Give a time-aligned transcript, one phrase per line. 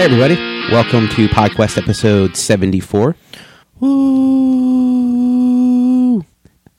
[0.00, 0.36] Hey, everybody.
[0.72, 3.14] Welcome to PodQuest episode 74.
[3.80, 3.90] Woo!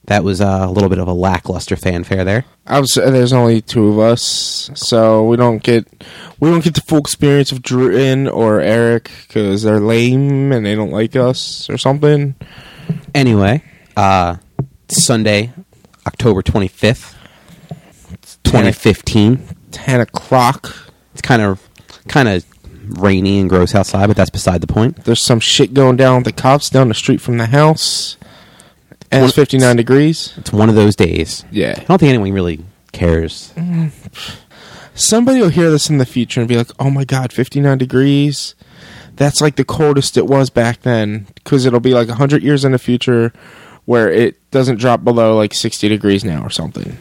[0.06, 2.46] That was uh, a little bit of a lackluster fanfare there.
[2.66, 5.86] I was, there's only two of us, so we don't get
[6.40, 10.74] we don't get the full experience of Drin or Eric because they're lame and they
[10.74, 12.34] don't like us or something.
[13.14, 13.64] Anyway,
[13.96, 14.38] uh,
[14.88, 15.54] Sunday,
[16.08, 17.14] October 25th,
[18.46, 19.48] 2015.
[19.70, 20.74] Ten o'clock.
[21.14, 21.62] It's kind of
[22.08, 22.44] kind of
[22.88, 25.04] rainy and gross outside, but that's beside the point.
[25.06, 28.18] There's some shit going down with the cops down the street from the house,
[29.12, 30.34] and it's One- 59 degrees.
[30.38, 31.44] It's one of those days.
[31.52, 31.76] Yeah.
[31.78, 33.54] I don't think anyone really cares.
[34.94, 38.56] Somebody will hear this in the future and be like, "Oh my god, 59 degrees."
[39.16, 42.72] That's like the coldest it was back then because it'll be like 100 years in
[42.72, 43.32] the future
[43.86, 46.98] where it doesn't drop below like 60 degrees now or something.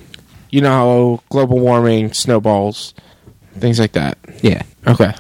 [0.50, 2.94] You know how global warming snowballs,
[3.59, 4.19] things like that.
[4.42, 4.62] Yeah.
[4.87, 5.12] Okay.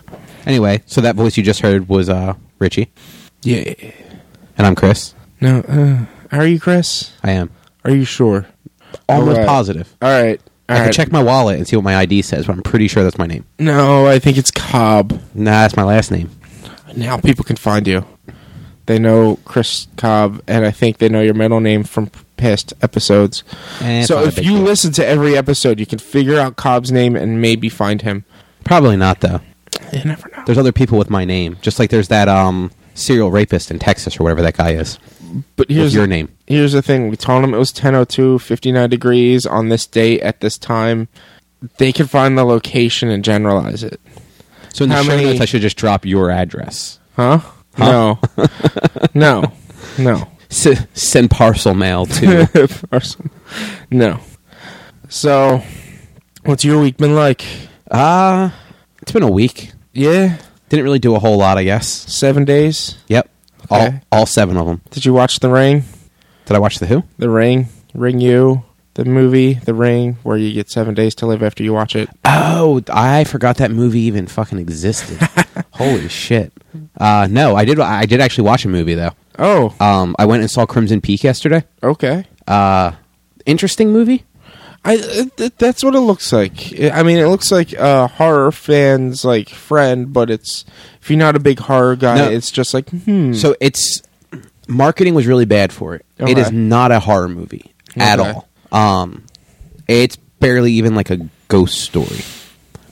[0.46, 2.90] Anyway, so that voice you just heard was uh, Richie,
[3.42, 3.74] Yeah.
[4.56, 5.14] and I'm Chris.
[5.40, 7.12] No, uh, are you Chris?
[7.22, 7.50] I am
[7.84, 8.46] Are you sure?
[9.08, 9.46] almost Alright.
[9.48, 9.94] positive.
[10.02, 10.40] All right.
[10.68, 12.86] All I can check my wallet and see what my ID says, but I'm pretty
[12.88, 13.44] sure that's my name.
[13.58, 15.12] No, I think it's Cobb.
[15.34, 16.30] Nah, that's my last name.
[16.96, 18.04] Now people can find you.
[18.86, 23.42] They know Chris Cobb, and I think they know your middle name from past episodes.
[23.80, 24.62] Eh, it's so not a if big you deal.
[24.62, 28.24] listen to every episode, you can figure out Cobb's name and maybe find him.
[28.64, 29.40] probably not though.
[29.92, 30.29] You never.
[30.50, 34.18] There's other people with my name, just like there's that um serial rapist in Texas
[34.18, 34.98] or whatever that guy is
[35.54, 36.28] But here's your name.
[36.48, 40.40] Here's the thing: we told them it was 10:02, 59 degrees on this date at
[40.40, 41.06] this time.
[41.78, 44.00] They can find the location and generalize it,
[44.74, 46.98] So in the How show many- notes, I should just drop your address.
[47.14, 47.40] huh?
[47.78, 48.18] No,
[49.14, 49.52] no,
[49.98, 50.26] no.
[50.50, 52.48] S- send parcel mail to.
[52.90, 53.26] parcel.
[53.90, 54.18] no.
[55.08, 55.62] So,
[56.44, 57.44] what's your week been like?
[57.90, 58.50] uh
[59.00, 59.72] it's been a week.
[59.92, 60.38] Yeah,
[60.70, 61.86] Didn't really do a whole lot, I guess.
[61.88, 62.96] seven days.
[63.08, 63.28] Yep,
[63.68, 64.80] all all seven of them.
[64.90, 65.84] Did you watch The Ring?
[66.46, 67.04] Did I watch the Who?
[67.18, 68.64] The Ring, Ring You,
[68.94, 72.08] the movie, The Ring, where you get seven days to live after you watch it.
[72.24, 75.18] Oh, I forgot that movie even fucking existed.
[75.72, 76.52] Holy shit!
[76.96, 77.78] Uh, no, I did.
[77.80, 79.12] I did actually watch a movie though.
[79.38, 81.64] Oh, Um, I went and saw Crimson Peak yesterday.
[81.82, 82.24] okay.
[82.48, 82.92] Uh,
[83.46, 84.24] interesting movie.
[84.84, 84.96] I
[85.36, 86.72] th- that's what it looks like.
[86.92, 90.64] I mean, it looks like a horror fan's like friend, but it's
[91.02, 92.30] if you're not a big horror guy, No.
[92.30, 93.34] it's just like hmm.
[93.34, 94.02] So it's
[94.68, 96.06] marketing was really bad for it.
[96.18, 96.56] It is Okay.
[96.56, 98.32] not a horror movie at Okay.
[98.32, 98.48] all.
[99.02, 99.24] Um,
[99.88, 102.20] it's barely even like a ghost story.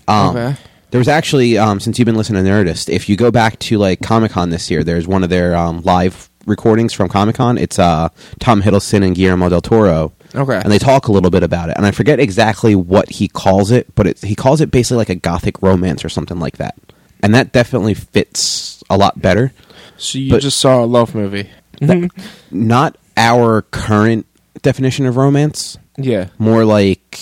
[0.07, 0.57] Um, Okay.
[0.91, 3.77] There was actually, um, since you've been listening to Nerdist, if you go back to
[3.77, 7.59] like Comic Con this year, there's one of their um, live recordings from Comic Con.
[7.59, 8.09] It's uh,
[8.41, 10.13] Tom Hiddleston and Guillermo del Toro.
[10.35, 10.61] Okay.
[10.63, 11.77] And they talk a little bit about it.
[11.77, 15.09] And I forget exactly what he calls it, but it, he calls it basically like
[15.09, 16.77] a gothic romance or something like that.
[17.23, 19.53] And that definitely fits a lot better.
[19.97, 21.49] so you but- just saw a love movie.
[21.81, 22.69] That- mm-hmm.
[22.69, 24.27] not our current
[24.63, 26.29] definition of romance, yeah.
[26.39, 27.19] more like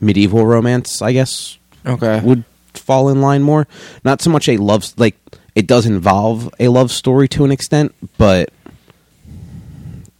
[0.00, 2.20] medieval romance, I guess, Okay.
[2.20, 2.44] would
[2.74, 3.66] fall in line more.
[4.04, 5.16] Not so much a love like
[5.54, 8.50] it does involve a love story to an extent, but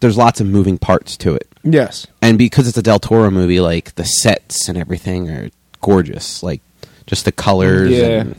[0.00, 1.47] there's lots of moving parts to it.
[1.62, 2.06] yes.
[2.22, 5.50] And because it's a Del Toro movie, like the sets and everything are
[5.81, 6.61] gorgeous, like
[7.06, 8.21] just the colors Yeah.
[8.21, 8.31] and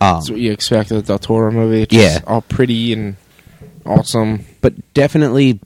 [0.00, 1.82] um, That's what you expect of a Del Toro movie.
[1.82, 2.20] It's Yeah.
[2.26, 3.16] all pretty and
[3.86, 4.44] awesome.
[4.60, 5.60] but definitely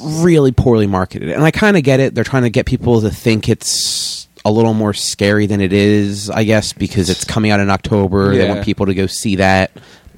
[0.00, 1.30] really poorly marketed.
[1.30, 2.14] And I kind of get it.
[2.14, 6.30] They're trying to get people to think it's a little more scary than it is,
[6.30, 8.34] I guess, because it's coming out in October.
[8.36, 9.70] They want people to go see that.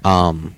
[0.03, 0.55] Um,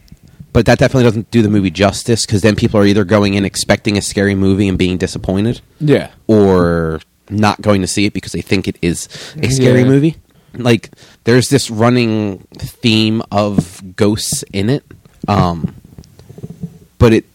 [0.54, 3.44] but that definitely doesn't do the movie justice because then people are either going in
[3.44, 6.12] expecting a scary movie and being disappointed Yeah.
[6.28, 9.08] or not going to see it because they think it is
[9.42, 9.88] a scary Yeah.
[9.88, 10.16] movie.
[10.56, 10.92] Like
[11.24, 14.84] there's this running theme of ghosts in it.
[15.28, 15.76] Um
[17.00, 17.26] but it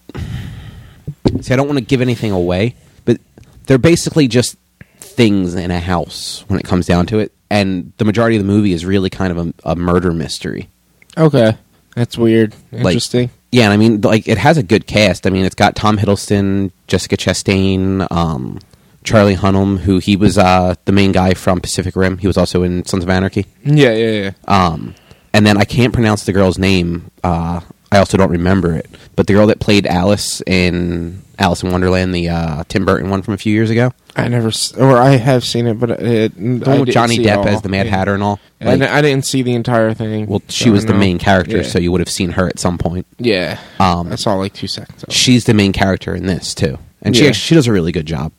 [1.41, 2.75] See, I don't want to give anything away,
[3.05, 3.19] but
[3.67, 4.55] they're basically just
[4.99, 7.31] things in a house when it comes down to it.
[7.51, 10.69] And the majority of the movie is really kind of a, a murder mystery.
[11.17, 11.55] Okay.
[11.95, 12.53] That's weird.
[12.71, 13.29] Like- Interesting.
[13.51, 15.25] Yeah, and I mean, like it has a good cast.
[15.25, 18.59] I mean, it's got Tom Hiddleston, Jessica Chastain, um,
[19.03, 22.19] Charlie Hunnam, who he was uh, the main guy from Pacific Rim.
[22.19, 23.47] He was also in Sons of Anarchy.
[23.63, 24.31] yeah, yeah, yeah.
[24.47, 24.93] Um,
[25.33, 27.09] and then I can't pronounce the girl's name.
[27.23, 28.87] Uh, I also don't remember it.
[29.15, 33.21] But the girl that played Alice in Alice in Wonderland, the uh, Tim Burton one
[33.21, 36.35] from a few years ago, I never, s- or I have seen it, but it,
[36.35, 38.39] the one with Johnny Depp as the Mad Hatter and all.
[38.61, 40.27] I, Like, di- I didn't see the entire thing.
[40.27, 41.63] well, she I was the main character, Yeah.
[41.63, 43.07] so you would have seen her at some point.
[43.17, 45.03] yeah, Um, I saw like two seconds.
[45.03, 45.13] Of it.
[45.13, 47.31] She's the main character in this too, and she Yeah.
[47.31, 48.31] she does a really good job.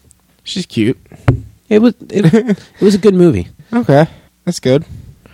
[0.44, 0.98] She's cute.
[1.68, 3.48] It was it, it was a good movie.
[3.72, 4.06] Okay,
[4.44, 4.84] that's good.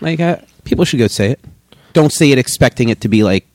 [0.02, 1.40] Like uh, people should go say it.
[1.94, 3.46] don't see it expecting it to be like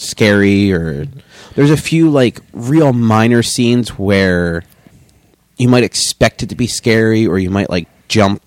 [0.00, 1.06] scary or
[1.54, 4.62] there's a few like real minor scenes where
[5.58, 8.42] you might expect it to be scary or you might like jump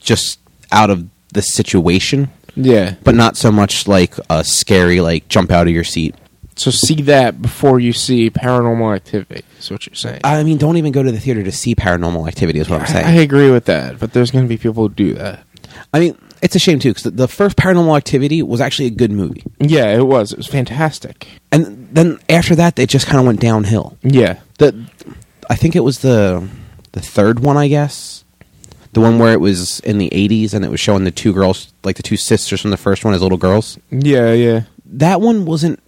[0.00, 0.38] just
[0.72, 2.94] out of the situation Yeah.
[3.04, 6.14] but not so much like a scary like jump out of your seat
[6.56, 9.42] So see that before you see Paranormal Activity.
[9.58, 10.20] Is what you're saying.
[10.24, 12.86] i mean don't even go to the theater to see paranormal activity is what i'm
[12.86, 13.06] saying.
[13.06, 15.44] I agree with that, but there's going to be people who do that.
[15.94, 19.10] i mean it's a shame too because the, first paranormal activity was actually a good
[19.10, 20.32] movie Yeah, it was.
[20.32, 21.26] It was fantastic.
[21.52, 24.38] and then after that it just kind of went downhill Yeah.
[24.58, 24.86] the
[25.48, 26.46] I think it was the
[26.92, 28.24] the third one, I guess.
[28.94, 31.72] The one where it was in the 80s and it was showing the two girls,
[31.84, 33.78] like the two sisters from the first one as little girls.
[33.90, 34.62] Yeah, yeah.
[34.86, 35.78] That one wasn't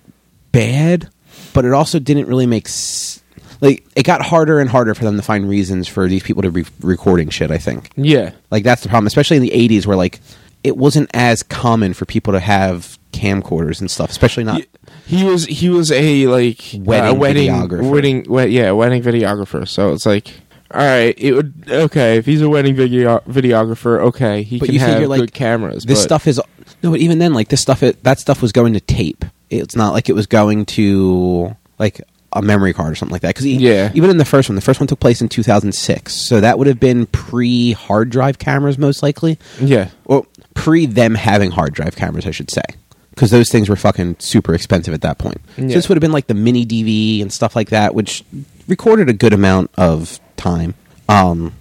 [0.53, 1.09] bad,
[1.55, 3.23] but it also didn't really make s-
[3.60, 6.50] like it got harder and harder for them to find reasons for these people to
[6.50, 7.90] be recording shit, I think.
[7.96, 8.32] Yeah.
[8.50, 10.20] Like that's the problem, especially in the 80s where like
[10.64, 14.62] it wasn't as common for people to have camcorders and stuff, especially not
[15.06, 17.90] He was he was a like Wedding uh, wedding videographer.
[17.90, 19.66] wedding we- yeah wedding videographer.
[19.66, 20.32] So it's like
[20.70, 24.00] all right, it would okay if he's a wedding video, videographer.
[24.00, 25.84] Okay, he But can you have figure, like, good cameras.
[25.84, 26.40] this but- stuff is
[26.82, 29.75] no but even then like this stuff it, that stuff was going to tape it's
[29.75, 32.00] not like it was going to like
[32.38, 33.29] a memory card or something like that.
[33.35, 33.90] Because Yeah.
[33.94, 36.67] even in the first one the first one took place in 2006 so that would
[36.67, 39.38] have been pre hard drive cameras most likely.
[39.61, 42.62] Yeah, well pre them having hard drive cameras i should say.
[43.11, 45.40] Because those things were fucking super expensive at that point.
[45.56, 45.69] Yeah.
[45.69, 48.25] so this would have been like the mini dv and stuff like that which
[48.69, 50.75] recorded a good amount of time.
[51.08, 51.52] Um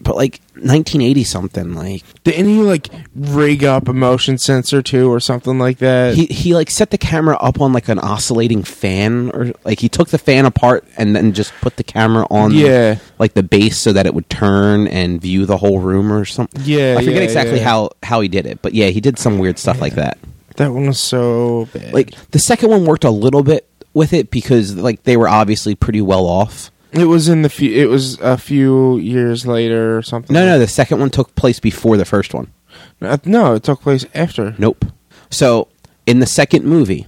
[0.00, 5.20] but like 1980 something like didn't he like rig up a motion sensor too or
[5.20, 6.14] something like that?
[6.14, 9.88] he he like set the camera up on like an oscillating fan or like he
[9.88, 12.98] took the fan apart and then just put the camera on Yeah.
[13.18, 16.60] like the base so that it would turn and view the whole room or something.
[16.64, 17.64] Yeah, I forget yeah, exactly yeah.
[17.64, 20.18] how how he did it, but yeah, he did some weird stuff like that.
[20.56, 21.92] that one was so bad.
[21.94, 25.74] Like the second one worked a little bit with it because like they were obviously
[25.74, 26.70] pretty well off.
[26.92, 27.72] It was in the few.
[27.72, 30.32] It was a few years later or something.
[30.34, 32.52] No, no, the second one took place before the first one.
[33.00, 34.54] no, no, it took place after.
[34.58, 34.84] Nope.
[35.30, 35.68] So
[36.06, 37.06] in the second movie,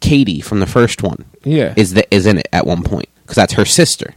[0.00, 3.36] Katie from the first one Yeah, is the, is in it at one point because
[3.36, 4.14] that's her sister.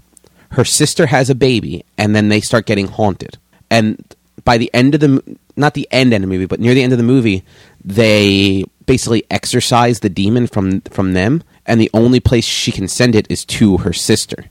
[0.52, 3.38] Her sister has a baby, and then they start getting haunted.
[3.70, 4.02] And
[4.44, 6.84] by the end of the not the end end of the movie, but near the
[6.84, 7.44] end of the movie,
[7.84, 13.16] they basically exorcise the demon from from them, and the only place she can send
[13.16, 14.46] it is to her sister.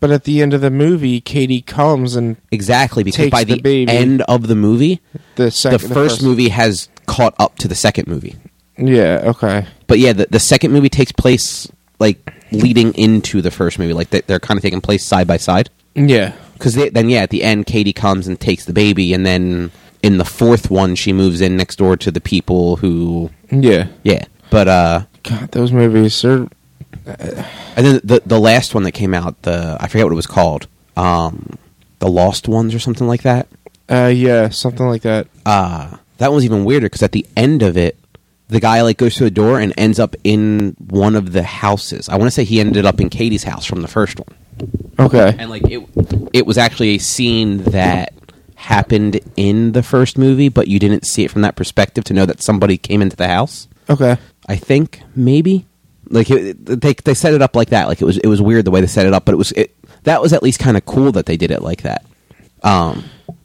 [0.00, 3.60] But at the end of the movie, Katie comes and Exactly because by the the,
[3.62, 3.92] baby.
[3.92, 5.00] end of the movie,
[5.36, 8.36] the second, the first movie has caught up to the second movie.
[8.78, 9.66] Yeah, okay.
[9.86, 12.18] But yeah, the, the second movie takes place like
[12.50, 15.68] leading into the first movie, like they, they're kind of taking place side by side.
[15.94, 19.70] Yeah, Because then, yeah, at the end, Katie comes and takes the baby, and then
[20.02, 23.88] in the fourth one, she moves in next door to the people who, yeah.
[24.02, 24.24] yeah.
[24.50, 26.48] But uh, God, those movies are.
[27.06, 30.26] And then the the last one that came out, the I forget what it was
[30.26, 30.66] called,
[30.96, 31.56] um,
[31.98, 33.48] the Lost Ones or something like that.
[33.88, 35.26] Uh, yeah, something like that.
[35.44, 37.96] Uh that one's even weirder because at the end of it,
[38.48, 42.08] the guy like goes to the door and ends up in one of the houses.
[42.08, 44.36] I want to say he ended up in Katie's house from the first one.
[44.98, 45.34] Okay.
[45.38, 45.82] and like it
[46.34, 48.12] it was actually a scene that
[48.56, 52.26] happened in the first movie but you didn't see it from that perspective to know
[52.26, 54.18] that somebody came into the house Okay.
[54.50, 55.64] i think maybe
[56.10, 58.64] like it, they they set it up like that like it was it was weird
[58.64, 59.74] the way they set it up but it was it
[60.04, 62.04] that was at least kind of cool that they did it like that
[62.62, 63.04] um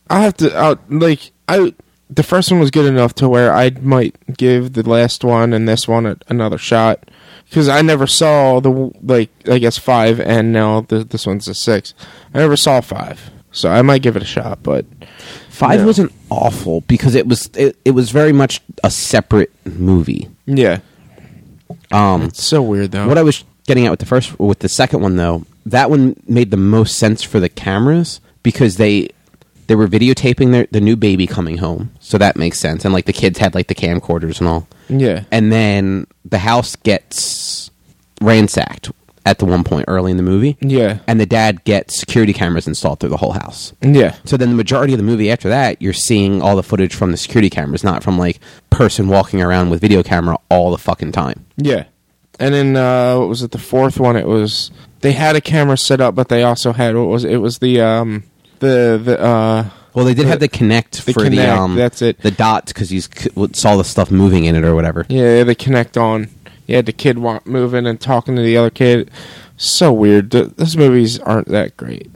[0.10, 1.74] I have to out like I.
[2.08, 5.68] The first one was good enough to where I might give the last one and
[5.68, 7.10] this one a, another shot
[7.50, 11.56] because I never saw the like I guess five and now the, this one's a
[11.56, 11.96] six.
[12.32, 14.62] I never saw five, so I might give it a shot.
[14.62, 14.86] But
[15.50, 20.80] five wasn't awful because it was it, it was very much a separate movie yeah,
[21.92, 23.08] um it's so weird though.
[23.08, 26.16] What I was getting at with the first, with the second one though, that one
[26.28, 29.10] made the most sense for the cameras because they
[29.68, 32.86] they were videotaping their the new baby coming home, so that makes sense.
[32.86, 36.76] And like the kids had like the camcorders and all, yeah, and then the house
[36.76, 37.72] gets
[38.22, 38.92] ransacked
[39.26, 42.68] at the one point early in the movie, yeah, and the dad gets security cameras
[42.68, 43.74] installed through the whole house.
[43.82, 46.94] yeah, So then the majority of the movie after that, you're seeing all the footage
[46.94, 48.40] from the security cameras, not from like
[48.70, 51.46] person walking around with video camera all the fucking time.
[51.58, 51.86] yeah.
[52.38, 53.52] And then uh, what was it?
[53.52, 54.18] The fourth one.
[54.18, 57.32] It was they had a camera set up, but they also had what was it?
[57.32, 58.24] It was the um
[58.60, 62.02] the the uh Well, they did The- have the Kinect the for the um that's
[62.02, 62.20] it.
[62.20, 63.00] the dots because you
[63.54, 65.06] saw the stuff moving in it or whatever.
[65.08, 66.28] Yeah, they connect on.
[66.68, 69.12] You had the kid moving and talking to the other kid.
[69.58, 70.32] So weird.
[70.32, 72.10] Th- Those movies aren't that great.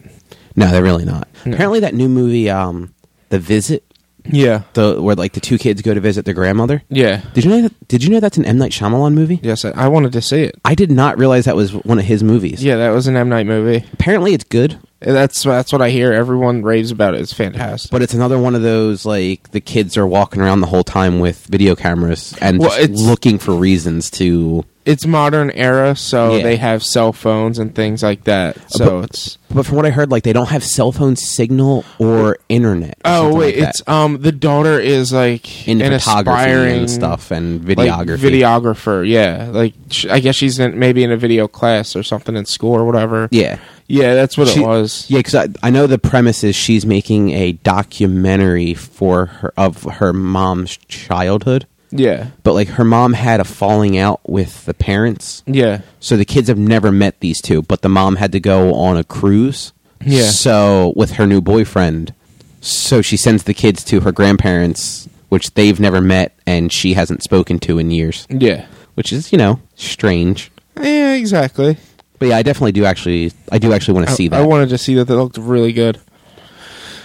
[0.56, 1.28] No, they're really not.
[1.46, 1.54] No.
[1.54, 2.94] Apparently, that new movie, um,
[3.30, 3.84] The Visit,
[4.26, 4.64] Yeah.
[4.74, 6.84] The where like the two kids go to visit their grandmother.
[6.90, 7.22] Yeah.
[7.34, 7.62] Did you know?
[7.64, 9.40] That, did you know that's an M Night Shyamalan movie?
[9.42, 10.56] Yes, I, I wanted to see it.
[10.66, 12.64] I did not realize that was one of his movies.
[12.64, 13.86] Yeah, that was an M Night movie.
[13.94, 16.12] Apparently, it's good, That's that's what I hear.
[16.12, 17.22] Everyone raves about it.
[17.22, 17.90] It's fantastic.
[17.90, 21.20] but it's another one of those like the kids are walking around the whole time
[21.20, 24.66] with video cameras and Well, just looking for reasons to.
[24.86, 26.44] it's modern era, so Yeah.
[26.44, 28.58] they have cell phones and things like that.
[28.72, 31.86] So But- it's But from what I heard, like they don't have cell phone signal
[31.98, 32.96] or internet.
[33.06, 37.32] or oh wait, like it's um the daughter is like in an photography and stuff
[37.32, 38.18] and like, videography.
[38.42, 39.08] videographer.
[39.08, 42.44] Yeah, like sh- I guess she's in, maybe in a video class or something in
[42.46, 43.30] school or whatever.
[43.32, 43.58] yeah,
[43.90, 45.06] yeah, that's what She- it was.
[45.10, 49.84] Yeah, because I, I know the premise is she's making a documentary for her of
[49.84, 55.44] her mom's childhood, Yeah, but like her mom had a falling out with the parents,
[55.46, 57.62] yeah, so the kids have never met these two.
[57.64, 59.74] But the mom had to go on a cruise,
[60.06, 60.30] Yeah.
[60.30, 62.14] So with her new boyfriend,
[62.62, 67.24] so she sends the kids to her grandparents, which they've never met and she hasn't
[67.24, 70.52] spoken to in years, yeah, which is you know strange.
[70.80, 71.14] yeah.
[71.16, 71.78] Exactly.
[72.20, 73.32] But yeah, I definitely do actually.
[73.52, 74.40] I do actually want to see that.
[74.40, 75.06] I wanted to see that.
[75.06, 76.00] That looked really good.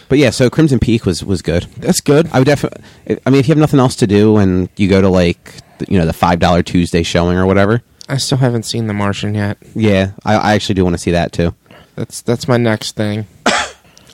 [0.08, 1.64] but yeah, so Crimson Peak was was good.
[1.78, 2.28] That's good.
[2.32, 2.82] I would definitely.
[3.24, 5.54] I mean, if you have nothing else to do and you go to like
[5.88, 9.34] you know the five dollar Tuesday showing or whatever, I still haven't seen The Martian
[9.34, 9.56] yet.
[9.74, 11.54] yeah, I, I actually do want to see that too.
[11.94, 13.26] That's that's my next thing.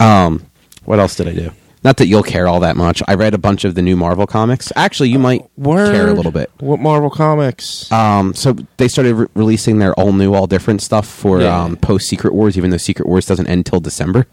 [0.00, 0.46] Um,
[0.86, 1.50] what else did I do?
[1.82, 3.02] Not that you'll care all that much.
[3.08, 4.70] I read a bunch of the new Marvel comics.
[4.76, 5.92] Actually, you might Word.
[5.94, 6.50] care a little bit.
[6.60, 7.90] What Marvel comics?
[7.90, 11.58] Um, so they started re- releasing their all new, all different stuff for Yeah.
[11.58, 14.26] um, post Secret Wars, even though Secret Wars doesn't end till December.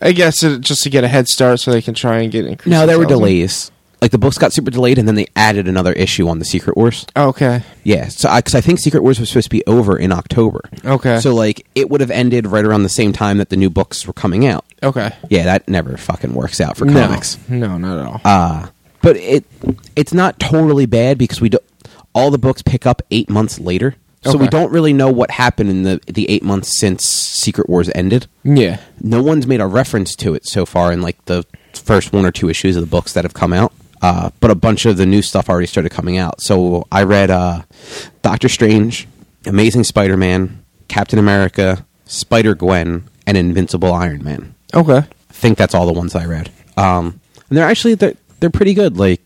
[0.00, 2.46] I guess it, just to get a head start, so they can try and get.
[2.46, 3.18] increased No, there were sales.
[3.20, 3.70] delays.
[4.02, 6.76] Like the books got super delayed, and then they added another issue on the Secret
[6.76, 7.04] Wars.
[7.16, 7.62] Okay.
[7.84, 10.62] Yeah, so because I, think Secret Wars was supposed to be over in October.
[10.84, 11.20] Okay.
[11.20, 14.06] So like it would have ended right around the same time that the new books
[14.06, 14.64] were coming out.
[14.82, 15.14] Okay.
[15.28, 17.06] Yeah, that never fucking works out for No.
[17.06, 17.38] comics.
[17.48, 18.20] No, not at all.
[18.24, 18.68] Uh
[19.02, 19.44] but it
[19.96, 21.58] it's not totally bad because we do,
[22.14, 25.70] all the books pick up eight months later, so we don't really know what happened
[25.70, 28.26] in the the eight months since Secret Wars ended.
[28.44, 28.80] yeah.
[29.02, 32.30] No one's made a reference to it so far in like the first one or
[32.32, 33.72] two issues of the books that have come out.
[34.02, 36.40] Uh, but a bunch of the new stuff already started coming out.
[36.40, 37.62] So I read uh,
[38.22, 39.06] Doctor Strange,
[39.46, 44.54] Amazing Spider Man, Captain America, Spider Gwen, and Invincible Iron Man.
[44.72, 44.98] Okay.
[44.98, 46.50] I think that's all the ones I read.
[46.76, 48.96] Um, and they're actually they're, they're pretty good.
[48.96, 49.20] Like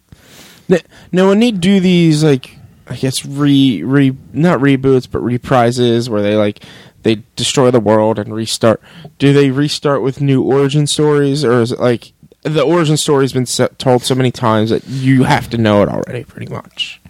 [1.13, 6.23] Now, when they do these, like, I guess re re not reboots, but reprises, where
[6.23, 6.63] they like
[7.03, 8.83] they destroy the world and restart.
[9.19, 12.13] Do they restart with new origin stories, or is it like
[12.45, 16.25] the origin story's been told so many times that you have to know it already,
[16.25, 17.01] pretty much?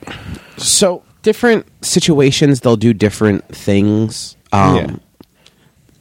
[0.57, 4.37] so different situations, they'll do different things.
[4.53, 4.97] Um, Yeah.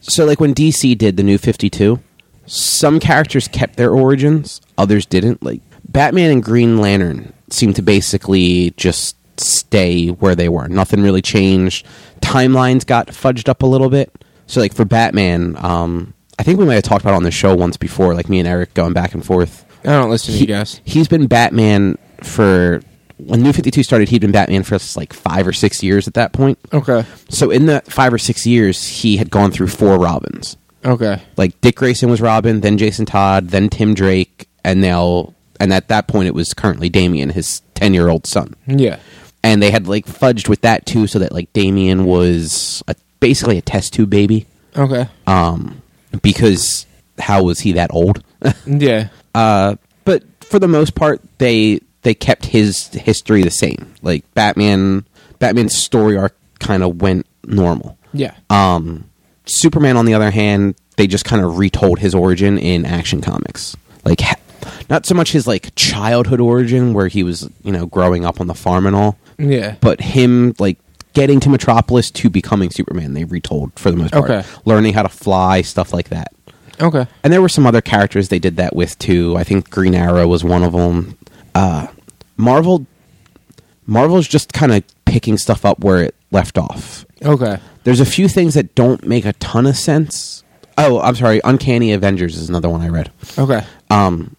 [0.02, 2.00] So like when DC did the new Fifty Two,
[2.46, 5.42] some characters kept their origins, others didn't.
[5.44, 10.68] Like Batman and Green Lantern seemed to basically just stay where they were.
[10.68, 11.86] Nothing really changed.
[12.22, 14.12] Timelines got fudged up a little bit.
[14.46, 16.14] So like for Batman, um,
[16.44, 18.38] I think we might have talked about it on the show once before, like me
[18.38, 19.64] and Eric going back and forth.
[19.86, 20.82] I don't listen to you guys.
[20.84, 22.82] He's been Batman for
[23.16, 24.10] when New Fifty Two started.
[24.10, 26.60] He'd been Batman for like five or six years at that point.
[26.74, 27.06] Okay.
[27.30, 30.58] So in the five or six years, he had gone through four Robins.
[30.84, 31.22] Okay.
[31.38, 35.88] Like Dick Grayson was Robin, then Jason Todd, then Tim Drake, and now and at
[35.88, 38.54] that point it was currently Damian, his ten year old son.
[38.68, 39.00] Yeah.
[39.44, 43.58] And they had like fudged with that too, so that like Damian was a, basically
[43.58, 44.46] a test tube baby.
[44.76, 45.08] Okay.
[45.26, 45.80] Um,
[46.22, 46.86] because
[47.20, 48.24] how was he that old?
[48.66, 49.08] Yeah.
[49.34, 53.94] Uh, but for the most part, they they kept his history the same.
[54.02, 55.06] Like Batman,
[55.40, 57.98] Batman's story arc kind of went normal.
[58.14, 58.36] Yeah.
[58.50, 59.10] Um,
[59.46, 63.76] Superman, on the other hand, they just kind of retold his origin in Action Comics.
[64.06, 64.36] Like, ha-
[64.90, 68.48] not so much his like childhood origin where he was, you know, growing up on
[68.48, 69.76] the farm and all, Yeah.
[69.82, 70.78] but him like
[71.14, 73.14] getting to Metropolis to becoming Superman.
[73.14, 74.48] They retold for the most part, Okay.
[74.66, 76.34] learning how to fly, stuff like that.
[76.82, 77.06] Okay.
[77.24, 79.36] And there were some other characters they did that with too.
[79.38, 81.18] I think Green Arrow was one of them.
[81.54, 81.88] Uh,
[82.36, 82.86] Marvel,
[83.86, 87.06] Marvel's just kind of picking stuff up where it left off.
[87.24, 87.58] Okay.
[87.84, 90.44] There's a few things that don't make a ton of sense.
[90.78, 91.40] Oh, I'm sorry.
[91.44, 93.12] Uncanny Avengers is another one I read.
[93.38, 93.64] Okay.
[93.92, 94.36] Um,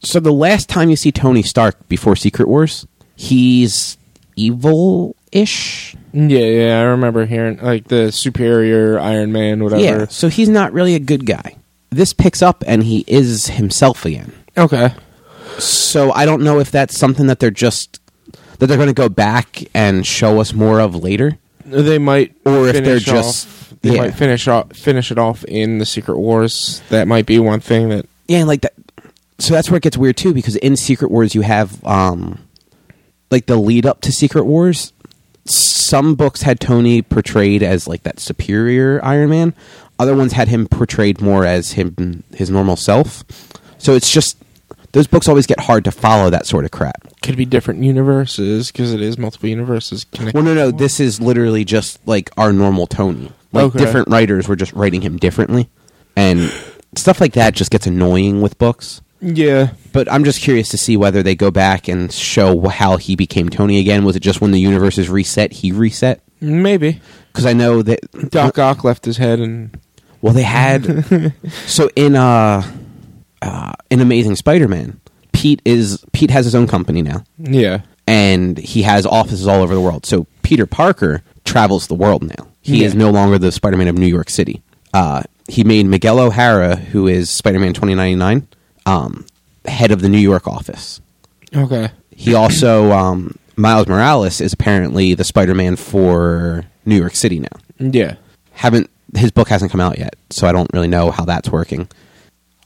[0.00, 3.95] so the last time you see Tony Stark before Secret Wars, he's
[4.36, 5.96] evil-ish.
[6.12, 9.82] Yeah, yeah, I remember hearing like the superior Iron Man, whatever.
[9.82, 10.06] Yeah.
[10.08, 11.56] So he's not really a good guy.
[11.90, 14.32] This picks up and he is himself again.
[14.56, 14.94] Okay.
[15.58, 18.00] So I don't know if that's something that they're just
[18.58, 21.38] that they're going to go back and show us more of later.
[21.66, 24.02] They might, Or if they're finish just- they yeah.
[24.02, 26.80] might finish off, finish it off in the Secret Wars.
[26.88, 28.06] That might be one thing that.
[28.26, 28.72] Yeah, like that.
[29.38, 32.38] so that's where it gets weird too, because in Secret Wars you have um,
[33.30, 34.92] like the lead up to Secret Wars.
[35.46, 39.54] Some books had Tony portrayed as like that superior Iron Man.
[39.98, 43.22] Other ones had him portrayed more as him his normal self.
[43.78, 44.36] So it's just
[44.92, 47.02] those books always get hard to follow that sort of crap.
[47.22, 50.04] Could be different universes because it is multiple universes.
[50.04, 50.34] connected.
[50.34, 50.70] Well, no, no.
[50.70, 53.30] This is literally just like our normal Tony.
[53.52, 53.78] Like Okay.
[53.78, 55.68] different writers were just writing him differently,
[56.16, 56.52] and
[56.96, 59.00] stuff like that just gets annoying with books.
[59.34, 63.16] Yeah, But I'm just curious to see whether they go back and show how he
[63.16, 64.04] became Tony again.
[64.04, 66.22] Was it just when the universe is reset, he reset?
[66.40, 67.00] maybe
[67.32, 69.78] Because I know that Doc Ock left his head and
[70.20, 71.32] Well, they had
[71.66, 72.62] so in uh,
[73.42, 75.00] uh in Amazing Spider-Man,
[75.32, 77.24] Pete is Pete has his own company now.
[77.38, 80.06] yeah, and he has offices all over the world.
[80.06, 82.48] So Peter Parker travels the world now.
[82.60, 82.86] He Yeah.
[82.88, 84.62] is no longer the Spider-Man of New York City.
[84.92, 88.46] Uh, he made Miguel O'Hara, who is Spider-Man 2099,
[88.86, 89.26] um,
[89.66, 91.00] head of the New York office.
[91.54, 97.48] okay, He also um, Miles Morales is apparently the Spider-Man for New York City now.
[97.78, 98.16] yeah,
[98.52, 101.88] Haven't his book hasn't come out yet, so I don't really know how that's working.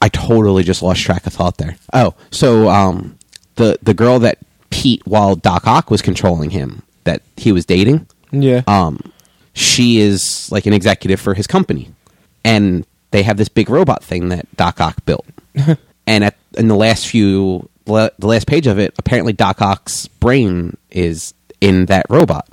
[0.01, 1.75] I totally just lost track of thought there.
[1.93, 3.17] Oh, so um,
[3.55, 8.07] the the girl that Pete, while Doc Ock was controlling him, that he was dating,
[8.31, 8.63] yeah.
[8.67, 9.11] um,
[9.53, 11.91] she is like an executive for his company,
[12.43, 15.25] and they have this big robot thing that Doc Ock built.
[16.07, 20.77] and at in the last few, the last page of it, apparently Doc Ock's brain
[20.89, 22.47] is in that robot.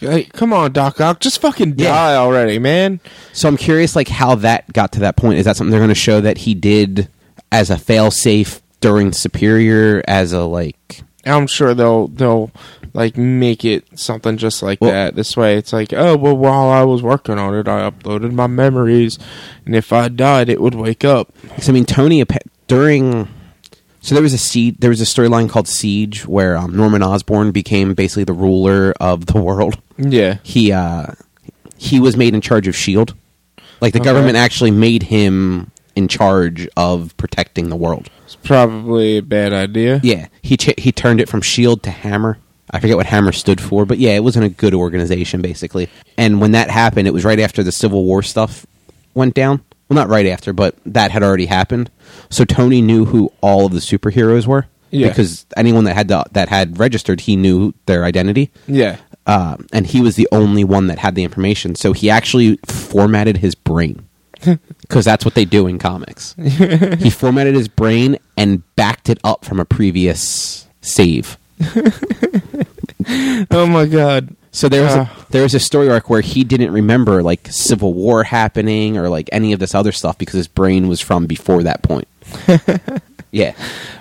[0.00, 1.88] Hey, come on, Doc Ock, just fucking Yeah.
[1.90, 3.00] die already, man.
[3.32, 5.38] So I'm curious, like how that got to that point.
[5.40, 7.08] Is that something they're going to show that he did
[7.50, 11.02] as a failsafe during Superior, as a like?
[11.26, 12.52] I'm sure they'll they'll
[12.98, 15.14] like make it something just like Well- that.
[15.14, 18.48] This way, it's like, oh well, while I was working on it, I uploaded my
[18.48, 19.18] memories,
[19.64, 21.32] and if I died, it would wake up.
[21.66, 22.22] I mean, Tony
[22.66, 23.28] during.
[24.00, 24.76] So there was a siege.
[24.78, 29.26] There was a storyline called Siege, where um, Norman Osborn became basically the ruler of
[29.26, 29.80] the world.
[29.96, 31.06] Yeah, He uh,
[31.76, 33.14] he was made in charge of Shield.
[33.80, 34.04] Like the Okay.
[34.10, 38.08] government actually made him in charge of protecting the world.
[38.24, 40.00] it's probably a bad idea.
[40.02, 42.38] Yeah, he ch- he turned it from Shield to Hammer.
[42.70, 45.88] I forget what Hammer stood for, but yeah, it wasn't a good organization basically.
[46.16, 48.66] And when that happened, it was right after the Civil War stuff
[49.14, 49.62] went down.
[49.88, 51.90] Well, not right after, but that had already happened.
[52.28, 55.08] So Tony knew who all of the superheroes were Yeah.
[55.08, 58.50] because anyone that had the, that had registered, he knew their identity.
[58.66, 61.74] Yeah, Uh, and he was the only one that had the information.
[61.74, 64.06] So he actually formatted his brain
[64.82, 66.34] because that's what they do in comics.
[66.38, 71.38] he formatted his brain and backed it up from a previous save.
[73.50, 74.34] oh my god.
[74.50, 75.26] So there was a, Ah.
[75.30, 79.28] there was a story arc where he didn't remember like Civil War happening or like
[79.32, 82.08] any of this other stuff because his brain was from before that point.
[83.30, 83.54] yeah,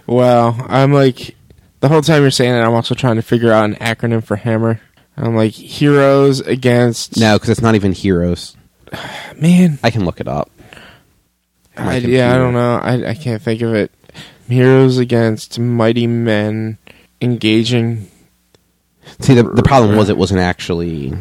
[0.07, 1.35] Wow, I'm like
[1.79, 4.35] the whole time you're saying it, I'm also trying to figure out an acronym for
[4.35, 4.81] Hammer.
[5.15, 8.55] I'm like heroes against no, because it's not even heroes.
[9.35, 9.79] man.
[9.83, 10.49] I can look it up.
[11.75, 12.77] I, yeah, I don't know.
[12.81, 13.91] I I can't think of it.
[14.49, 16.77] Heroes against mighty men
[17.21, 18.09] engaging.
[19.19, 21.13] See, the, the problem was it wasn't actually.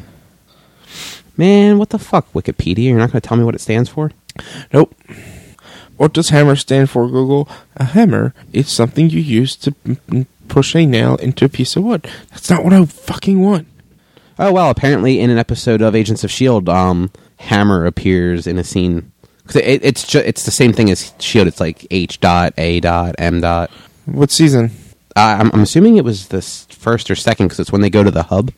[1.37, 2.85] Man, what the fuck, Wikipedia?
[2.85, 4.11] You're not going to tell me what it stands for?
[4.73, 4.95] Nope.
[5.97, 7.49] What does hammer stand for, Google?
[7.77, 9.75] A hammer is something you use to
[10.49, 12.07] push a nail into a piece of wood.
[12.31, 13.67] That's not what I fucking want.
[14.39, 18.65] Oh well, apparently in an episode of Agents of Shield, um, Hammer appears in a
[18.65, 19.11] scene.
[19.47, 21.47] 'Cause it, it's ju- it's the same thing as Shield.
[21.49, 23.71] It's like H dot A dot M dot.
[24.05, 24.71] What season?
[25.17, 27.91] Uh, I'm, I'm assuming it was the s- first or second because it's when they
[27.91, 28.53] go to the hub.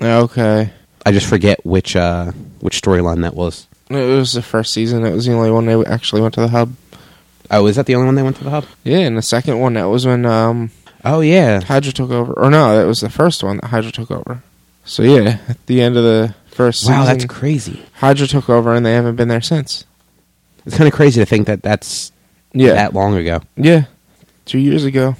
[0.00, 0.72] Okay.
[1.06, 3.66] I just forget which uh which storyline that was.
[3.88, 5.04] It was the first season.
[5.04, 6.74] It was the only one they actually went to the hub.
[7.50, 8.64] Oh, is that the only one they went to the hub?
[8.84, 10.70] Yeah, and the second one that was when um
[11.04, 12.32] Oh yeah, Hydra took over.
[12.32, 14.42] Or no, that was the first one that Hydra took over.
[14.84, 17.82] So yeah, at the end of the first wow, season, that's crazy.
[17.94, 19.84] Hydra took over, and they haven't been there since.
[20.64, 22.12] It's kind of crazy to think that that's
[22.52, 23.40] Yeah, that long ago.
[23.56, 23.84] yeah,
[24.44, 25.16] two years ago.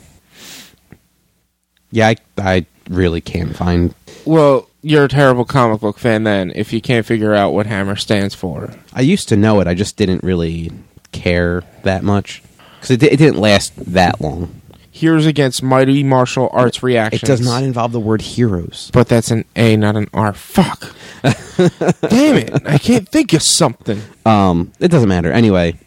[1.93, 3.95] Yeah, I, I really can't find.
[4.25, 7.95] Well, you're a terrible comic book fan then if you can't figure out what Hammer
[7.97, 8.75] stands for.
[8.93, 9.69] I used to know it.
[9.69, 10.73] I just didn't really
[11.13, 12.43] care that much
[12.77, 14.61] because it, di- it didn't last that long.
[14.91, 17.25] Heroes against mighty martial arts Reaction.
[17.25, 18.91] It does not involve the word heroes.
[18.93, 20.35] But that's an A, not an R.
[20.35, 20.95] Fuck.
[21.23, 22.67] Damn it!
[22.67, 24.03] I can't think of something.
[24.27, 25.33] Um, it doesn't matter.
[25.33, 25.79] Anyway,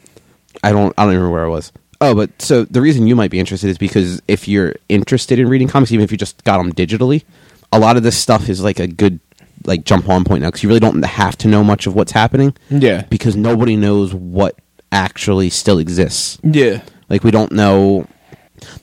[0.63, 0.94] I don't.
[0.98, 1.72] I don't remember where I was.
[2.06, 5.48] Oh, but so the reason you might be interested is because if you're interested in
[5.50, 7.24] reading comics, even if you just got them digitally,
[7.72, 9.20] a lot of this stuff is like a good
[9.65, 12.12] like jump on point now because you really don't have to know much of what's
[12.12, 13.02] happening Yeah.
[13.10, 14.56] because nobody knows what
[14.91, 16.38] actually still exists.
[16.44, 16.82] Yeah.
[17.10, 18.08] Like we don't know.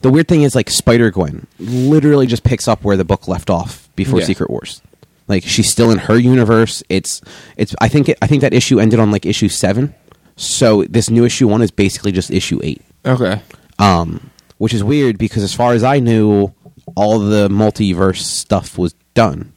[0.01, 3.49] The weird thing is like Spider Gwen literally just picks up where the book left
[3.51, 4.27] off before Yeah.
[4.27, 4.83] Secret Wars.
[5.29, 6.83] Like she's still in her universe.
[6.89, 7.21] It's
[7.57, 7.75] it's.
[7.81, 9.95] I think it, I think that issue ended on like issue seven.
[10.37, 12.83] So this new issue one is basically just issue eight.
[13.05, 13.43] Okay.
[13.79, 16.53] Um, which is weird because as far as I knew,
[16.95, 19.53] all the multiverse stuff was done.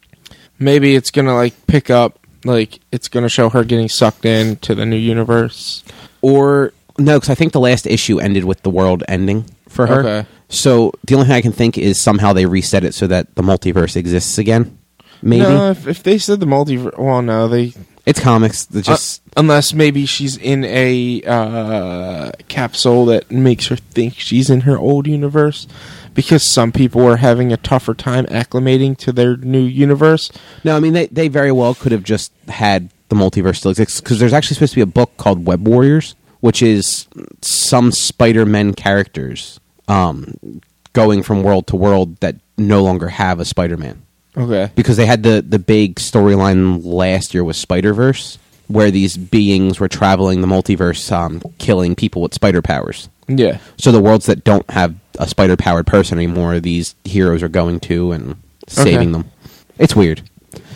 [0.60, 2.20] Maybe it's gonna like pick up.
[2.44, 5.84] Like it's gonna show her getting sucked into the new universe.
[6.22, 10.00] Or no, because I think the last issue ended with the world ending for her.
[10.00, 10.30] Okay.
[10.48, 13.42] So the only thing I can think is somehow they reset it so that the
[13.42, 14.78] multiverse exists again.
[15.22, 17.74] Maybe No, if, if they said the multiverse, well, no, they
[18.06, 18.66] it's comics.
[18.66, 24.50] That just Uh, unless maybe she's in a uh, capsule that makes her think she's
[24.50, 25.68] in her old universe,
[26.14, 30.32] because some people are having a tougher time acclimating to their new universe.
[30.64, 30.76] no.
[30.76, 34.20] I mean, they they very well could have just had the multiverse still exist because
[34.20, 37.08] there's actually supposed to be a book called Web Warriors, which is
[37.42, 40.62] some Spider Man characters um,
[40.94, 44.02] going from world to world that no longer have a Spider Man.
[44.38, 44.70] Okay.
[44.76, 49.80] because they had the the big storyline last year with Spider Verse, where these beings
[49.80, 53.10] were traveling the multiverse, um, killing people with spider powers.
[53.28, 53.60] Yeah.
[53.78, 57.80] So the worlds that don't have a spider powered person anymore, these heroes are going
[57.82, 58.36] to and
[58.68, 59.24] saving Okay.
[59.24, 59.32] them.
[59.80, 60.22] It's weird,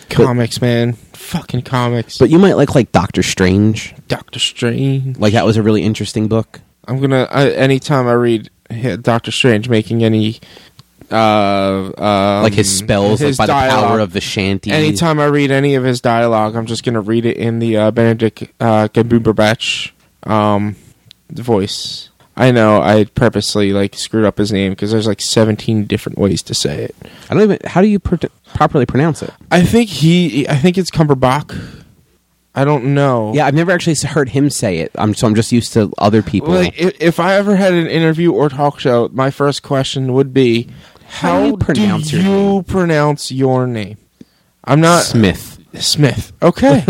[0.10, 0.94] Comics, man.
[1.14, 2.18] Fucking comics.
[2.18, 3.94] but you might like like Doctor Strange.
[4.08, 5.18] Doctor Strange.
[5.18, 6.62] Like that was a really interesting book.
[6.88, 7.28] I'm gonna.
[7.30, 8.50] I, anytime I read
[9.02, 10.40] Doctor Strange making any,
[11.12, 14.72] uh, um, like his spells, his like by the power of the shanty.
[14.72, 17.92] Anytime I read any of his dialogue, I'm just gonna read it in the uh,
[17.92, 19.92] Benedict uh, Cumberbatch
[20.24, 20.76] um,
[21.30, 22.10] voice.
[22.36, 26.42] I know I purposely like screwed up his name because there's like 17 different ways
[26.44, 26.96] to say it.
[27.30, 27.60] I don't even.
[27.66, 29.34] How do you pr- properly pronounce it?
[29.52, 30.48] I think he.
[30.48, 31.84] I think it's Cumberbach.
[32.56, 33.34] I don't know.
[33.34, 34.92] Yeah, I've never actually heard him say it.
[34.96, 36.50] I'm so I'm just used to other people.
[36.54, 40.34] Like if, if I ever had an interview or talk show, my first question would
[40.34, 40.68] be,
[41.10, 43.98] How "How, do you pronounce do your you pronounce your name?"
[44.64, 45.60] I'm not Smith.
[45.80, 46.32] Smith.
[46.42, 46.86] Okay,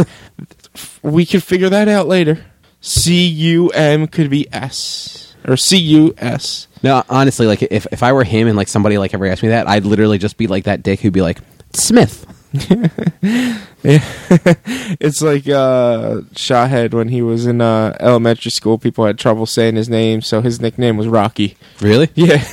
[1.01, 2.45] we could figure that out later.
[2.81, 6.67] C U M could be S or C U S.
[6.83, 9.49] No, honestly, like if if I were him and like somebody like ever asked me
[9.49, 11.39] that, I'd literally just be like that dick who'd be like
[11.73, 12.25] Smith.
[13.81, 18.77] It's like uh, Shawhead when he was in uh, elementary school.
[18.77, 21.55] People had trouble saying his name, so his nickname was Rocky.
[21.79, 22.09] Really?
[22.15, 22.43] Yeah,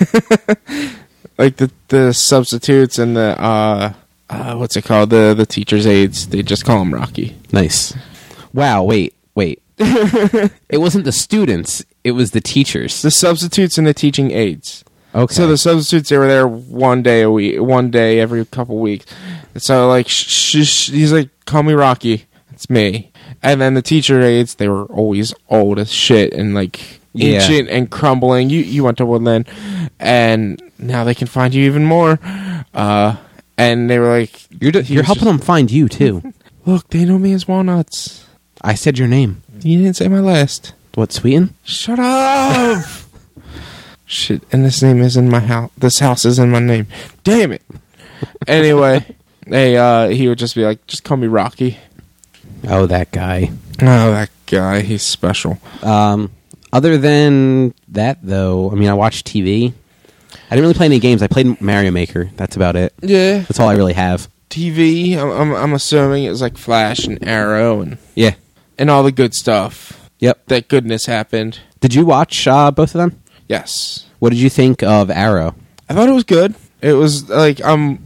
[1.39, 3.93] like the the substitutes and the uh,
[4.29, 5.11] uh, what's it called?
[5.11, 6.29] The the teachers' aides.
[6.29, 7.37] They just call him Rocky.
[7.53, 7.95] Nice.
[8.53, 8.85] Wow.
[8.85, 9.15] Wait.
[9.35, 9.63] Wait.
[9.79, 11.85] it wasn't the students.
[12.03, 13.03] It was the teachers.
[13.03, 14.85] The substitutes and the teaching aides.
[15.15, 15.35] Okay.
[15.35, 19.07] So the substitutes they were there one day a week, one day every couple weeks.
[19.57, 22.27] So like sh- sh- he's like, call me Rocky.
[22.53, 23.13] It's me.
[23.43, 27.41] And then the teacher aides they were always old as shit and like Yeah.
[27.41, 28.51] ancient and crumbling.
[28.51, 29.49] You you went to Woodland,
[29.99, 32.19] and now they can find you even more.
[32.75, 33.17] Uh,
[33.59, 36.33] and they were like, you're d- you're helping just- them find you too.
[36.67, 38.25] Look, they know me as Walnuts.
[38.61, 39.43] I said your name.
[39.63, 40.75] You didn't say my last.
[40.95, 41.55] What, Sweeten?
[41.65, 42.85] Shut up.
[44.07, 45.71] Shit, and this name is in my house.
[45.77, 46.87] This house is in my name.
[47.25, 47.63] Damn it.
[48.47, 49.05] Anyway,
[49.47, 51.79] they uh, he would just be like, just call me Rocky.
[52.69, 53.51] Oh, that guy.
[53.83, 55.59] Oh, that guy, he's special.
[55.83, 56.31] Um,
[56.77, 59.73] other than that, though, I mean, I watched TV.
[60.33, 61.23] I didn't really play any games.
[61.23, 62.31] I played Mario Maker.
[62.37, 62.93] That's about it.
[63.03, 64.29] Yeah, That's all I really have.
[64.51, 65.17] TV.
[65.17, 68.35] I'm, I'm, I'm assuming it was like Flash and Arrow and Yeah.
[68.79, 70.09] and all the good stuff.
[70.21, 70.47] Yep.
[70.47, 71.61] That goodness happened.
[71.81, 73.21] Did you watch uh, both of them?
[73.49, 75.55] Yes, What did you think of Arrow?
[75.89, 76.55] I thought it was good.
[76.81, 77.99] It was like um,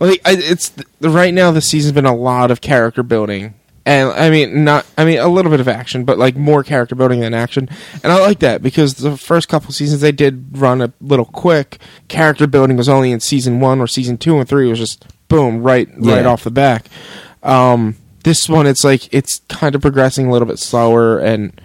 [0.00, 1.50] like I, it's the, right now.
[1.50, 3.54] The season's been a lot of character building,
[3.86, 4.86] and I mean not.
[4.96, 7.68] I mean a little bit of action, but like more character building than action,
[8.02, 11.78] and I like that because the first couple seasons they did run a little quick.
[12.08, 15.62] Character building was only in season one or season two and three was just boom
[15.62, 16.86] right right off the back.
[17.42, 21.60] Um, this one it's like it's kind of progressing a little bit slower and.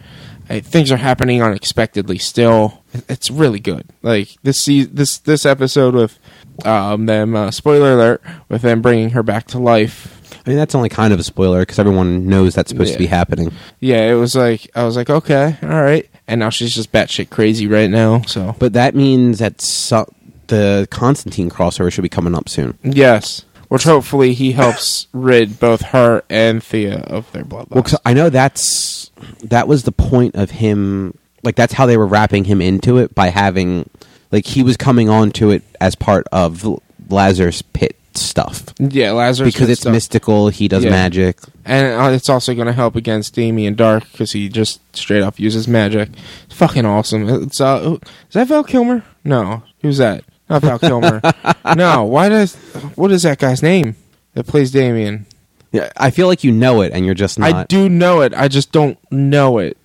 [0.49, 2.17] uh, Things are happening unexpectedly.
[2.17, 3.85] Still, it's really good.
[4.01, 6.17] Like this, this, this episode with
[6.65, 7.35] um, them.
[7.35, 8.23] Uh, spoiler alert!
[8.49, 10.18] With them bringing her back to life.
[10.49, 13.05] I mean, that's only kind of a spoiler because everyone knows that's supposed to be
[13.05, 13.51] happening.
[13.79, 16.09] Yeah, it was like I was like, okay, all right.
[16.27, 18.21] And now she's just batshit crazy right now.
[18.23, 20.11] So But that means that so-
[20.47, 22.79] the Constantine crossover should be coming up soon.
[22.81, 27.69] yes, which hopefully he helps rid both her and Thea of their bloodlust.
[27.69, 29.11] Well, 'cause I know that's
[29.43, 31.13] that was the point of him.
[31.43, 33.87] Like that's how they were wrapping him into it by having,
[34.31, 36.65] like he was coming on to it as part of
[37.09, 37.95] Lazarus Pit
[38.29, 39.91] stuff Yeah, Lazarus because it's stuff.
[39.93, 40.49] mystical.
[40.49, 40.91] He does Yeah.
[40.91, 41.37] magic.
[41.65, 45.39] and uh, it's also going to help against Damien Darhk because he just straight up
[45.39, 46.09] uses magic.
[46.45, 47.27] It's fucking awesome.
[47.43, 49.03] It's uh, is that Val Kilmer?
[49.23, 50.23] No, who's that?
[50.49, 51.21] Not Val Kilmer.
[51.75, 52.55] no, why does
[52.95, 53.95] what is that guy's name
[54.33, 55.25] that plays Damien?
[55.71, 57.53] Yeah, I feel like you know it, and you're just not.
[57.53, 58.33] I do know it.
[58.35, 59.77] I just don't know it.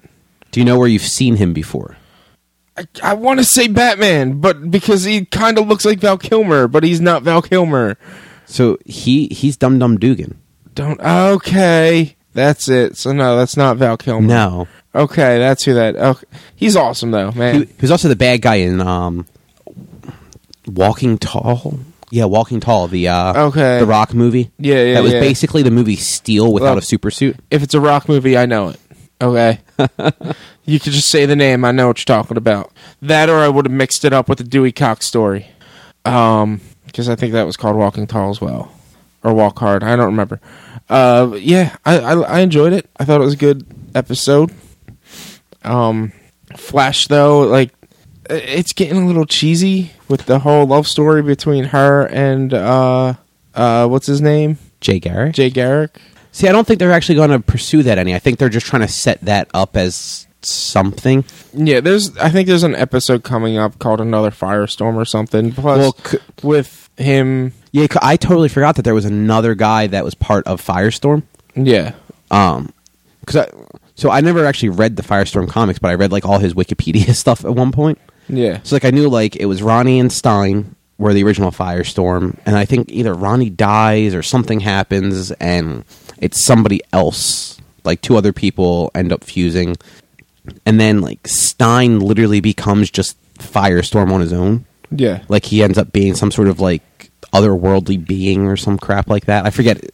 [0.50, 1.96] Do you know where you've seen him before?
[2.76, 6.66] I, I want to say Batman, but because he kind of looks like Val Kilmer,
[6.68, 7.98] but he's not Val Kilmer.
[8.46, 10.38] So he he's Dum Dum Dugan.
[10.74, 11.00] Don't.
[11.00, 12.96] Okay, that's it.
[12.96, 14.26] So no, that's not Val Kilmer.
[14.26, 15.96] No, Okay, that's who that.
[15.96, 16.26] Okay,
[16.57, 17.54] he's awesome though, man.
[17.54, 19.26] he, he was also the bad guy in um,
[20.66, 21.78] Walking Tall.
[22.11, 23.80] Yeah, Walking Tall, the uh, Okay.
[23.80, 24.50] the Rock movie.
[24.59, 25.20] Yeah, yeah, That was yeah.
[25.20, 27.37] basically the movie Steel without Well- a super suit.
[27.50, 28.80] if it's a rock movie, I know it.
[29.20, 29.61] Okay.
[30.64, 31.64] you could just say the name.
[31.64, 32.72] I know what you're talking about.
[33.02, 35.46] That, or I would have mixed it up with the Dewey Cox story.
[36.04, 36.61] Um,
[36.94, 38.70] because I think that was called Walking Tall as well,
[39.24, 39.83] or Walk Hard.
[39.83, 40.40] I don't remember.
[40.88, 42.88] Uh, yeah, I, I I enjoyed it.
[42.98, 44.52] I thought it was a good episode.
[45.64, 46.12] Um,
[46.57, 47.72] Flash though, like
[48.30, 53.14] it's getting a little cheesy with the whole love story between her and uh
[53.54, 55.35] uh what's his name Jay Garrick.
[55.35, 55.98] Jay Garrick.
[56.33, 58.14] See, I don't think they're actually going to pursue that any.
[58.14, 61.24] I think they're just trying to set that up as something.
[61.54, 62.16] Yeah, there's.
[62.18, 65.52] I think there's an episode coming up called Another Firestorm or something.
[65.52, 70.04] Plus, Well, c- with him, Yeah, I totally forgot that there was another guy that
[70.04, 71.22] was part of Firestorm.
[71.54, 71.92] yeah,
[72.30, 72.70] Um,
[73.20, 73.48] because I
[73.96, 77.14] so I never actually read the Firestorm comics, but I read like all his Wikipedia
[77.14, 77.98] stuff at one point.
[78.28, 82.37] yeah, So like I knew like it was Ronnie and Stein were the original Firestorm,
[82.46, 85.85] and I think either Ronnie dies or something happens, and
[86.18, 87.59] it's somebody else.
[87.85, 89.76] Like two other people end up fusing,
[90.66, 94.64] and then like Stein literally becomes just Firestorm on his own.
[94.94, 96.83] Yeah, Like he ends up being some sort of like
[97.33, 99.44] otherworldly being or some crap like that.
[99.44, 99.85] I forget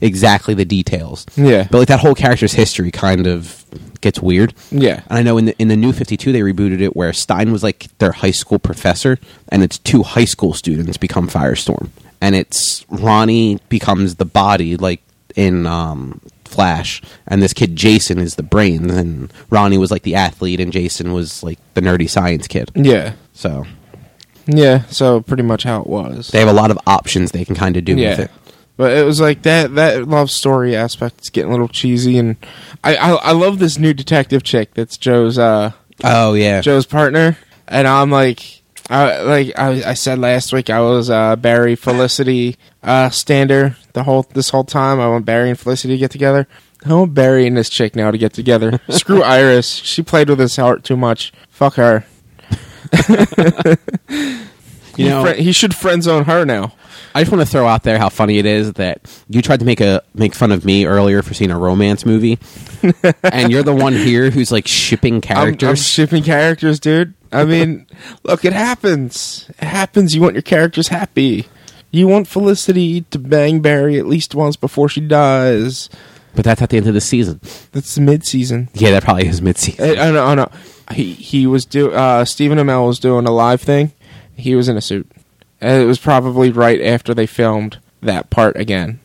[0.00, 1.26] exactly the details.
[1.36, 3.64] yeah, But like that whole character's history kind of
[4.00, 4.54] gets weird.
[4.70, 7.52] yeah, And I know in the in the new 52 they rebooted it where Stein
[7.52, 9.18] was like their high school professor
[9.48, 11.90] and it's two high school students become Firestorm.
[12.20, 15.02] And it's Ronnie becomes the body like
[15.36, 20.14] in um Flash and this kid Jason is the brains and Ronnie was like the
[20.14, 22.70] athlete and Jason was like the nerdy science kid.
[22.74, 23.66] yeah, So
[24.48, 24.84] yeah.
[24.86, 26.28] So pretty much how it was.
[26.28, 28.30] they have a lot of options they can kind of do with yeah, it.
[28.76, 29.74] but it was like that.
[29.74, 32.36] That love story aspect is getting a little cheesy, and
[32.82, 36.60] I, I, I love this new detective chick that's Joe's, uh, Oh yeah.
[36.60, 38.54] Joe's partner, and I'm like.
[38.90, 44.04] I, like I, I said last week, I was uh, Barry Felicity uh, stander the
[44.04, 44.98] whole this whole time.
[44.98, 46.48] I want Barry and Felicity to get together.
[46.86, 48.80] I want Barry and this chick now to get together.
[48.88, 49.68] Screw Iris.
[49.68, 51.34] She played with his heart too much.
[51.50, 52.06] Fuck her.
[54.96, 56.72] You he, know- fri- he should friend zone her now.
[57.14, 59.64] I just want to throw out there how funny it is that you tried to
[59.66, 62.38] make a make fun of me earlier for seeing a romance movie,
[63.22, 65.68] and you're the one here who's like shipping I'm, characters.
[65.68, 67.14] I'm shipping characters, dude.
[67.32, 67.86] I mean,
[68.24, 69.48] look, it happens.
[69.50, 70.14] It happens.
[70.14, 71.46] You want your characters happy.
[71.90, 75.88] You want Felicity to bang Barry at least once before she dies.
[76.34, 77.40] but that's at the end of the season.
[77.72, 78.68] That's mid season.
[78.74, 79.98] Yeah, that probably is mid season.
[79.98, 80.24] I, I know.
[80.26, 80.50] I know.
[80.92, 81.92] He he was do.
[81.92, 83.92] Uh, Stephen Amell was doing a live thing.
[84.36, 85.10] He was in a suit,
[85.60, 89.00] and it was probably right after they filmed that part again,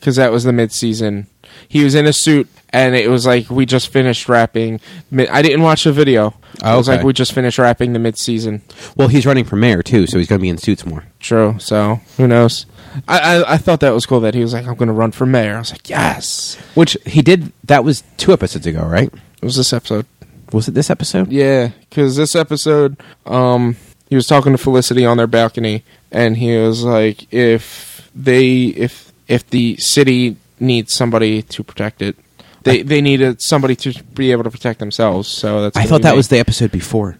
[0.00, 1.26] because that was the mid season.
[1.68, 4.80] He was in a suit, and it was like we just finished wrapping.
[5.12, 6.34] I didn't watch the video.
[6.62, 8.62] Oh, It was like we just finished wrapping the mid season.
[8.96, 11.04] Well, he's running for mayor too, so he's going to be in suits more.
[11.20, 11.56] True.
[11.58, 12.66] So who knows?
[13.06, 15.12] I, I I thought that was cool that he was like, I'm going to run
[15.12, 15.56] for mayor.
[15.56, 16.56] I was like, yes.
[16.74, 17.52] Which he did.
[17.64, 19.12] That was two episodes ago, right?
[19.12, 20.06] It was this episode.
[20.52, 21.30] Was it this episode?
[21.30, 23.76] Yeah, because this episode, um,
[24.08, 29.12] he was talking to Felicity on their balcony, and he was like, "If they, if
[29.26, 32.16] if the city needs somebody to protect it,
[32.62, 35.76] they they needed somebody to be able to protect themselves." So that's.
[35.76, 36.16] I thought that me.
[36.16, 37.18] was the episode before.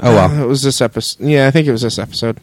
[0.00, 0.44] Oh Uh, well.
[0.44, 1.24] it was this episode.
[1.24, 2.40] Yeah, I think it was this episode.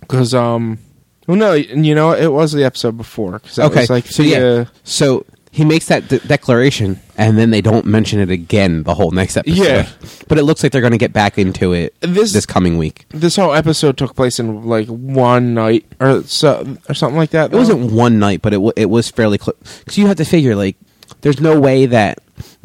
[0.00, 0.78] Because um,
[1.26, 3.38] well, no, you know, it was the episode before.
[3.40, 7.50] Cause Okay, like so the, yeah, uh, so he makes that de- declaration, and then
[7.50, 9.56] they don't mention it again the whole next episode.
[9.64, 9.88] Yeah.
[10.28, 13.06] but it looks like they're going to get back into it This- this coming week.
[13.10, 17.52] this whole episode took place in like one night or so or something like that.
[17.52, 19.56] It wasn't one night, but it w- it was fairly close.
[19.80, 20.76] Because you have to figure, like,
[21.22, 22.18] there's no way that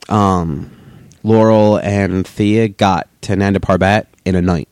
[0.10, 0.69] um,
[1.24, 4.67] Laurel and Thea got to Nanda Parbat in a night,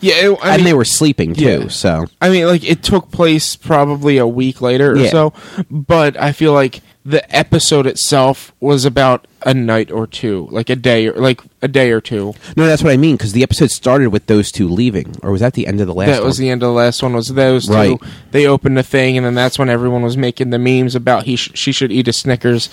[0.00, 1.62] Yeah, it, and mean, they were sleeping too.
[1.62, 1.68] Yeah.
[1.68, 5.10] So I mean, like it took place probably a week later or Yeah.
[5.10, 5.32] so,
[5.70, 10.76] but I feel like the episode itself was about a night or two, like a
[10.76, 12.34] day, or like a day or two.
[12.58, 15.40] No, that's what I mean because the episode started with those two leaving, or was
[15.40, 16.08] that the end of the last?
[16.08, 16.16] One?
[16.18, 16.42] That was one?
[16.44, 17.14] the end of the last one.
[17.14, 17.98] Was those Right.
[17.98, 18.06] two?
[18.32, 21.36] They opened the thing, and then that's when everyone was making the memes about he
[21.36, 22.68] sh- she should eat a Snickers.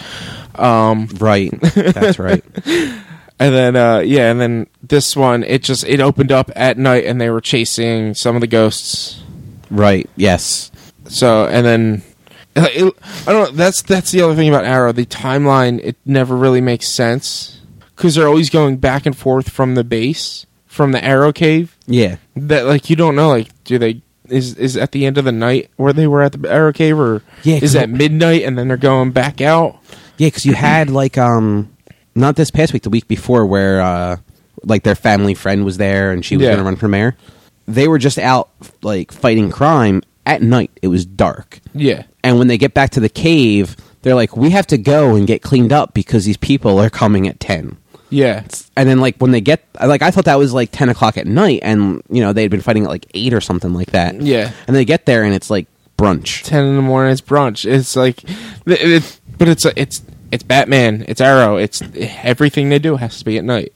[0.55, 1.51] Um, right.
[1.61, 2.43] That's right.
[2.65, 7.05] and then uh, yeah, and then this one it just it opened up at night,
[7.05, 9.21] and they were chasing some of the ghosts.
[9.71, 10.09] right.
[10.17, 10.69] Yes.
[11.07, 12.01] So and then
[12.57, 12.93] uh, it,
[13.27, 13.55] I don't know.
[13.55, 14.91] That's that's the other thing about Arrow.
[14.91, 17.61] The timeline it never really makes sense
[17.95, 21.75] because they're always going back and forth from the base from the Arrow cave.
[21.87, 22.17] Yeah.
[22.35, 23.29] That like you don't know.
[23.29, 24.01] Like do they?
[24.29, 26.99] Is is at the end of the night where they were at the Arrow Cave,
[26.99, 29.79] or Yeah, is at midnight and then they're going back out?
[30.17, 31.71] Yeah, because you had like um,
[32.13, 34.17] not this past week, the week before, where uh,
[34.63, 36.49] like their family friend was there and she was Yeah.
[36.49, 37.15] going to run for mayor.
[37.69, 38.49] They were just out
[38.81, 40.71] like fighting crime at night.
[40.81, 44.49] It was dark, Yeah, and when they get back to the cave, they're like, "We
[44.51, 47.77] have to go and get cleaned up because these people are coming at 10.
[48.09, 48.43] yeah,
[48.75, 51.27] And then like when they get like I thought that was like ten o'clock at
[51.27, 54.21] night, and you know they had been fighting at like eight or something like that.
[54.21, 54.51] Yeah.
[54.67, 56.43] and they get there and it's like brunch.
[56.43, 57.11] ten in the morning.
[57.11, 57.65] It's brunch.
[57.69, 61.03] It's like, it, it, but it's it's it's Batman.
[61.07, 61.57] It's Arrow.
[61.57, 61.81] It's
[62.23, 63.75] everything they do has to be at night.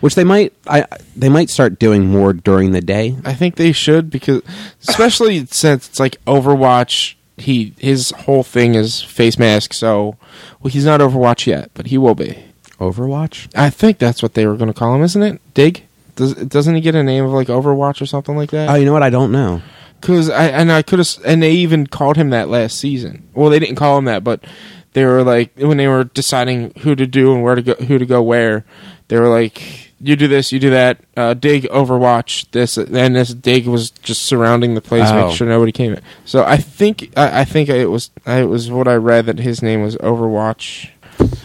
[0.00, 0.84] which they might I
[1.16, 3.16] they might start doing more during the day.
[3.24, 4.42] I think they should because,
[4.86, 7.14] especially since it's like Overwatch.
[7.36, 9.72] He his whole thing is face mask.
[9.72, 10.16] So,
[10.60, 12.44] well, he's not Overwatch yet, but he will be.
[12.78, 13.48] Overwatch.
[13.54, 15.40] I think that's what they were going to call him, isn't it?
[15.54, 15.84] Dig.
[16.16, 18.68] Does, doesn't he get a name of like Overwatch or something like that?
[18.68, 19.02] Oh, you know what?
[19.02, 19.62] I don't know.
[20.00, 23.28] Because I and I could have and they even called him that last season.
[23.34, 24.44] Well, they didn't call him that, but
[24.92, 27.98] they were like when they were deciding who to do and where to go, who
[27.98, 28.64] to go where.
[29.08, 33.32] They were like, "You do this, you do that." Uh, dig Overwatch this, and this
[33.34, 35.14] dig was just surrounding the place, Oh.
[35.16, 36.00] making sure nobody came in.
[36.24, 39.62] So I think I, I think it was it was what I read that his
[39.62, 40.90] name was Overwatch.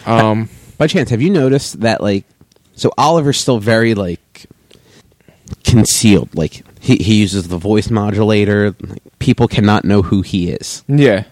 [0.06, 2.24] Um, By chance, have you noticed that like
[2.76, 4.46] so Oliver's still very like
[5.64, 6.34] concealed.
[6.34, 8.74] Like he he uses the voice modulator.
[8.80, 10.82] Like, people cannot know who he is.
[10.88, 11.24] yeah,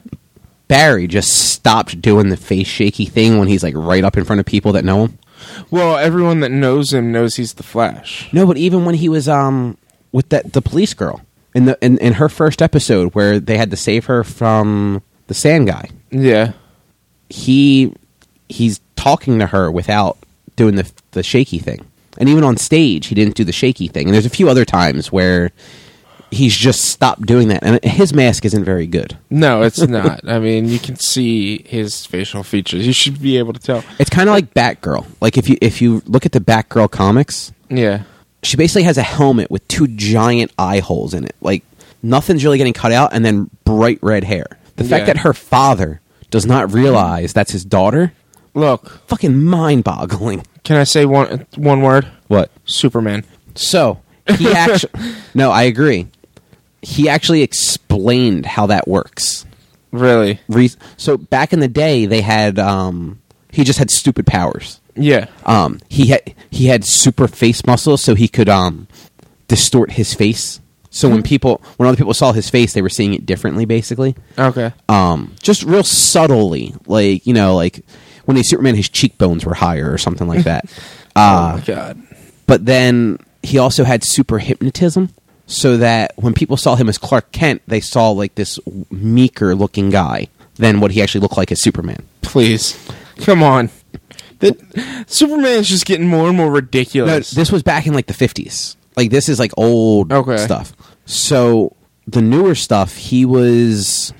[0.69, 4.41] Barry just stopped doing the face shaky thing when he's like right up in front
[4.41, 5.19] of people that know him.
[5.71, 8.29] Well, everyone that knows him knows he's the Flash.
[8.33, 9.77] No, but even when he was um
[10.13, 11.21] with that the police girl
[11.55, 15.35] in the in, in her first episode where they had to save her from the
[15.35, 16.53] sand guy, Yeah,
[17.29, 17.93] he
[18.49, 20.19] he's talking to her without
[20.57, 21.85] doing the the shaky thing.
[22.19, 24.07] And even on stage, he didn't do the shaky thing.
[24.09, 25.53] And there's a few other times where
[26.31, 27.63] he's just stopped doing that.
[27.63, 29.17] And his mask isn't very good.
[29.31, 30.27] no, it's not.
[30.29, 32.87] I mean, you can see his facial features.
[32.87, 33.85] You should be able to tell.
[33.99, 35.07] It's kind of like Batgirl.
[35.21, 38.03] Like if you if you look at the Batgirl comics, Yeah,
[38.43, 41.35] she basically has a helmet with two giant eye holes in it.
[41.41, 41.65] Like
[42.03, 44.47] nothing's really getting cut out, and then bright red hair.
[44.77, 45.15] The fact Yeah.
[45.15, 48.13] that her father does not realize that's his daughter,
[48.55, 49.01] look.
[49.09, 50.45] fucking mind-boggling.
[50.63, 52.07] Can I say one one word?
[52.29, 52.51] What?
[52.67, 53.25] Superman.
[53.55, 54.01] So
[54.37, 54.91] he actually,
[55.35, 56.07] no, I agree.
[56.83, 59.45] He actually explained how that works.
[59.91, 60.41] Really?
[60.49, 64.81] Re- so back in the day, they had um, he just had stupid powers.
[64.95, 65.27] Yeah.
[65.47, 68.87] Um, he had he had super face muscles, so he could um,
[69.49, 70.61] distort his face.
[70.91, 74.17] So when people, when other people saw his face, they were seeing it differently, basically.
[74.39, 74.73] Okay.
[74.89, 77.85] Um, just real subtly, like you know, like
[78.25, 80.65] when he's Superman, his cheekbones were higher or something like that.
[81.17, 82.03] oh Uh, my god.
[82.47, 85.11] but then he also had super hypnotism
[85.49, 89.91] so that when people saw him as Clark Kent, they saw like this meeker looking
[89.91, 92.07] guy than what he actually looked like as Superman.
[92.23, 92.79] Please.
[93.19, 93.71] Come on.
[94.39, 97.33] That Superman's just getting more and more No, ridiculous.
[97.33, 98.77] this was back in like the 50s.
[98.97, 100.37] Like this is like old Okay.
[100.37, 100.73] stuff.
[101.07, 101.75] So
[102.07, 104.13] the newer stuff, he was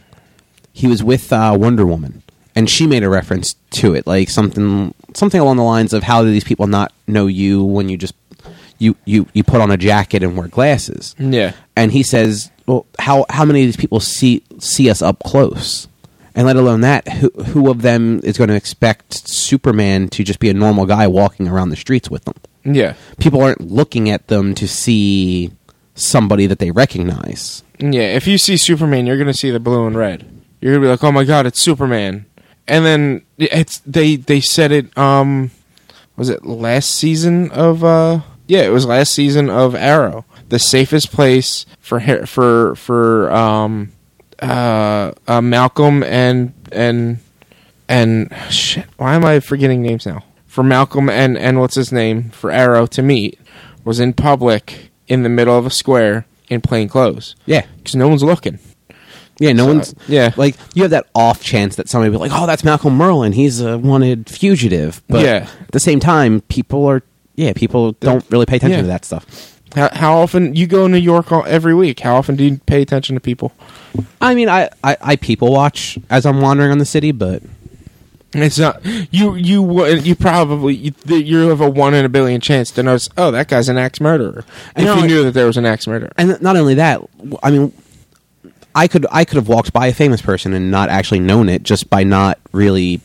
[0.73, 2.23] he was with uh, Wonder Woman,
[2.57, 6.23] and she made a reference to it, like something something along the lines of how
[6.23, 8.15] do these people not know you when you just
[8.79, 11.15] you you you put on a jacket and wear glasses?
[11.19, 11.53] yeah.
[11.77, 15.89] and he says, "Well, how how many of these people see see us up close?"
[16.35, 20.39] And let alone that, who who of them is going to expect Superman to just
[20.39, 22.35] be a normal guy walking around the streets with them?
[22.65, 22.95] Yeah.
[23.19, 25.51] People aren't looking at them to see
[25.97, 27.65] somebody that they recognize.
[27.81, 28.15] Yeah.
[28.15, 30.27] If you see Superman, you're gonna see the blue and red.
[30.61, 32.27] You're gonna be like, "Oh my god, it's Superman!"
[32.69, 34.97] And then it's they they said it.
[34.97, 35.51] Um,
[36.17, 37.83] was it last season of?
[37.83, 40.25] uh Yeah, it was last season of Arrow.
[40.49, 43.93] The safest place for for for um
[44.41, 47.19] uh, uh Malcolm and and
[47.89, 48.87] and shit.
[48.97, 50.25] Why am I forgetting names now?
[50.47, 53.39] For Malcolm and and what's his name for Arrow to meet
[53.85, 58.09] was in public in the middle of a square in plain clothes Yeah, because no
[58.09, 58.59] one's looking.
[59.39, 59.95] Yeah, no So, one's.
[60.09, 60.33] yeah.
[60.37, 63.35] like you have that off chance that somebody will be like, "Oh, that's Malcolm Merlyn.
[63.35, 65.49] He's a wanted fugitive." But Yeah.
[65.61, 67.03] at the same time, people are.
[67.39, 68.83] Yeah, people don't really pay attention Yeah.
[68.83, 69.55] to that stuff.
[69.77, 72.01] How, how often you go to New York all, every week?
[72.01, 73.53] How often do you pay attention to people?
[74.21, 77.43] I mean, I, I, I people watch as I'm wandering on the city, but
[78.33, 79.37] It's not you.
[79.37, 83.09] You would- you probably you, you have a one in a billion chance to notice.
[83.17, 84.45] Oh, that guy's an axe murderer.
[84.77, 86.11] If know, you like- knew that there was an axe murderer.
[86.19, 87.01] and not only that,
[87.43, 87.73] I mean,
[88.75, 91.63] I could I could have walked by a famous person and not actually known it
[91.63, 93.01] just by not really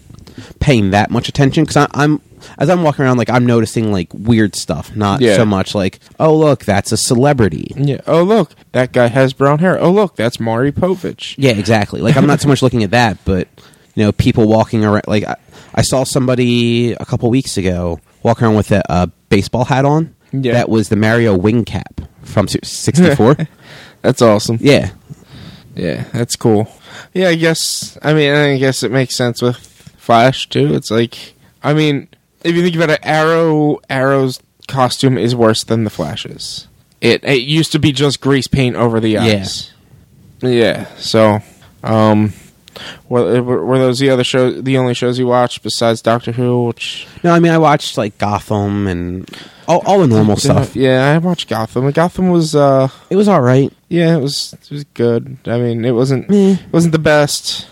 [0.64, 2.22] paying that much attention because I'm
[2.58, 5.36] as I'm walking around like I'm noticing like weird stuff, not Yeah.
[5.36, 7.72] so much like oh look that's a celebrity.
[7.76, 8.00] Yeah.
[8.08, 9.78] Oh look, that guy has brown hair.
[9.80, 11.36] Oh look, that's Maury Povich.
[11.38, 12.02] Yeah, exactly.
[12.02, 13.48] Like I'm not so much looking at that, but
[13.96, 15.04] you know, people walking around.
[15.08, 15.36] Like I,
[15.76, 20.16] I saw somebody a couple weeks ago walking around with a, a baseball hat on.
[20.32, 20.54] Yeah.
[20.54, 23.38] that was the Mario wing cap from '64.
[24.02, 24.58] That's awesome.
[24.60, 24.90] yeah,
[25.76, 26.68] Yeah, that's cool.
[27.14, 27.98] Yeah, I guess.
[28.02, 29.58] I mean, I guess it makes sense with
[30.04, 30.74] Flash too.
[30.76, 31.34] It's like,
[31.64, 32.10] I mean,
[32.44, 36.68] if you think about it, Arrow, Arrow's costume is worse than the Flash's.
[37.00, 39.72] It it used to be just grease paint over the eyes.
[40.42, 40.88] Yeah.
[40.98, 41.40] So,
[41.84, 42.34] um,
[43.08, 44.62] were, were those the other shows?
[44.64, 46.66] The only shows you watched besides Doctor Who?
[46.66, 49.30] Which no, I mean I watched like Gotham and
[49.68, 50.76] all, all the normal stuff.
[50.76, 51.90] Yeah, I watched Gotham.
[51.92, 53.72] Gotham was, uh, It was all right.
[53.88, 55.38] yeah, it was it was good.
[55.46, 57.68] I mean, it wasn't it wasn't the best.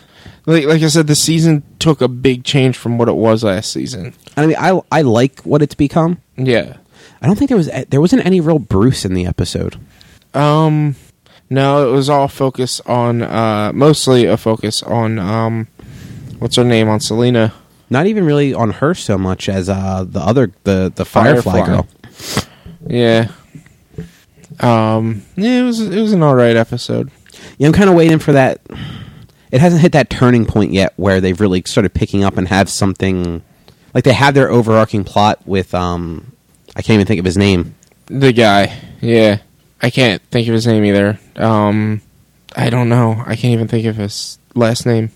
[0.45, 3.71] Like like I said, the season took a big change from what it was last
[3.71, 4.13] season.
[4.35, 6.19] I mean, I I like what it's become.
[6.37, 6.77] Yeah.
[7.21, 9.77] I don't think there was there wasn't any real Bruce in the episode.
[10.33, 10.95] Um.
[11.49, 15.67] No, it was all focus on uh mostly a focus on um
[16.39, 17.53] what's her name on Selina
[17.89, 21.65] Not even really on her so much as uh the other the the Firefly, Firefly.
[21.65, 21.87] girl.
[22.87, 23.31] Yeah.
[24.59, 25.23] Um.
[25.35, 27.11] Yeah, it was it was an all right episode.
[27.57, 28.61] Yeah, I'm kind of waiting for that.
[29.51, 32.69] It hasn't hit that turning point yet where they've really started picking up and have
[32.69, 33.41] something
[33.93, 36.31] like they have their overarching plot with um
[36.75, 37.75] I can't even think of his name.
[38.05, 38.73] The guy.
[39.01, 39.39] Yeah.
[39.81, 41.19] I can't think of his name either.
[41.35, 42.01] Um.
[42.55, 43.11] I don't know.
[43.25, 45.11] I can't even think of his last name.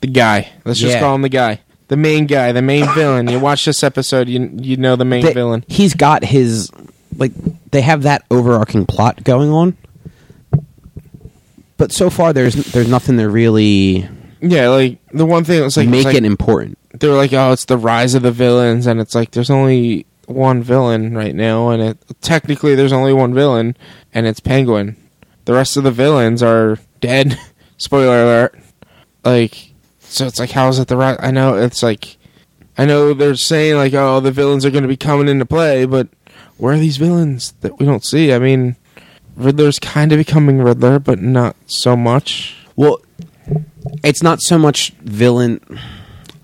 [0.00, 0.48] The guy.
[0.64, 1.00] Let's just Yeah.
[1.00, 1.60] call him the guy.
[1.88, 2.52] The main guy.
[2.52, 3.28] The main villain.
[3.28, 5.64] You watch this episode, you you know the main They- villain.
[5.68, 6.70] He's got his
[7.16, 7.32] like
[7.70, 9.76] they have that overarching plot going on.
[11.82, 14.08] But so far there's there's nothing to really
[14.40, 16.78] Yeah, like the one thing that was like make it's like, it important.
[16.94, 20.06] they were like, oh, it's the rise of the villains, and it's like there's only
[20.26, 23.76] one villain right now, and it technically there's only one villain,
[24.14, 24.94] and it's Penguin.
[25.44, 27.36] The rest of the villains are dead.
[27.78, 28.56] Spoiler alert.
[29.24, 31.18] Like, so it's like, how is it the right?
[31.18, 32.16] I know it's like,
[32.78, 35.84] I know they're saying like, oh, the villains are going to be coming into play,
[35.84, 36.06] but
[36.58, 38.32] where are these villains that we don't see?
[38.32, 38.76] I mean,
[39.36, 42.56] Riddler's kind of becoming Riddler, but not so much.
[42.76, 43.00] Well,
[44.04, 45.60] it's not so much villain.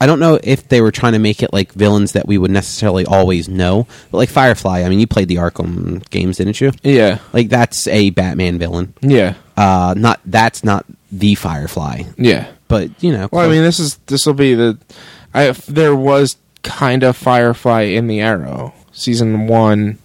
[0.00, 2.50] I don't know if they were trying to make it like villains that we would
[2.50, 4.82] necessarily always know, but like Firefly.
[4.82, 6.72] I mean, you played the Arkham games, didn't you?
[6.82, 8.94] Yeah, Like that's a Batman villain.
[9.00, 12.48] yeah, Uh, not that's not the Firefly, yeah.
[12.68, 13.28] but you know.
[13.32, 14.78] Well, I mean, this is this will be the.
[15.34, 19.98] I there was kind of Firefly in the Arrow season one.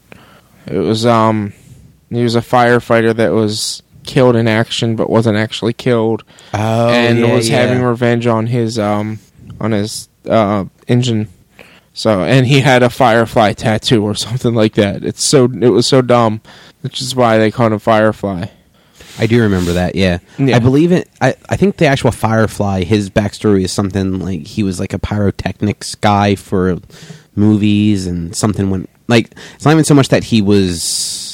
[0.66, 1.54] It was um,
[2.16, 7.20] he was a firefighter that was killed in action but wasn't actually killed, oh, and
[7.20, 7.62] yeah, was yeah.
[7.62, 9.20] having revenge on his um
[9.60, 11.28] on his uh engine.
[11.94, 15.04] So and he had a firefly tattoo or something like that.
[15.04, 16.42] It's so it was so dumb,
[16.82, 18.48] which is why they called him Firefly.
[19.20, 19.94] I do remember that.
[19.94, 20.56] Yeah, Yeah.
[20.56, 21.08] I believe it.
[21.22, 25.00] I I think the actual Firefly, his backstory is something like he was like a
[25.00, 26.80] pyrotechnics guy for
[27.36, 31.33] movies, and something went like it's not even so much that he was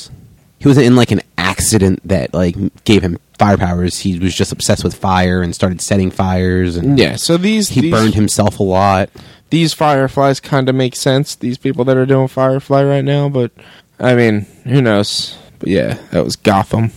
[0.60, 4.00] he wasn't in like an accident that like gave him fire powers.
[4.00, 7.16] He was just obsessed with fire and started setting fires, and Yeah.
[7.16, 9.10] So these he these, burned himself a lot.
[9.50, 11.36] these fireflies kind of make sense.
[11.36, 13.52] These people that are doing Firefly right now, but
[14.00, 15.38] I mean, who knows?
[15.60, 16.92] But yeah, that was Gotham.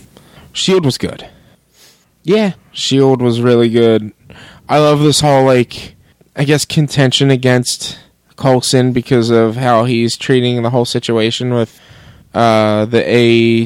[0.51, 1.27] Shield was good.
[2.23, 4.13] Yeah, Shield was really good.
[4.69, 5.95] I love this whole like,
[6.35, 7.99] I guess contention against
[8.37, 11.79] Coulson because of how he's treating the whole situation with
[12.33, 13.01] uh, the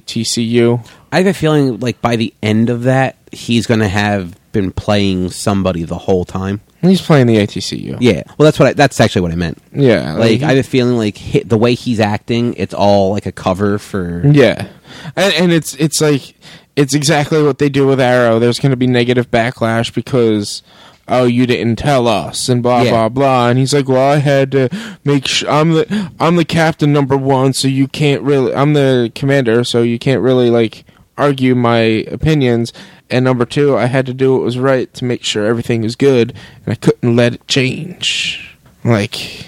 [0.02, 0.88] ATCU.
[1.12, 4.72] I have a feeling like by the end of that, he's going to have been
[4.72, 6.62] playing somebody the whole time.
[6.82, 7.98] He's playing the ATCU.
[8.00, 9.58] Yeah, well, that's what I, that's actually what I meant.
[9.74, 10.14] yeah.
[10.14, 13.26] Like he- I have a feeling like hi the way he's acting, it's all like
[13.26, 14.22] a cover for.
[14.28, 14.68] Yeah,
[15.16, 16.36] and, and it's it's like
[16.76, 18.38] it's exactly what they do with Arrow.
[18.40, 20.62] There's going to be negative backlash because
[21.08, 22.92] oh you didn't tell us and blah Yeah.
[22.92, 23.50] blah blah.
[23.50, 24.70] And he's like, well, I had to
[25.04, 29.12] make sure I'm the I'm the captain number one, so you can't really I'm the
[29.16, 30.84] commander, so you can't really like
[31.18, 31.80] argue my
[32.12, 32.74] opinions.
[33.10, 35.96] And number two, I had to do what was right to make sure everything was
[35.96, 36.34] good,
[36.66, 38.58] and I couldn't let it change.
[38.84, 39.46] Like,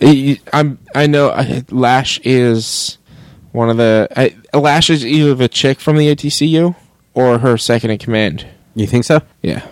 [0.00, 2.98] I- I'm, I know I, Lash is
[3.52, 6.76] one of the I, Lash is either the chick from the ATCU
[7.14, 8.46] or her second in command.
[8.76, 9.20] You think so?
[9.42, 9.66] Yeah,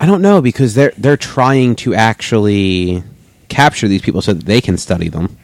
[0.00, 3.02] I don't know because they're they're trying to actually
[3.48, 5.36] capture these people so that they can study them.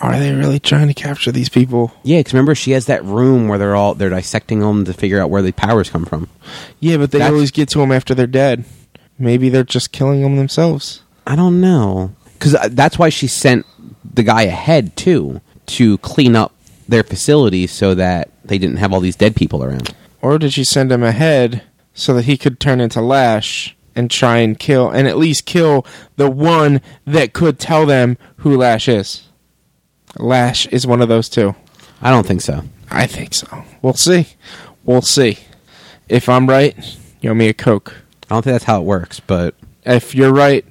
[0.00, 1.92] are they really trying to capture these people?
[2.02, 5.20] Yeah, because remember she has that room where they're all they're dissecting them to figure
[5.20, 6.28] out where the powers come from.
[6.80, 8.64] Yeah, but they That's- always get to them after they're dead.
[9.18, 11.02] Maybe they're just killing them themselves.
[11.26, 13.66] I don't know because uh, that's why she sent
[14.02, 16.52] the guy ahead too to clean up
[16.88, 19.94] their facility so that they didn't have all these dead people around.
[20.22, 21.62] Or did she send him ahead
[21.94, 25.86] so that he could turn into Lash and try and kill, and at least kill
[26.16, 29.28] the one that could tell them who Lash is?
[30.18, 31.54] Lash is one of those two.
[32.02, 32.62] I don't think so.
[32.90, 33.64] I think so.
[33.82, 34.26] We'll see.
[34.84, 35.38] We'll see.
[36.08, 36.76] If I'm right,
[37.20, 37.94] you owe me a Coke.
[38.28, 39.54] I don't think that's how it works, but
[39.86, 40.64] If you're right,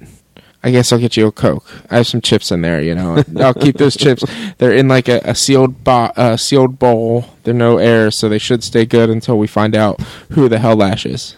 [0.64, 1.64] I guess I'll get you a Coke.
[1.90, 3.22] I have some chips in there, you know.
[3.38, 4.24] I'll keep those chips.
[4.58, 7.26] They're in like a, a sealed bo- uh, sealed bowl.
[7.42, 10.00] They're no air, so they should stay good until we find out
[10.30, 11.36] who the hell Lash is.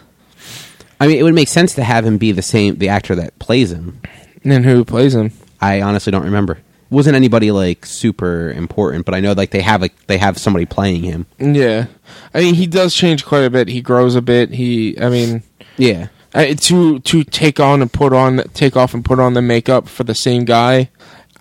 [0.99, 3.37] I mean it would make sense to have him be the same the actor that
[3.37, 3.99] plays him.
[4.43, 5.31] And then who plays him?
[5.61, 6.59] I honestly don't remember.
[6.89, 10.65] Wasn't anybody like super important, but I know like they have like they have somebody
[10.65, 11.25] playing him.
[11.37, 11.87] Yeah,
[12.33, 13.67] I mean he does change quite a bit.
[13.67, 14.51] He grows a bit.
[14.51, 15.43] He, I mean,
[15.75, 16.07] Yeah.
[16.37, 19.89] I, to to take on and put on, take off and put on the makeup
[19.89, 20.89] for the same guy.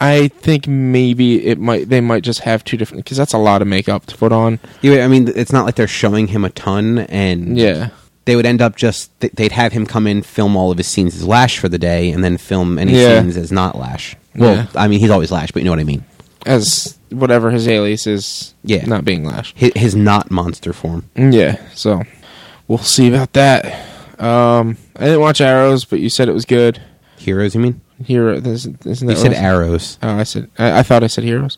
[0.00, 3.62] I think maybe it might they might just have two different because that's a lot
[3.62, 4.58] of makeup to put on.
[4.82, 7.90] Yeah, I mean it's not like they're showing him a ton and Yeah,
[8.26, 11.14] they would end up just they'd have him come in film all of his scenes
[11.16, 13.20] as Lash for the day and then film any Yeah.
[13.22, 14.16] scenes as not Lash.
[14.34, 14.66] Well, Yeah.
[14.74, 16.04] I mean he's always Lash, but you know what I mean.
[16.44, 18.54] as whatever his alias is.
[18.64, 18.84] Yeah.
[18.84, 19.54] not being Lash.
[19.56, 21.08] His, his not monster form.
[21.16, 22.02] Yeah, so
[22.68, 23.64] we'll see about that.
[24.18, 26.80] Um, I didn't watch Arrows, but you said it was good.
[27.18, 27.80] Heroes, you mean?
[28.04, 29.98] Hero, isn't that You said arrows.
[30.02, 30.50] Oh, I said.
[30.58, 31.56] I, I thought I said heroes.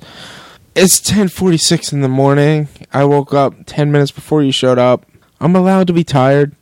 [0.76, 2.68] It's ten forty six in the morning.
[2.92, 5.04] I woke up ten minutes before you showed up.
[5.40, 6.54] I'm allowed to be tired.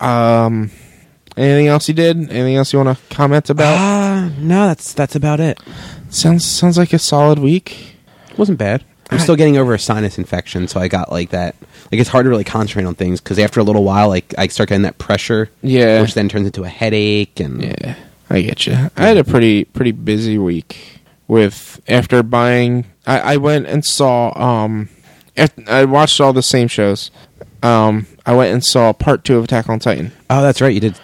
[0.00, 0.70] Um,
[1.36, 2.16] anything else you did?
[2.16, 3.76] Anything else you want to comment about?
[3.78, 5.60] Ah, no, that's that's about it.
[6.08, 7.96] sounds sounds like a solid week.
[8.38, 8.84] wasn't bad.
[9.10, 11.54] I'm still getting over a sinus infection, so I got like that.
[11.92, 14.46] Like it's hard to really concentrate on things because after a little while, like I
[14.48, 16.00] start getting that pressure, Yeah.
[16.00, 17.38] which then turns into a headache.
[17.40, 17.94] And Yeah,
[18.30, 18.72] I get you.
[18.96, 22.86] I had a pretty pretty busy week with after buying.
[23.06, 24.32] I, I went and saw.
[24.40, 24.88] Um,
[25.66, 27.10] I watched all the same shows.
[27.62, 30.12] Um, I went and saw part two of Attack on Titan.
[30.30, 30.98] oh, that's right, you did.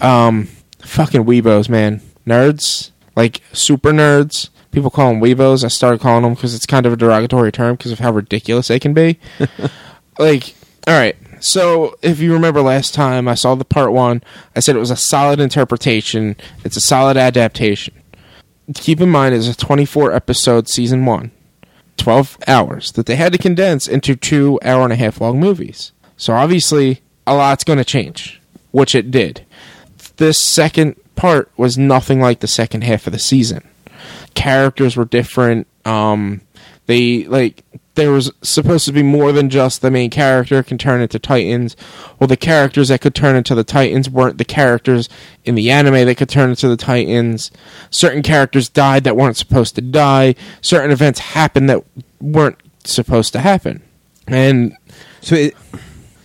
[0.00, 0.48] Um,
[0.80, 4.48] fucking weebos, man, nerds, like super nerds.
[4.76, 5.64] People call them weebos.
[5.64, 8.68] I started calling them because it's kind of a derogatory term because of how ridiculous
[8.68, 9.18] they can be.
[10.18, 10.54] like,
[10.86, 11.16] all right.
[11.40, 14.22] So, if you remember last time I saw the part one,
[14.54, 16.36] I said it was a solid interpretation.
[16.62, 17.94] It's a solid adaptation.
[18.74, 21.30] Keep in mind, it's a 24 episode season one,
[21.96, 25.92] 12 hours that they had to condense into two hour and a half long movies.
[26.18, 29.46] So, obviously, a lot's going to change, which it did.
[30.18, 33.66] This second part was nothing like the second half of the season
[34.36, 35.66] characters were different.
[35.84, 36.42] Um,
[36.86, 37.64] they like
[37.96, 41.74] there was supposed to be more than just the main character can turn into Titans.
[42.20, 45.08] Well, the characters that could turn into the Titans weren't the characters
[45.44, 47.50] in the anime that could turn into the Titans.
[47.90, 50.34] Certain characters died that weren't supposed to die.
[50.60, 51.82] Certain events happened that
[52.20, 53.82] weren't supposed to happen.
[54.28, 54.76] And
[55.22, 55.56] So it,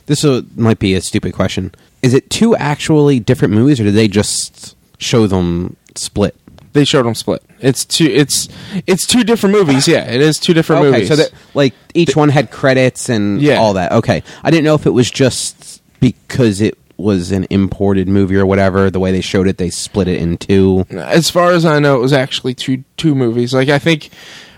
[0.07, 1.73] this might be a stupid question.
[2.03, 6.35] Is it two actually different movies, or did they just show them split?
[6.73, 7.43] They showed them split.
[7.59, 8.05] It's two.
[8.05, 8.47] It's
[8.87, 9.87] it's two different movies.
[9.87, 11.07] Yeah, it is two different okay, movies.
[11.09, 13.57] so that like each one had credits and Yeah.
[13.57, 13.91] all that.
[13.91, 18.45] Okay, I didn't know if it was just because it was an imported movie or
[18.45, 18.89] whatever.
[18.91, 20.85] The way they showed it, they split it in two.
[20.91, 23.53] As far as I know, it was actually two two movies.
[23.53, 24.09] Like I think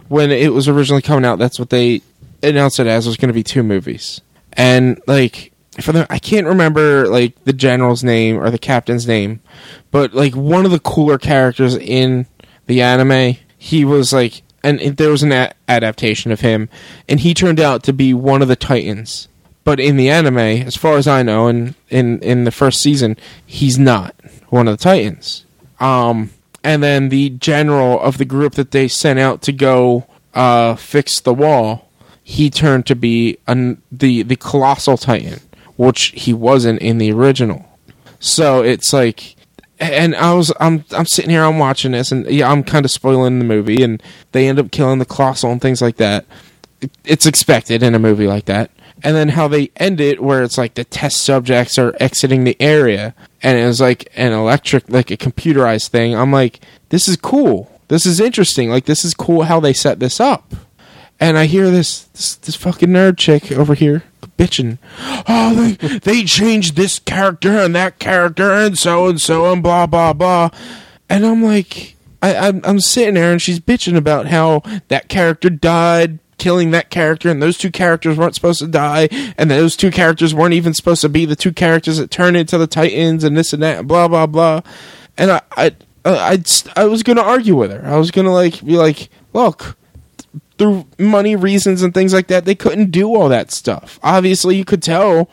[0.09, 2.01] when it was originally coming out, that's what they
[2.43, 4.19] announced it as It was going to be two movies.
[4.53, 9.41] And like for the I can't remember like the general's name or the captain's name,
[9.91, 12.27] but like one of the cooler characters in
[12.67, 16.69] the anime, he was like and there was an a- adaptation of him
[17.09, 19.27] and he turned out to be one of the titans.
[19.65, 23.17] But in the anime, as far as I know, and in in the first season,
[23.45, 24.13] he's not
[24.49, 25.45] one of the titans.
[25.79, 26.31] Um,
[26.63, 31.19] and then the general of the group that they sent out to go uh, fix
[31.19, 31.89] the wall,
[32.23, 35.39] he turned to be an, the the colossal titan,
[35.75, 37.65] which he wasn't in the original.
[38.19, 39.35] So it's like,
[39.79, 42.91] and I was I'm I'm sitting here I'm watching this, and yeah, I'm kind of
[42.91, 44.01] spoiling the movie, and
[44.31, 46.25] they end up killing the colossal and things like that.
[46.81, 48.69] It- It's expected in a movie like that.
[49.05, 52.55] and then how they end it where it's like the test subjects are exiting the
[52.61, 56.59] area and it was like an electric like a computerized thing i'm like
[56.89, 60.53] this is cool this is interesting like this is cool how they set this up
[61.19, 64.03] and i hear this this, this fucking nerd chick over here
[64.37, 64.77] bitching.
[65.27, 69.85] Oh they they changed this character and that character and so and so and blah
[69.87, 70.49] blah blah.
[71.09, 75.49] And i'm like I, I'm, I'm sitting there and she's bitching about how that character
[75.49, 79.07] died killing that character and those two characters weren't supposed to die
[79.37, 82.57] and those two characters weren't even supposed to be the two characters that turned into
[82.57, 84.61] the titans and this and that and blah blah blah.
[85.17, 85.75] And i i
[86.05, 86.43] i,
[86.75, 87.85] I was gonna argue with her.
[87.85, 89.77] I was gonna like be like look
[90.57, 94.65] through money reasons and things like that they couldn't do all that stuff obviously you
[94.65, 95.29] could tell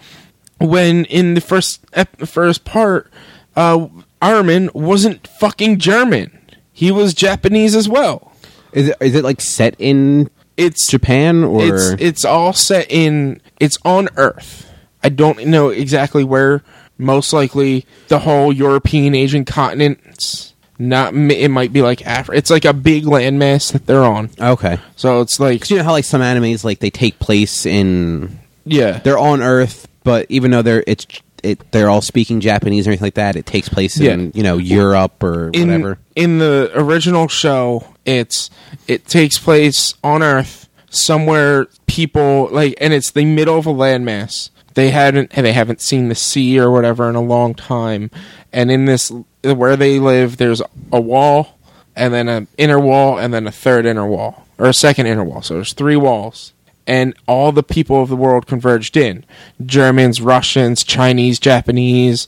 [0.59, 3.11] when in the first ep- first part
[3.57, 3.87] uh
[4.23, 6.39] armin wasn't fucking german
[6.73, 8.33] he was japanese as well
[8.73, 13.41] Is it is it like set in it's Japan or it's it's all set in
[13.59, 14.71] it's on Earth.
[15.03, 16.63] I don't know exactly where.
[16.99, 20.50] Most likely, the whole European Asian continents.
[20.81, 22.37] Not it might be like Africa.
[22.39, 24.31] It's like a big landmass that they're on.
[24.41, 24.79] okay?
[24.97, 28.39] So it's like 'Cause you know how like some animes like they take place in
[28.65, 31.07] yeah, they're on Earth, but even though they're it's
[31.43, 34.31] it they're all speaking Japanese or anything like that, it takes place in Yeah.
[34.35, 35.99] you know Europe or in whatever.
[36.17, 38.49] in the original show, it's
[38.89, 41.67] it takes place on Earth somewhere.
[41.87, 44.51] People like, and it's the middle of a landmass.
[44.75, 48.11] They hadn't they haven't seen the sea or whatever in a long time,
[48.53, 49.11] and in this
[49.43, 51.59] where they live, there's a wall,
[51.97, 55.25] and then an inner wall, and then a third inner wall or a second inner
[55.25, 55.43] wall.
[55.43, 56.53] So there's three walls.
[56.87, 59.25] And all the people of the world converged in
[59.65, 62.27] Germans, Russians, Chinese, Japanese,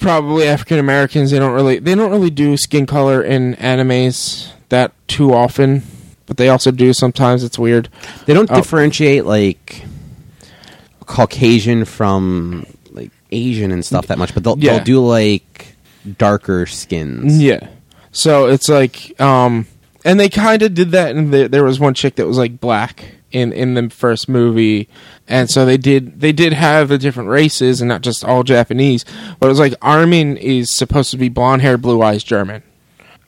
[0.00, 1.30] probably African Americans.
[1.30, 5.82] They don't really they don't really do skin color in animes that too often,
[6.26, 7.42] but they also do sometimes.
[7.42, 7.88] It's weird.
[8.26, 8.56] They don't Oh.
[8.56, 9.84] differentiate like
[11.06, 12.66] Caucasian from
[13.30, 14.74] Asian and stuff that much, but they'll Yeah.
[14.76, 15.74] they'll do like
[16.16, 17.40] darker skins.
[17.40, 17.66] Yeah.
[18.12, 19.66] So it's like, um,
[20.04, 21.14] and they kind of did that.
[21.14, 24.88] And the, there was one chick that was like black in in the first movie,
[25.28, 29.04] and so they did they did have the different races and not just all Japanese.
[29.38, 32.62] But it was like Armin is supposed to be blonde hair, blue eyes, German.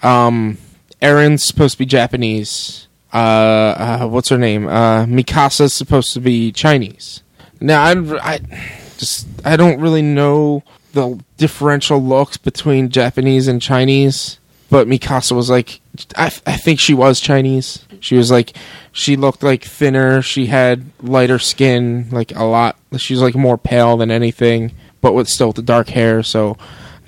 [0.03, 0.57] Um,
[1.03, 2.87] Eren's supposed to be Japanese.
[3.13, 4.67] Uh, uh, what's her name?
[4.69, 7.23] Uh, Mikasa's supposed to be Chinese.
[7.61, 7.93] Now I,
[8.35, 8.41] I
[9.01, 14.39] just I don't really know the differential looks between Japanese and Chinese,
[14.69, 15.81] but Mikasa was like
[16.17, 17.85] I, I think she was Chinese.
[18.01, 18.57] She was like
[18.93, 20.23] she looked like thinner.
[20.23, 22.77] She had lighter skin, like a lot.
[22.97, 26.23] She was like more pale than anything, but with still the dark hair.
[26.23, 26.57] So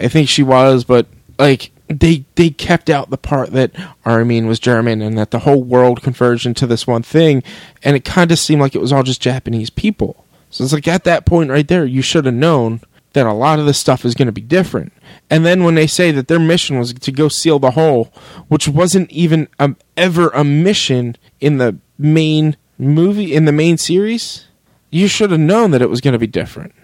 [0.01, 1.07] I think she was, but
[1.39, 3.73] like they they kept out the part that
[4.05, 7.43] Armin was German and that the whole world converged into this one thing,
[7.83, 10.25] and it kind of seemed like it was all just Japanese people.
[10.53, 12.83] So it's like at that point right there, you should have known
[13.15, 14.93] that a lot of this stuff is going to be different.
[15.29, 18.13] And then when they say that their mission was to go seal the hole,
[18.49, 24.47] which wasn't even um, ever a mission in the main movie in the main series,
[24.91, 26.75] you should have known that it was going to be different.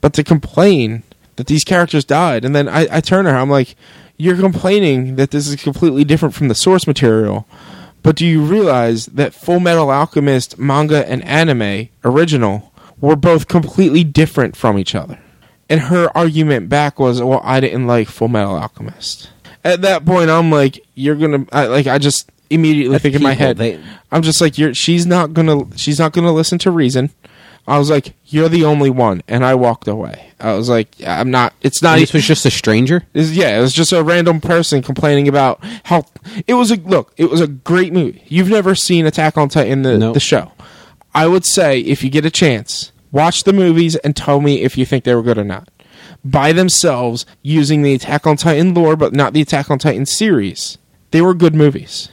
[0.00, 1.02] But to complain
[1.34, 3.74] that these characters died, and then I, I turn to her, I'm like,
[4.16, 7.46] you're complaining that this is completely different from the source material.
[8.02, 14.04] But do you realize that Full Metal Alchemist manga and anime original were both completely
[14.04, 15.18] different from each other?
[15.68, 19.30] And her argument back was, "Well, I didn't like Full Metal Alchemist."
[19.64, 23.22] At that point, I'm like, "You're gonna I, like." I just immediately That's think in
[23.22, 23.80] my head, They-
[24.12, 25.64] I'm just like, "You're." She's not gonna.
[25.76, 27.10] She's not gonna listen to reason.
[27.68, 30.28] I was like, "You're the only one," and I walked away.
[30.38, 31.98] I was like, "I'm not." It's not.
[31.98, 33.02] this was just a stranger.
[33.12, 36.04] Yeah, it was just a random person complaining about how
[36.46, 37.12] it was a look.
[37.16, 38.22] It was a great movie.
[38.28, 40.12] You've never seen Attack on Titan the No.
[40.12, 40.52] the show.
[41.16, 44.76] I would say if you get a chance, watch the movies and tell me if
[44.76, 45.68] you think they were good or not.
[46.22, 50.76] By themselves, using the Attack on Titan lore, but not the Attack on Titan series,
[51.12, 52.10] they were good movies.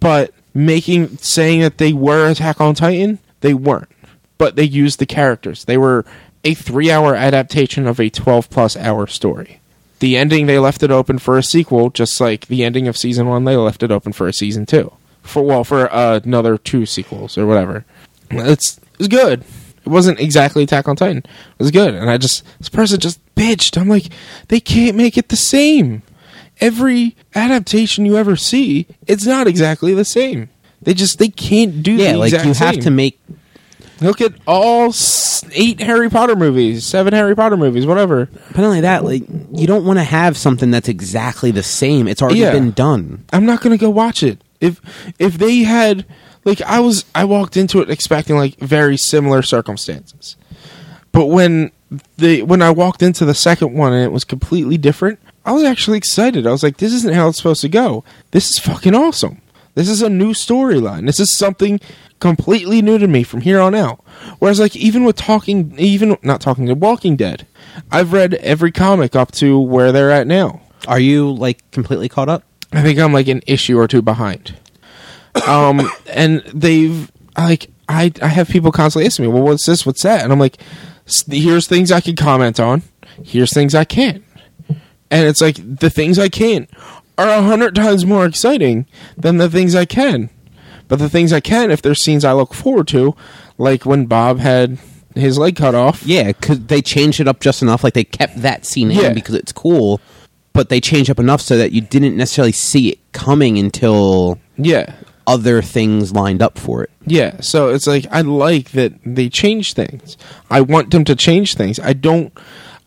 [0.00, 3.88] But making saying that they were Attack on Titan, they weren't.
[4.36, 5.64] But they used the characters.
[5.64, 6.04] They were
[6.42, 9.60] a three-hour adaptation of a twelve-plus hour story
[10.00, 13.26] the ending they left it open for a sequel just like the ending of season
[13.26, 16.84] one they left it open for a season two for well for uh, another two
[16.84, 17.86] sequels or whatever
[18.40, 19.44] it's it was good
[19.84, 21.26] it wasn't exactly attack on titan it
[21.58, 24.06] was good and i just this person just bitched i'm like
[24.48, 26.02] they can't make it the same
[26.60, 30.48] every adaptation you ever see it's not exactly the same
[30.82, 32.80] they just they can't do Yeah, the like you have same.
[32.80, 33.18] to make
[34.00, 34.92] look at all
[35.52, 39.22] eight harry potter movies seven harry potter movies whatever But not only that, like
[39.52, 42.06] you don't want to have something that's exactly the same.
[42.08, 42.52] It's already Yeah.
[42.52, 43.24] been done.
[43.32, 44.40] I'm not gonna go watch it.
[44.64, 44.80] If
[45.18, 46.06] if they had
[46.44, 50.36] like I was I walked into it expecting like very similar circumstances.
[51.12, 51.70] But when
[52.16, 55.64] the when I walked into the second one and it was completely different, I was
[55.64, 56.46] actually excited.
[56.46, 58.04] I was like, this isn't how it's supposed to go.
[58.30, 59.40] This is fucking awesome.
[59.74, 61.06] This is a new storyline.
[61.06, 61.80] This is something
[62.20, 64.02] completely new to me from here on out.
[64.38, 67.46] Whereas like even with talking even not talking to Walking Dead,
[67.90, 70.62] I've read every comic up to where they're at now.
[70.86, 72.44] Are you like completely caught up?
[72.74, 74.54] I think I'm like an issue or two behind.
[75.46, 79.84] Um, and they've like I I have people constantly asking me, well, what's this?
[79.86, 80.22] What's that?
[80.24, 80.58] And I'm like,
[81.06, 82.82] "S- here's things I can comment on.
[83.22, 84.24] Here's things I can't.
[85.10, 86.68] And it's like the things I can't
[87.16, 90.30] are a hundred times more exciting than the things I can.
[90.88, 93.14] But the things I can, if there's scenes I look forward to,
[93.56, 94.78] like when Bob had
[95.14, 96.02] his leg cut off.
[96.04, 97.84] Yeah, because they changed it up just enough.
[97.84, 99.08] Like they kept that scene Yeah.
[99.08, 100.00] in because it's cool,
[100.54, 104.94] but they changed up enough so that you didn't necessarily see it coming until Yeah.
[105.26, 106.90] other things lined up for it.
[107.06, 110.16] Yeah, so it's like I like that they change things.
[110.50, 111.78] I want them to change things.
[111.80, 112.32] I don't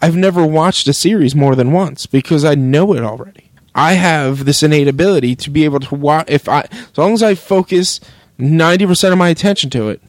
[0.02, 3.50] I've never watched a series more than once because I know it already.
[3.76, 7.22] I have this innate ability to be able to watch if I as long as
[7.24, 8.00] I focus
[8.40, 10.00] 90% of my attention to it,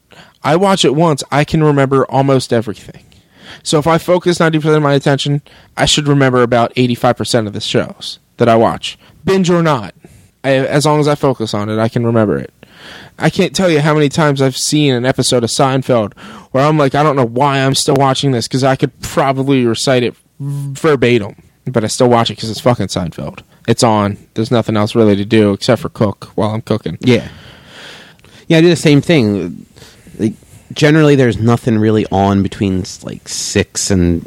[0.43, 3.03] I watch it once, I can remember almost everything.
[3.63, 5.41] So if I focus 90% of my attention,
[5.77, 8.97] I should remember about 85% of the shows that I watch.
[9.25, 9.93] Binge or not.
[10.43, 12.53] I, as long as I focus on it, I can remember it.
[13.17, 16.17] I can't tell you how many times I've seen an episode of Seinfeld
[16.51, 19.65] where I'm like, I don't know why I'm still watching this because I could probably
[19.65, 21.35] recite it verbatim,
[21.65, 23.41] but I still watch it because it's fucking Seinfeld.
[23.67, 24.17] It's on.
[24.33, 26.97] There's nothing else really to do except for cook while I'm cooking.
[27.01, 27.27] Yeah,
[28.47, 29.65] yeah, I do the same thing.
[30.17, 30.33] Like
[30.73, 34.25] generally, there's nothing really on between like six and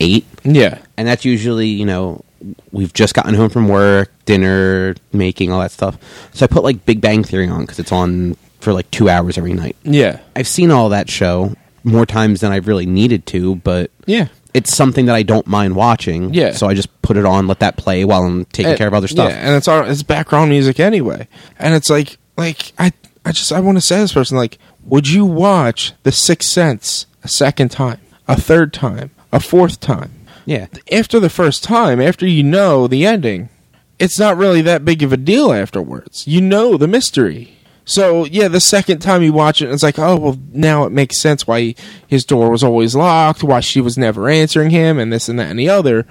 [0.00, 0.78] eight, Yeah.
[0.96, 2.22] and that's usually you know
[2.70, 5.96] we've just gotten home from work, dinner making, all that stuff.
[6.32, 9.36] So I put like Big Bang Theory on because it's on for like two hours
[9.38, 9.76] every night.
[9.84, 10.20] Yeah.
[10.36, 11.54] I've seen all that show
[11.84, 14.28] more times than I've really needed to, but Yeah.
[14.54, 16.32] it's something that I don't mind watching.
[16.32, 16.52] Yeah.
[16.52, 18.94] So I just put it on, let that play while I'm taking And- care of
[18.94, 19.30] other stuff.
[19.30, 21.26] Yeah, and it's all it's background music anyway.
[21.58, 22.92] And it's like like I
[23.24, 24.58] I just I want to say this person like,
[24.88, 30.12] would you watch The Sixth Sense a second time, a third time, a fourth time?
[30.44, 30.66] Yeah.
[30.90, 33.50] After the first time, after you know the ending,
[33.98, 36.26] it's not really that big of a deal afterwards.
[36.26, 37.54] You know the mystery.
[37.84, 41.20] So yeah, the second time you watch it, it's like, oh well, now it makes
[41.20, 41.74] sense why
[42.06, 45.50] his door was always locked, why she was never answering him, and this and that
[45.50, 46.06] and the other.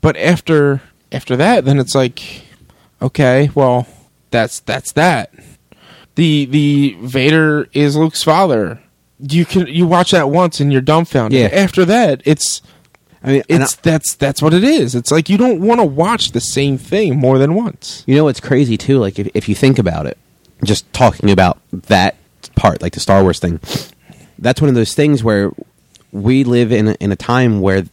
[0.00, 2.44] But after after that, then it's like,
[3.00, 3.86] okay, well,
[4.30, 5.32] that's that's that.
[6.14, 8.80] The the Vader is Luke's father.
[9.18, 11.38] You can you watch that once and you're dumbfounded.
[11.38, 11.46] Yeah.
[11.46, 12.60] After that, it's
[13.24, 14.94] I mean, it's that's that's what it is.
[14.94, 18.02] It's like you don't want to watch the same thing more than once.
[18.06, 18.98] You know what's crazy too?
[18.98, 20.18] Like if, if you think about it,
[20.64, 22.16] just talking about that
[22.56, 23.60] part, like the Star Wars thing,
[24.38, 25.52] that's one of those things where
[26.10, 27.84] we live in a, in a time where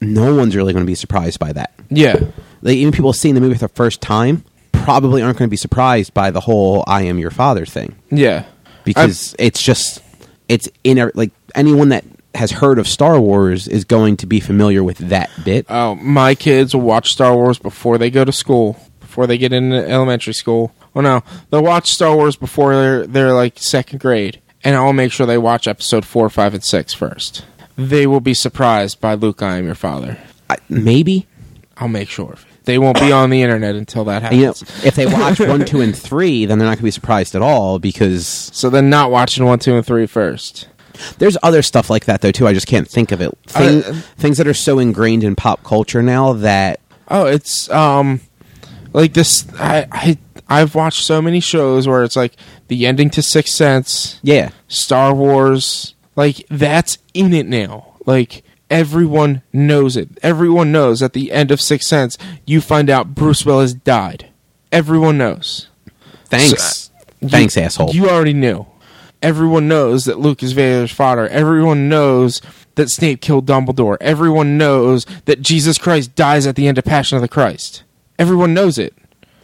[0.00, 1.72] no one's really going to be surprised by that.
[1.90, 2.18] Yeah,
[2.62, 4.44] Like even people seeing the movie for the first time
[4.88, 8.46] probably aren't going to be surprised by the whole "I am your father" thing yeah,
[8.84, 10.00] because it's just
[10.48, 14.82] it's in like anyone that has heard of Star Wars is going to be familiar
[14.82, 15.66] with that bit.
[15.68, 19.52] Oh, my kids will watch Star Wars before they go to school, before they get
[19.52, 20.74] into elementary school.
[20.94, 25.12] Well, no, they'll watch Star Wars before they're they're like second grade, and I'll make
[25.12, 27.44] sure they watch episode four, five, and six first.
[27.76, 29.42] They will be surprised by Luke.
[29.42, 30.16] I am your father.
[30.48, 31.26] I, maybe
[31.76, 32.38] I'll make sure
[32.68, 34.84] they won't be on the internet until that And, you know happens.
[34.84, 37.42] if they watch one, two, and three, then they're not going to be surprised at
[37.42, 40.68] all because so then, not watching one, two, and three first.
[41.18, 42.46] There's other stuff like that though too.
[42.46, 43.32] I just can't think of it.
[43.46, 48.20] Thing, Uh, things that are so ingrained in pop culture now that Oh, it's um
[48.92, 52.34] like this I I I've watched so many shows where it's like
[52.68, 57.94] the ending to Sixth Sense, yeah, Star Wars, like that's in it now.
[58.06, 60.08] Like everyone knows it.
[60.22, 64.28] Everyone knows at the end of Sixth Sense you find out Bruce Willis died.
[64.72, 65.68] Everyone knows.
[66.26, 67.94] thanks, uh, You- thanks, asshole.
[67.94, 68.66] You already knew.
[69.22, 71.26] Everyone knows that Luke is Vader's father.
[71.28, 72.40] Everyone knows
[72.76, 73.96] that Snape killed Dumbledore.
[74.00, 77.82] Everyone knows that Jesus Christ dies at the end of Passion of the Christ.
[78.18, 78.94] Everyone knows it.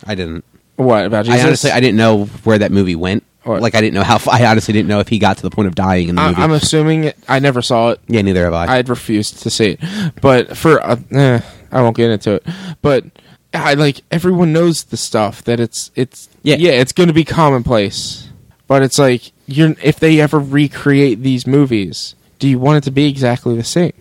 [0.06, 0.44] I didn't.
[0.76, 1.40] What about Jesus?
[1.42, 3.24] I honestly, I didn't know where that movie went.
[3.44, 3.60] What?
[3.62, 4.16] Like, I didn't know how.
[4.16, 6.22] f- I honestly didn't know if he got to the point of dying in the
[6.22, 6.42] I- movie.
[6.42, 8.00] I'm assuming it, I never saw it.
[8.08, 8.76] yeah, neither have I.
[8.78, 9.80] I'd refused to see it,
[10.20, 11.40] but for uh, eh,
[11.70, 12.46] I won't get into it.
[12.82, 13.04] But
[13.52, 16.56] I like everyone knows the stuff that it's it's Yeah.
[16.58, 18.28] yeah it's going to be commonplace.
[18.66, 22.90] But it's like you're if they ever recreate these movies, do you want it to
[22.90, 23.92] be exactly the same?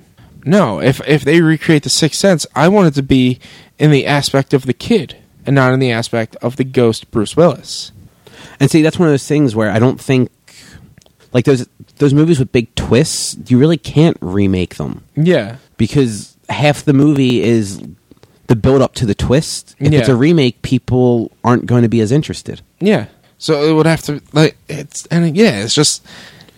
[0.46, 0.80] No.
[0.82, 3.40] If if they recreate the Sixth Sense, I want it to be
[3.78, 7.36] in the aspect of the kid and not in the aspect of the ghost Bruce
[7.36, 7.92] Willis.
[8.60, 10.32] And see, that's one of those things where I don't think
[11.34, 15.58] like those those movies with big twists, you really can't remake them Yeah.
[15.78, 17.82] because half the movie is
[18.48, 19.76] the build up to the twist.
[19.80, 22.62] If it's a remake, people aren't going to be as interested.
[22.80, 23.06] Yeah.
[23.38, 26.06] So it would have to like it's and yeah, it's just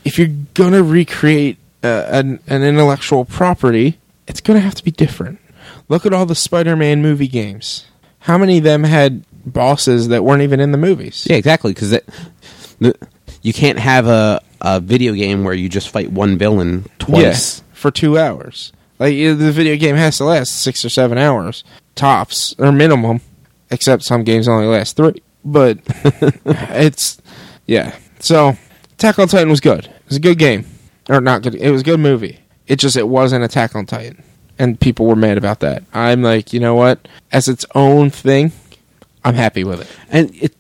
[0.04, 5.40] if you're gonna recreate uh, an an intellectual property, it's gonna have to be different.
[5.90, 7.86] Look at all the Spider-Man movie games.
[8.20, 11.28] How many of them had bosses that weren't even in the movies?
[11.30, 11.74] Yeah, exactly.
[11.74, 12.00] Because
[13.42, 17.60] you can't have a, a video game where you just fight one villain twice.
[17.60, 18.74] Yeah, for two hours.
[18.98, 21.64] Like the video game has to last six or seven hours
[21.96, 23.22] tops or minimum,
[23.70, 25.22] except some games only last three.
[25.44, 25.80] But
[26.46, 27.22] it's
[27.66, 27.96] yeah.
[28.20, 28.58] So
[28.94, 29.86] Attack on Titan was good.
[29.86, 30.66] It was a good game,
[31.10, 31.56] or not good.
[31.56, 32.40] It was a good movie.
[32.68, 34.24] It just it wasn't Attack on Titan,
[34.58, 35.84] and people were mad about that.
[35.94, 37.08] I'm like, you know what?
[37.32, 38.54] As its own thing,
[39.26, 39.88] I'm happy with it.
[40.10, 40.56] And it,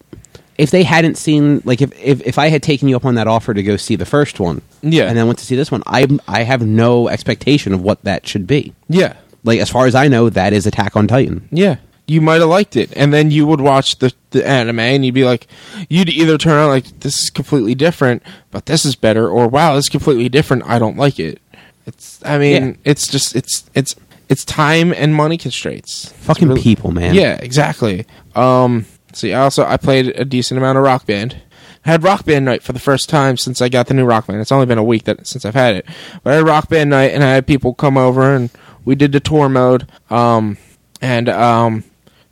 [0.58, 3.28] if they hadn't seen, like, if, if if I had taken you up on that
[3.28, 5.04] offer to go see the first one, Yeah.
[5.08, 8.26] and then went to see this one, I I have no expectation of what that
[8.28, 8.74] should be.
[8.90, 9.14] Yeah,
[9.44, 11.48] Like, as far as I know, that is Attack on Titan.
[11.52, 11.76] Yeah.
[12.08, 12.94] You might have liked it.
[12.96, 15.48] And then you would watch the, the anime and you'd be like,
[15.90, 19.76] you'd either turn out like, this is completely different, but this is better, or wow,
[19.76, 21.42] this is completely different, I don't like it.
[21.88, 22.74] It's, I mean, Yeah.
[22.86, 23.96] it's just, it's, it's,
[24.30, 26.12] it's time and money constraints.
[26.18, 27.14] Fucking really- people, man.
[27.16, 28.06] Yeah, exactly.
[28.36, 31.42] Um, see, I also, I played a decent amount of Rock Band.
[31.86, 34.28] I had Rock Band night for the first time since I got the new Rock
[34.28, 34.42] Band.
[34.42, 35.86] It's only been a week that since I've had it,
[36.24, 38.50] but I had Rock Band night and I had people come over and
[38.84, 39.88] we did the tour mode.
[40.10, 40.58] Um,
[41.02, 41.84] and um,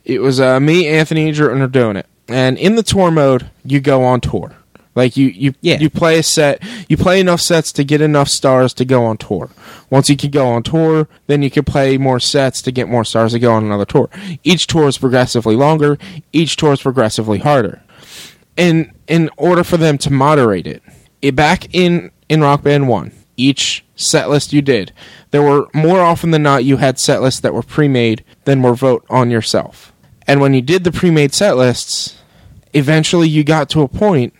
[0.04, 2.06] it was uh, me, Anthony, and Jordan are doing it.
[2.26, 4.56] And in the tour mode, you go on tour.
[4.94, 5.78] Like you, you, Yeah.
[5.80, 6.62] you play a set.
[6.88, 9.50] You play enough sets to get enough stars to go on tour.
[9.90, 13.04] Once you can go on tour, then you can play more sets to get more
[13.04, 14.08] stars to go on another tour.
[14.44, 15.98] Each tour is progressively longer.
[16.32, 17.82] Each tour is progressively harder.
[18.56, 20.82] And in order for them to moderate it,
[21.20, 24.92] it back in in Rock Band One, each set list you did,
[25.30, 28.74] there were more often than not you had set lists that were pre-made than were
[28.74, 29.92] vote on yourself.
[30.26, 32.16] And when you did the pre-made set lists,
[32.72, 34.32] eventually you got to a point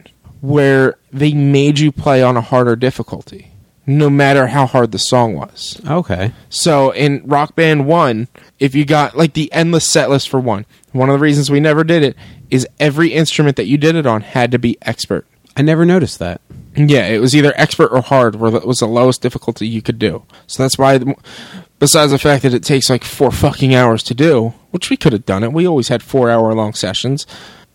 [0.45, 3.51] where they made you play on a harder difficulty,
[3.87, 5.81] no matter how hard the song was.
[5.89, 6.35] Okay.
[6.51, 8.29] So in Rock Band 1,
[8.59, 11.61] if you got like the endless set list for one, one of the reasons we
[11.61, 12.15] never did it
[12.51, 15.27] is every instrument that you did it on had to be expert.
[15.57, 16.43] I never noticed that.
[16.77, 19.99] Yeah, it was either expert or hard, where that was the lowest difficulty you could
[19.99, 20.25] do.
[20.47, 21.01] So that's why,
[21.79, 25.15] besides the fact that it takes like four fucking hours to do, which we could
[25.15, 27.27] have done it, we always had four hour long sessions.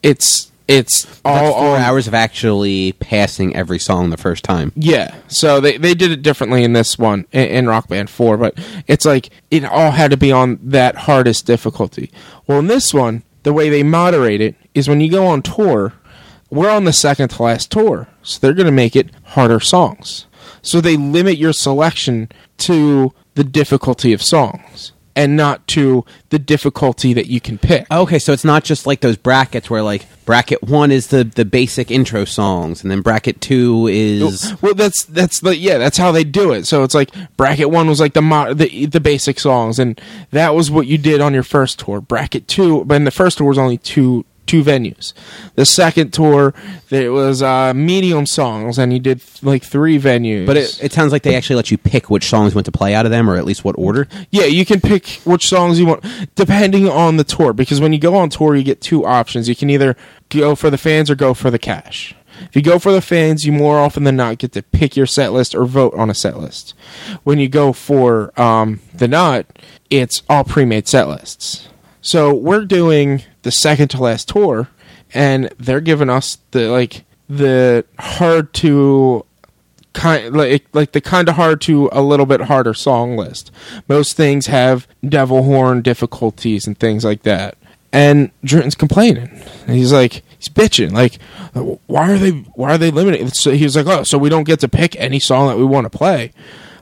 [0.03, 4.71] It's it's all oh, four on- hours of actually passing every song the first time.
[4.75, 8.37] Yeah, so they they did it differently in this one in, in Rock Band Four,
[8.37, 8.57] but
[8.87, 12.11] it's like it all had to be on that hardest difficulty.
[12.45, 15.93] Well, in this one, the way they moderate it is when you go on tour,
[16.51, 20.27] we're on the second to last tour, so they're going to make it harder songs.
[20.61, 27.11] So they limit your selection to the difficulty of songs and not to the difficulty
[27.13, 27.85] that you can pick.
[27.91, 31.43] Okay, so it's not just like those brackets where like bracket one is the the
[31.43, 36.13] basic intro songs, and then bracket two is Well, that's that's the yeah, that's how
[36.13, 36.65] they do it.
[36.65, 39.99] So it's like bracket one was like the mo- the the basic songs, and
[40.31, 41.99] that was what you did on your first tour.
[41.99, 45.13] Bracket two, but in the first tour was only two two venues.
[45.53, 46.55] The second tour
[46.89, 50.47] it was uh, medium songs, and you did like three venues.
[50.47, 52.71] But it, it sounds like they actually let you pick which songs you want to
[52.71, 54.07] play out of them, or at least what order.
[54.31, 57.53] Yeah, you can pick which songs you want depending on the tour.
[57.53, 59.47] Because when you go on tour, you get two options.
[59.47, 59.95] You can either
[60.29, 62.15] go for the fans or go for the cash.
[62.41, 65.05] If you go for the fans, you more often than not get to pick your
[65.05, 66.73] set list or vote on a set list.
[67.23, 69.45] When you go for um, the not,
[69.89, 71.67] it's all pre-made set lists.
[72.01, 74.69] So we're doing the second to last tour,
[75.13, 79.25] and they're giving us the like the hard to
[79.93, 83.51] kind like like the kind of hard to a little bit harder song list.
[83.87, 87.57] Most things have devil horn difficulties and things like that.
[87.91, 89.29] And Jordan's complaining.
[89.67, 91.19] And he's like he's bitching like
[91.87, 93.29] why are they why are they limiting?
[93.29, 95.65] So he was like, "Oh, so we don't get to pick any song that we
[95.65, 96.31] want to play."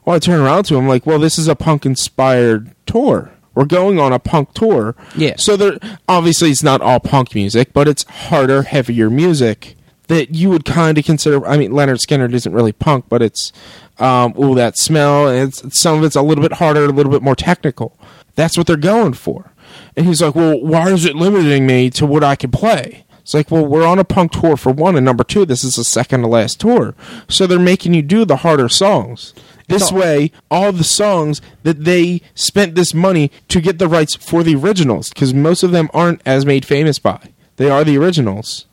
[0.05, 3.65] Well, I turn around to him like, "Well, this is a punk inspired tour." We're
[3.65, 4.95] going on a punk tour.
[5.15, 5.33] Yeah.
[5.37, 9.75] So there obviously it's not all punk music, but it's harder, heavier music
[10.09, 11.43] that you would kind of consider.
[11.43, 13.51] I mean, Lynyrd Skynyrd isn't really punk, but it's
[13.97, 17.11] um, ooh that smell, and it's, some of it's a little bit harder, a little
[17.11, 17.97] bit more technical.
[18.35, 19.51] That's what they're going for.
[19.95, 23.33] And he's like, "Well, why is it limiting me to what I can play?" It's
[23.33, 25.83] like, well, we're on a punk tour for one, and number two, this is the
[25.83, 26.95] second to last tour,
[27.27, 29.33] so they're making you do the harder songs.
[29.67, 34.41] This way, all the songs that they spent this money to get the rights for
[34.41, 37.33] the originals, because most of them aren't as made famous by.
[37.57, 38.65] They are the originals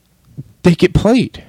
[0.65, 1.45] they get played.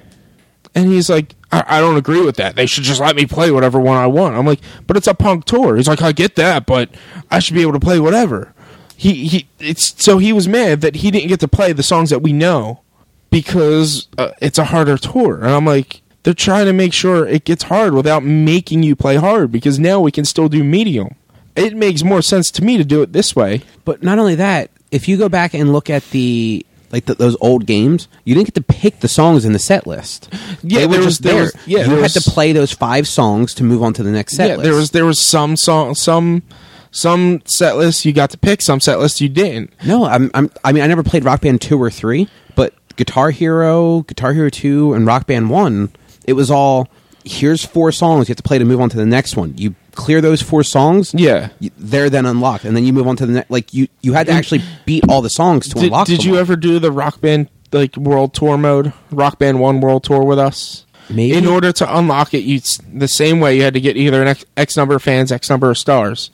[0.74, 2.54] And he's like, I, I don't agree with that.
[2.54, 4.36] They should just let me play whatever one I want.
[4.36, 5.76] I'm like, but it's a punk tour.
[5.76, 6.90] He's like, I get that, but
[7.30, 8.52] I should be able to play whatever.
[8.96, 9.48] He he.
[9.58, 12.32] It's so he was mad that he didn't get to play the songs that we
[12.32, 12.82] know
[13.30, 15.36] because uh, it's a harder tour.
[15.36, 19.14] And I'm like, they're trying to make sure it gets hard without making you play
[19.14, 21.14] hard because now we can still do medium.
[21.54, 23.62] It makes more sense to me to do it this way.
[23.84, 27.36] But not only that, if you go back and look at the like the, those
[27.40, 30.28] old games, you didn't get to pick the songs in the set list.
[30.64, 31.42] Yeah, they were there was- just there there.
[31.44, 34.02] was- yeah, you there had was- to play those five songs to move on to
[34.02, 34.64] the next set yeah, list.
[34.64, 36.42] there was there was some song some
[36.90, 39.72] some set lists you got to pick, some set lists you didn't.
[39.84, 40.06] no.
[40.06, 40.50] I'm, I'm.
[40.64, 44.48] I mean, I never played Rock Band two or three, but Guitar Hero, Guitar Hero
[44.50, 45.90] two, and Rock Band one.
[46.26, 46.88] It was all
[47.24, 49.52] here's four songs you have to play to move on to the next one.
[49.58, 51.12] You clear those four songs.
[51.14, 51.48] Yeah.
[51.76, 53.50] they're then unlocked, and then you move on to the next.
[53.50, 56.06] Like you, you had to actually beat all the songs to Did, unlock.
[56.06, 56.40] did them you all.
[56.40, 58.92] ever do the Rock Band like World Tour mode?
[59.10, 60.84] Rock Band One World Tour with us.
[61.08, 61.36] Maybe.
[61.36, 62.60] In order to unlock it, you
[62.92, 65.48] the same way you had to get either an X, X number of fans, X
[65.48, 66.30] number of stars,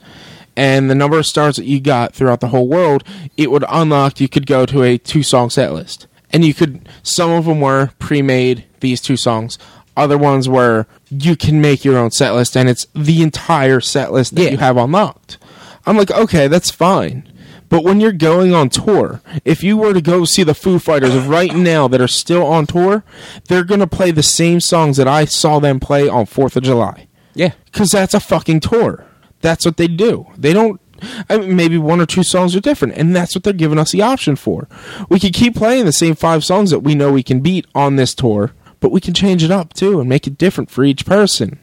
[0.57, 3.05] and the number of stars that you got throughout the whole world,
[3.37, 4.19] it would unlock.
[4.21, 6.89] You could go to a two song set list, and you could.
[7.03, 8.65] Some of them were pre made.
[8.81, 9.59] These two songs.
[9.97, 14.13] Other ones where you can make your own set list, and it's the entire set
[14.13, 14.51] list that Yeah.
[14.53, 15.39] you have unlocked.
[15.87, 17.29] I'm like, okay, that's fine.
[17.69, 21.15] But when you're going on tour, if you were to go see the Foo Fighters
[21.17, 23.03] right now that are still on tour,
[23.49, 26.63] they're going to play the same songs that I saw them play on 4th of
[26.65, 27.09] July.
[27.35, 27.53] Yeah.
[27.67, 29.07] Because that's a fucking tour.
[29.41, 30.27] That's what they do.
[30.37, 30.81] They don't.
[31.29, 33.91] I mean, maybe one or two songs are different, and that's what they're giving us
[33.91, 34.69] the option for.
[35.09, 37.97] We could keep playing the same five songs that we know we can beat on
[37.97, 38.53] this tour,
[38.83, 41.59] but we can change it up too and make it different for each person.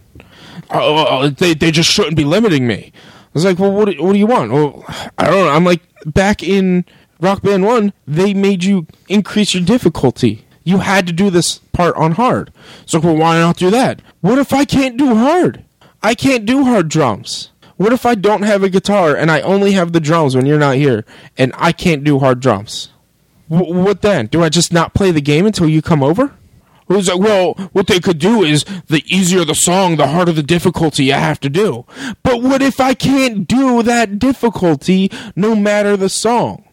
[0.71, 2.91] Oh, they they just shouldn't be limiting me.
[2.95, 4.51] I was like, well, what do, what do you want?
[4.51, 4.83] Well,
[5.19, 5.49] I don't know.
[5.49, 6.85] I'm like, back in
[7.19, 10.45] Rock Band One, they made you increase your difficulty.
[10.63, 12.51] You had to do this part on hard.
[12.85, 14.01] So, well, why not do that?
[14.21, 15.63] What if I can't do hard?
[16.01, 17.51] I can't do hard drums.
[17.77, 20.59] What if I don't have a guitar and I only have the drums when you're
[20.59, 21.05] not here,
[21.37, 22.89] and I can't do hard drums?
[23.49, 24.27] W- what then?
[24.27, 26.33] Do I just not play the game until you come over?
[26.89, 30.31] It was like, well, what they could do is the easier the song, the harder
[30.31, 31.85] the difficulty I have to do.
[32.23, 36.63] But what if I can't do that difficulty no matter the song?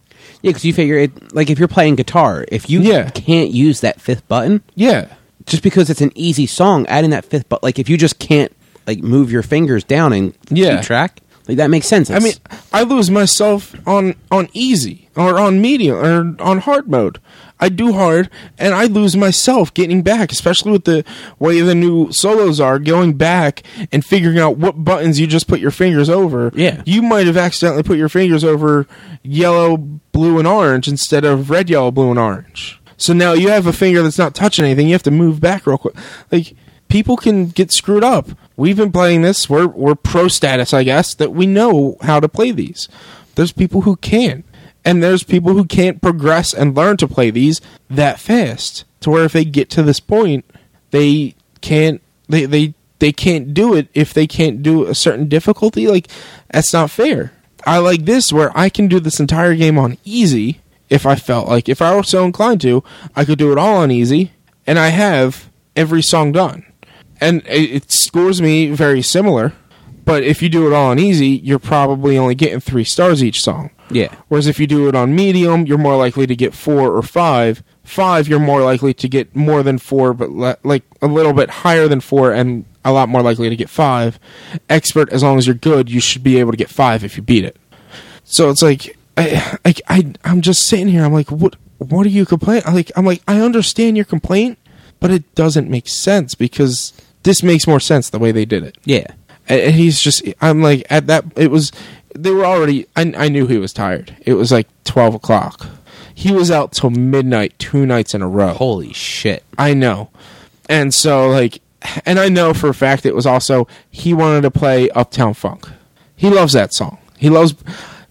[0.43, 3.11] Yeah, because you figure it like if you're playing guitar, if you Yeah.
[3.11, 5.07] can't use that fifth button, Yeah.
[5.45, 8.53] just because it's an easy song, adding that fifth button, like if you just can't
[8.87, 10.77] like move your fingers down and Yeah.
[10.77, 12.11] keep track, like that makes sense.
[12.11, 16.89] I mean, It's- I lose myself on on easy or on medium or on hard
[16.89, 17.19] mode.
[17.59, 18.29] I do hard
[18.59, 21.05] and I lose myself getting back, especially with the
[21.39, 25.61] way the new solos are going back and figuring out what buttons you just put
[25.61, 26.53] your fingers over.
[26.55, 26.83] Yeah.
[26.85, 28.87] You might have accidentally put your fingers over
[29.23, 32.81] yellow, blue and orange instead of red, yellow, blue and orange.
[32.99, 34.87] So now you have a finger that's not touching anything.
[34.87, 35.95] You have to move back real quick.
[36.33, 36.55] Like
[36.89, 38.29] people can get screwed up.
[38.57, 39.51] We've been playing this.
[39.51, 42.89] We're we're pro status, I guess, that we know how to play these.
[43.35, 44.46] There's people who can't.
[44.87, 47.61] And there's people who can't progress and learn to play these
[47.91, 48.85] that fast.
[49.01, 50.45] To where if they get to this point,
[50.93, 55.89] they can't they they they can't do it if they can't do a certain difficulty.
[55.89, 56.09] Like
[56.51, 57.33] that's not fair.
[57.67, 61.49] I like this where I can do this entire game on easy if I felt
[61.49, 62.85] like if I were so inclined to,
[63.17, 64.31] I could do it all on easy
[64.67, 66.65] and I have every song done.
[67.21, 69.53] And it, scores me very similar,
[70.05, 73.43] but if you do it all on easy, you're probably only getting 3 stars each
[73.43, 73.71] song.
[73.91, 77.03] Yeah, Whereas if you do it on medium, you're more likely to get four or
[77.03, 77.63] five.
[77.85, 81.49] Five, you're more likely to get more than four, but le- like a little bit
[81.49, 84.19] higher than four, and a lot more likely to get five.
[84.69, 87.23] Expert, as long as you're good, you should be able to get five if you
[87.23, 87.57] beat it.
[88.25, 91.05] So it's like, I, I, I I'm just sitting here.
[91.05, 91.55] I'm like, what?
[91.79, 92.65] What are you complaining?
[92.73, 94.59] Like, I'm like, I understand your complaint,
[94.99, 98.79] but it doesn't make sense because this makes more sense the way they did it.
[98.85, 99.07] yeah.
[99.49, 101.71] And and he's just, I'm like, at that, it was,
[102.17, 104.17] they were already, I, I knew he was tired.
[104.25, 105.67] It was like 12 o'clock.
[106.15, 108.55] He was out till midnight, two nights in a row.
[108.55, 109.45] Holy shit!
[109.59, 110.09] I know.
[110.69, 111.61] And so, like,
[112.05, 115.69] and I know for a fact it was also, he wanted to play Uptown Funk.
[116.17, 116.99] He loves that song.
[117.19, 117.55] He loves,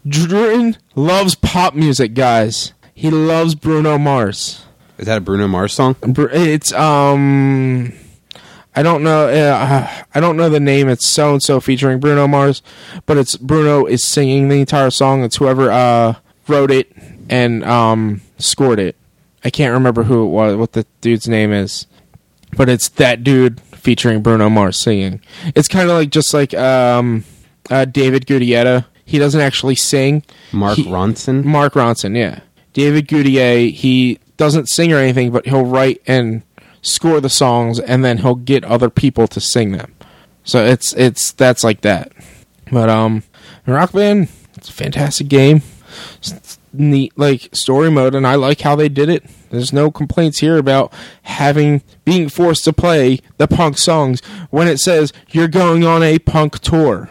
[0.08, 2.74] Jordan loves pop music, guys.
[2.94, 4.64] He loves Bruno Mars.
[4.98, 5.96] Is that a Bruno Mars song?
[6.04, 7.92] It's um,
[8.76, 9.28] I don't know.
[9.30, 10.90] Uh, I don't know the name.
[10.90, 12.62] It's so and so featuring Bruno Mars,
[13.06, 15.24] but it's Bruno is singing the entire song.
[15.24, 16.16] It's whoever uh
[16.48, 16.92] wrote it
[17.30, 18.96] and um scored it.
[19.44, 21.88] I can't remember who it was, what the dude's name is,
[22.58, 25.22] but it's that dude featuring Bruno Mars singing.
[25.56, 27.24] It's kind of like just like um,
[27.70, 28.86] uh, David Guetta.
[29.06, 30.24] He doesn't actually sing.
[30.52, 31.44] Mark He- Ronson.
[31.44, 32.40] Mark Ronson, yeah.
[32.74, 36.42] David Guetta, he doesn't sing or anything, but he'll write and
[36.86, 39.94] score the songs, and then he'll get other people to sing them.
[40.44, 42.12] So it's it's that's like that.
[42.72, 43.24] But um,
[43.66, 45.62] Rock Band, it's a fantastic game.
[46.18, 49.24] It's neat like story mode, and I like how they did it.
[49.50, 54.80] There's no complaints here about having being forced to play the punk songs when it
[54.80, 57.10] says you're going on a punk tour.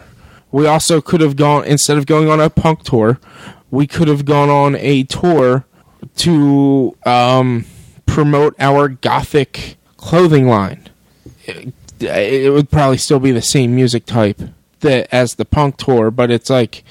[0.51, 3.19] We also could have gone instead of going on a punk tour,
[3.71, 5.65] we could have gone on a tour
[6.17, 7.65] to um,
[8.15, 10.87] promote our gothic clothing line.
[11.45, 14.39] It, it would probably still be the same music type
[14.79, 16.85] that as the punk tour, but it's like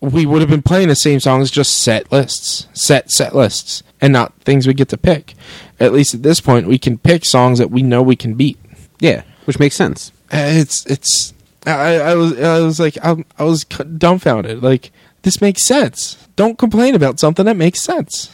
[0.00, 4.12] we would have been playing the same songs, just set lists, set set lists, and
[4.12, 5.34] not things we get to pick.
[5.80, 8.58] At least at this point, we can pick songs that we know we can beat.
[9.00, 10.12] Yeah, which makes sense.
[10.32, 11.34] Uh, It's it's
[11.66, 14.62] I, I was I was like I, I was dumbfounded.
[14.62, 16.16] Like this makes sense.
[16.36, 18.30] Don't complain about something that makes sense.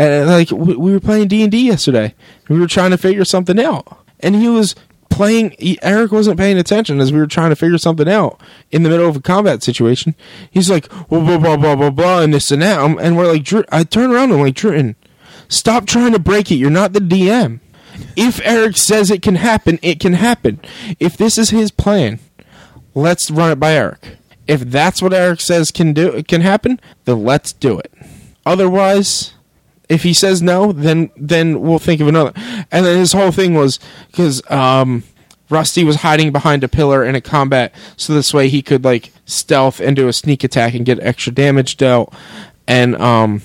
[0.00, 2.14] And like we, we were playing D and D yesterday.
[2.48, 4.74] We were trying to figure something out, and he was
[5.10, 5.54] playing.
[5.58, 8.40] He, Eric wasn't paying attention as we were trying to figure something out
[8.70, 10.14] in the middle of a combat situation.
[10.50, 13.30] He's like blah blah blah blah blah blah and this and that, Um, and we're
[13.30, 14.94] like, I turn around and I'm like, Dritten,
[15.48, 16.54] stop trying to break it.
[16.54, 17.60] You're not the DM.
[18.16, 20.60] If Eric says it can happen, it can happen.
[20.98, 22.20] If this is his plan,
[22.94, 24.16] let's run it by Eric.
[24.46, 27.92] If that's what Eric says can do can happen, then let's do it.
[28.46, 29.34] Otherwise,
[29.90, 32.32] if he says no, then then we'll think of another.
[32.70, 33.80] And then his whole thing was
[34.10, 35.02] because um,
[35.50, 39.12] Rusty was hiding behind a pillar in a combat, so this way he could like
[39.26, 42.14] stealth and do a sneak attack and get extra damage dealt.
[42.68, 43.42] And um,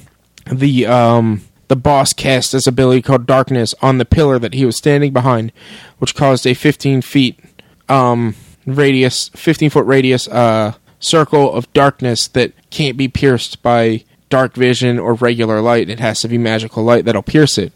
[0.49, 4.77] the um, the boss cast this ability called Darkness on the pillar that he was
[4.77, 5.51] standing behind,
[5.97, 7.39] which caused a 15 feet
[7.89, 8.35] um,
[8.67, 14.03] radius, 15 foot radius uh, circle of darkness that can't be pierced by
[14.35, 15.89] dark vision or regular light.
[15.89, 17.71] It has to be magical light that'll pierce it.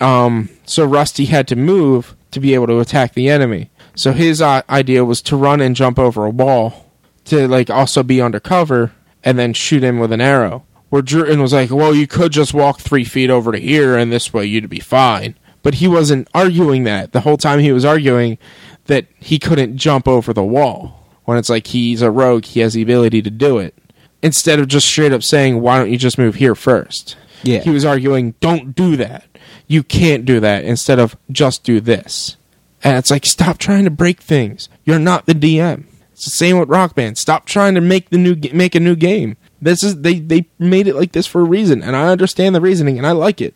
[0.00, 3.70] Um, so Rusty had to move to be able to attack the enemy.
[3.94, 6.90] So his uh, idea was to run and jump over a wall
[7.26, 8.90] to like also be undercover
[9.22, 10.64] and then shoot him with an arrow.
[10.88, 14.10] Where Druten was like, "Well, you could just walk three feet over to here, and
[14.10, 17.60] this way you'd be fine." But he wasn't arguing that the whole time.
[17.60, 18.38] He was arguing
[18.86, 21.06] that he couldn't jump over the wall.
[21.24, 23.74] When it's like he's a rogue, he has the ability to do it.
[24.22, 27.16] Instead of just straight up saying, "Why don't you just move here first?
[27.42, 27.60] Yeah.
[27.60, 29.24] he was arguing, "Don't do that.
[29.66, 32.36] You can't do that." Instead of just do this.
[32.84, 34.68] And it's like, stop trying to break things.
[34.84, 35.84] You're not the DM.
[36.12, 37.16] It's the same with Rock Band.
[37.18, 39.36] Stop trying to make the new make a new game.
[39.60, 42.60] This is they they made it like this for a reason, and I understand the
[42.60, 43.54] reasoning, and I like it.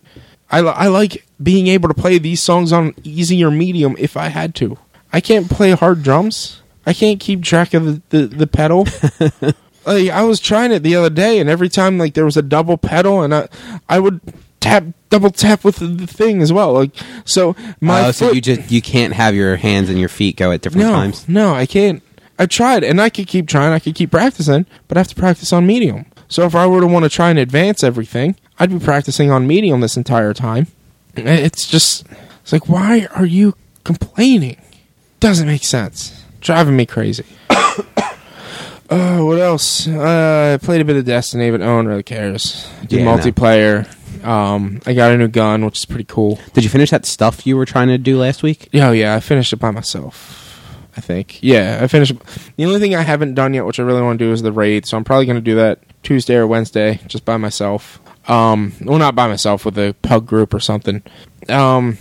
[0.51, 4.29] I I like being able to play these songs on easy or medium if I
[4.29, 4.79] had to.
[5.13, 6.63] I can't play hard drums.
[6.85, 8.87] I can't keep track of the the, the pedal.
[9.87, 12.43] like I was trying it the other day, and every time like there was a
[12.43, 13.49] double pedal, and I
[13.89, 14.21] I would
[14.61, 16.73] tap double tap with the, the thing as well.
[16.73, 16.91] Like
[17.25, 20.37] so, my Oh, so foot- you just you can't have your hands and your feet
[20.37, 21.29] go at different no, times.
[21.29, 22.03] No, I can't.
[22.39, 23.73] I tried, and I could keep trying.
[23.73, 26.05] I could keep practicing, but I have to practice on medium.
[26.29, 29.47] So if I were to want to try and advance everything, I'd be practicing on
[29.47, 30.67] medium this entire time.
[31.17, 32.05] It's just,
[32.43, 34.61] it's like, why are you complaining?
[35.21, 36.25] Doesn't make sense.
[36.43, 37.25] Driving me crazy.
[38.89, 39.89] Oh, what else?
[39.89, 42.69] Uh, I played a bit of Destiny, but no one really cares.
[42.81, 43.17] I did Yeah, no.
[43.17, 44.25] multiplayer.
[44.25, 46.39] Um, I got a new gun, which is pretty cool.
[46.53, 48.69] Did you finish that stuff you were trying to do last week?
[48.75, 50.43] Oh yeah, I finished it by myself.
[50.97, 51.39] I think.
[51.43, 52.15] Yeah, I finished.
[52.57, 54.53] The only thing I haven't done yet, which I really want to do, is the
[54.53, 54.87] raid.
[54.87, 58.01] So I'm probably going to do that Tuesday or Wednesday, just by myself.
[58.29, 61.03] Um, well, not by myself, with a pug group or something.
[61.49, 61.99] Um,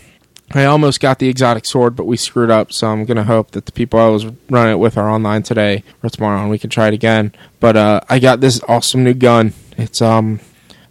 [0.54, 2.72] I almost got the exotic sword, but we screwed up.
[2.72, 5.84] So I'm to hope that the people I was running it with are online today
[6.04, 7.34] or tomorrow, and we can try it again.
[7.60, 9.54] But uh, I got this awesome new gun.
[9.78, 10.40] It's um,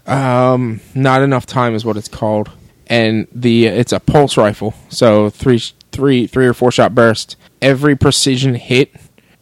[0.06, 2.50] um, not enough time is what it's called,
[2.88, 4.74] and the it's a pulse rifle.
[4.88, 5.60] So three,
[5.92, 7.36] three, three or four shot burst.
[7.62, 8.94] Every precision hit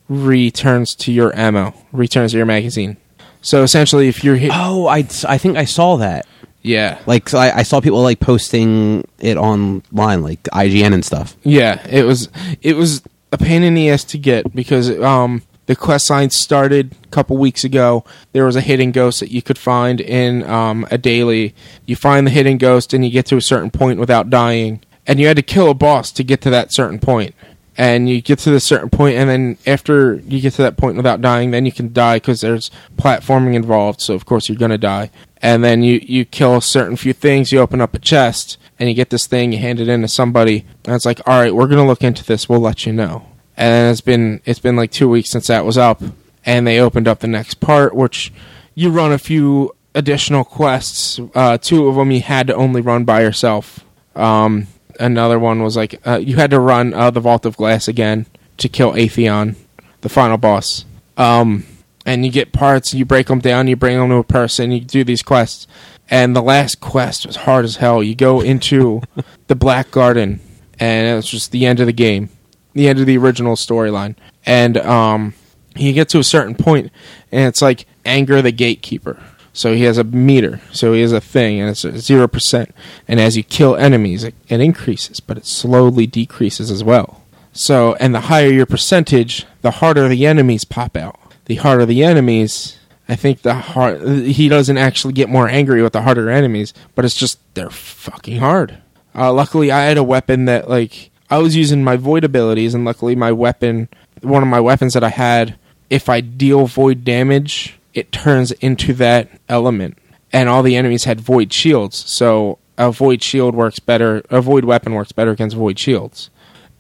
[0.09, 2.99] returns to your ammo, returns to your magazine.
[3.41, 6.27] So essentially, if you're hit, Oh, I, I think I saw that.
[6.63, 11.37] Yeah, Like so I, I saw people like posting it online, like IGN and stuff.
[11.43, 12.29] Yeah, it was
[12.63, 13.03] it was
[13.33, 17.37] a pain in the ass to get because um the quest line started a couple
[17.37, 18.05] weeks ago.
[18.33, 21.55] There was a hidden ghost that you could find in um, a daily.
[21.87, 25.21] You find the hidden ghost and you get to a certain point without dying, and
[25.21, 27.35] you had to kill a boss to get to that certain point.
[27.83, 30.97] And you get to the certain point, and then after you get to that point
[30.97, 34.01] without dying, then you can die because there's platforming involved.
[34.01, 35.11] So of course you're gonna die.
[35.39, 37.51] And then you you kill a certain few things.
[37.51, 39.53] You open up a chest, and you get this thing.
[39.53, 42.25] You hand it in to somebody, and it's like, all right, we're gonna look into
[42.25, 42.49] this.
[42.49, 43.27] We'll let you know
[43.57, 46.03] and it's been it's been like two weeks since that was up
[46.45, 48.33] and they opened up the next part which
[48.75, 51.21] you run a few additional quests.
[51.35, 53.85] Uh, two of them you had to only run by yourself.
[54.17, 54.67] Um,
[55.01, 58.27] another one was like uh, you had to run uh, the Vault of Glass again
[58.59, 59.57] to kill Atheon,
[60.01, 60.85] the final boss.
[61.17, 61.65] Um,
[62.05, 64.81] and you get parts, you break them down, you bring them to a person, you
[64.81, 65.67] do these quests.
[66.11, 68.03] And the last quest was hard as hell.
[68.03, 69.03] You go into
[69.47, 70.41] the Black Garden,
[70.79, 72.29] and it's just the end of the game,
[72.73, 74.17] the end of the original storyline.
[74.45, 75.35] And um,
[75.77, 76.91] you get to a certain point,
[77.31, 79.23] and it's like anger the gatekeeper.
[79.53, 82.75] So he has a meter, so he has a thing, and it's zero percent.
[83.07, 87.23] And as you kill enemies, it, it increases, but it slowly decreases as well.
[87.53, 91.19] So, and the higher your percentage, the harder the enemies pop out.
[91.45, 95.93] The harder the enemies, I think the hard he doesn't actually get more angry with
[95.93, 98.79] the harder enemies, but it's just they're fucking hard.
[99.15, 102.87] Uh, luckily, I had a weapon that like I was using my void abilities, and
[102.87, 103.89] luckily my weapon,
[104.23, 105.59] one of my weapons that I had,
[105.91, 109.99] if I deal void damage, it turns into that element,
[110.33, 114.23] and all the enemies had void shields, so a void shield works better.
[114.31, 116.31] A void weapon works better against void shields.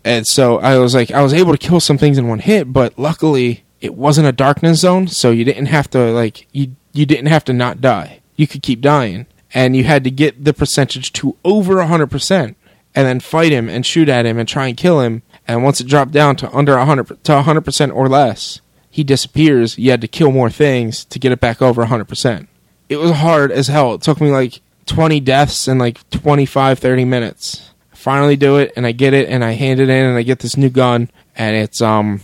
[0.04, 2.72] And so I was like, I was able to kill some things in one hit,
[2.72, 7.06] but luckily it wasn't a darkness zone, so you didn't have to like you you
[7.06, 8.20] didn't have to not die.
[8.36, 12.56] You could keep dying, and you had to get the percentage to over hundred percent,
[12.94, 15.22] and then fight him and shoot at him and try and kill him.
[15.46, 18.60] And once it dropped down to under hundred to hundred percent or less,
[18.92, 19.78] he disappears.
[19.78, 22.48] You had to kill more things to get it back over hundred percent.
[22.90, 23.94] It was hard as hell.
[23.94, 27.70] It took me like twenty deaths in like 25, 30 minutes.
[27.90, 30.22] I finally do it, and I get it, and I hand it in, and I
[30.22, 32.20] get this new gun, and it's um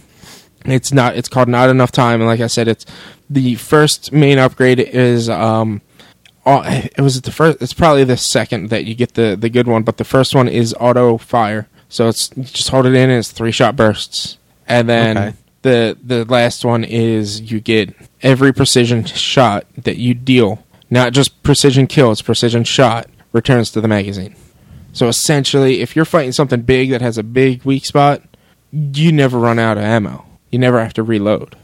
[0.66, 1.16] it's not.
[1.16, 2.84] It's called not enough time, and like I said, it's
[3.30, 5.80] the first main upgrade is um.
[6.50, 7.60] It was the first.
[7.60, 10.48] It's probably the second that you get the the good one, but the first one
[10.48, 11.68] is auto fire.
[11.90, 15.36] So it's just hold it in, and it's three shot bursts, and then Okay.
[15.62, 21.42] The the last one is you get every precision shot that you deal, not just
[21.42, 22.12] precision kill.
[22.12, 24.34] It's precision shot returns to the magazine.
[24.92, 28.22] So essentially, if you're fighting something big that has a big weak spot,
[28.72, 30.24] you never run out of ammo.
[30.50, 31.54] You never have to reload.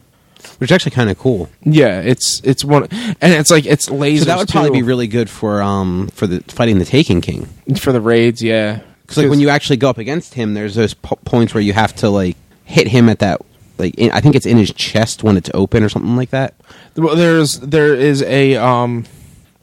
[0.58, 1.48] which is actually kind of cool.
[1.62, 4.18] Yeah, it's it's one, and it's like it's lasers.
[4.20, 7.20] So that would probably too, be really good for um for the fighting the Taken
[7.20, 7.46] King.
[7.78, 8.42] for the raids.
[8.42, 11.62] Yeah, Because like when you actually go up against him, there's those po- points where
[11.62, 13.40] you have to like hit him at that
[13.78, 16.54] like in, I think it's in his chest when it's open or something like that.
[16.94, 19.04] There's there is a um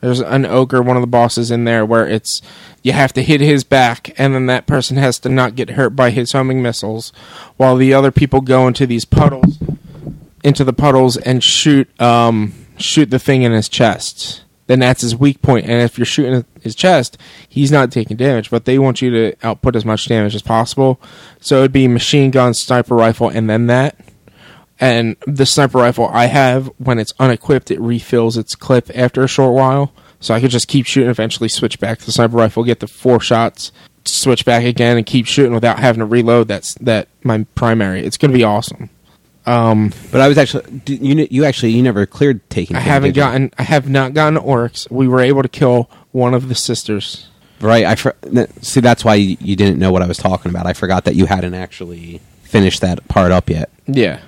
[0.02, 2.42] there's an ogre one of the bosses in there where it's
[2.84, 5.96] you have to hit his back and then that person has to not get hurt
[5.96, 7.14] by his homing missiles
[7.58, 9.60] while the other people go into these puddles
[10.44, 15.16] into the puddles and shoot um shoot the thing in his chest then that's his
[15.16, 17.18] weak point and if you're shooting his chest
[17.48, 21.00] he's not taking damage but they want you to output as much damage as possible
[21.40, 23.98] so it'd be machine gun sniper rifle and then that
[24.82, 29.28] and the sniper rifle I have, when it's unequipped, it refills its clip after a
[29.28, 29.94] short while.
[30.20, 32.88] So I could just keep shooting, eventually switch back to the sniper rifle, get the
[32.88, 33.72] four shots,
[34.06, 36.48] switch back again, and keep shooting without having to reload.
[36.48, 38.04] That's that my primary.
[38.04, 38.90] It's gonna be awesome.
[39.52, 42.76] Um, But I was actually you you actually you never cleared taking.
[42.78, 43.22] I haven't you?
[43.24, 44.88] gotten, I have not gotten Oryx.
[44.90, 47.28] We were able to kill one of the sisters.
[47.60, 47.86] right.
[47.86, 50.66] I n- see that's why you, you didn't know what I was talking about.
[50.66, 53.70] I forgot that you hadn't actually finished that part up yet.
[53.88, 54.20] Yeah,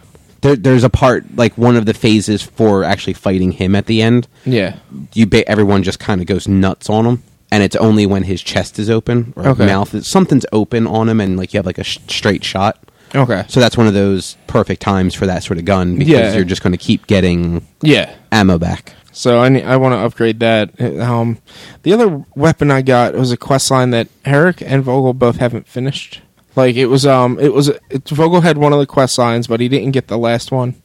[0.42, 4.02] There, there's a part like one of the phases for actually fighting him at the
[4.02, 4.28] end.
[4.46, 4.76] yeah,
[5.14, 8.42] You ba- everyone just kind of goes nuts on him, and it's only when his
[8.42, 9.66] chest is open or Okay.
[9.66, 12.78] mouth is something's open on him, and like you have like a sh- straight shot.
[13.16, 16.34] Okay, So that's one of those perfect times for that sort of gun because Yeah.
[16.36, 18.14] you're just going to keep getting yeah.
[18.32, 18.94] ammo back.
[19.12, 20.80] So I need, I want to upgrade that.
[21.00, 21.38] Um,
[21.84, 25.68] the other weapon I got was a quest line that Eric and Vogel both haven't
[25.68, 26.22] finished.
[26.56, 29.60] Like it was um it was it, Vogel had one of the quest lines, but
[29.60, 30.76] he didn't get the last one.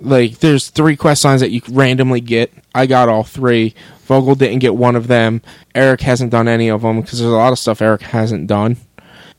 [0.00, 2.52] Like there's three quest lines that you randomly get.
[2.74, 3.74] I got all three.
[4.06, 5.40] Vogel didn't get one of them.
[5.76, 8.78] Eric hasn't done any of them because there's a lot of stuff Eric hasn't done.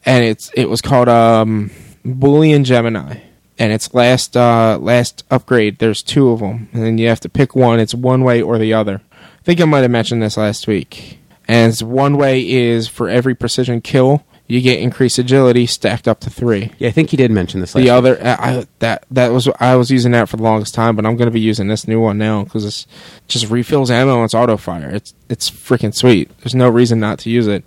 [0.05, 1.69] And it's it was called um
[2.05, 3.17] Boolean Gemini.
[3.59, 7.29] And its last uh, last upgrade, there's two of them, and then you have to
[7.29, 7.79] pick one.
[7.79, 9.01] It's one way or the other.
[9.21, 11.19] I think I might have mentioned this last week.
[11.47, 16.31] And one way is for every precision kill, you get increased agility stacked up to
[16.31, 16.71] three.
[16.79, 17.75] Yeah, I think he did mention this.
[17.75, 17.91] Last The week.
[17.91, 21.05] other, I, I- that that was I was using that for the longest time, but
[21.05, 22.87] I'm going to be using this new one now because it's
[23.27, 24.89] just refills ammo and it's auto fire.
[24.89, 26.35] It's it's freaking sweet.
[26.39, 27.63] There's no reason not to use it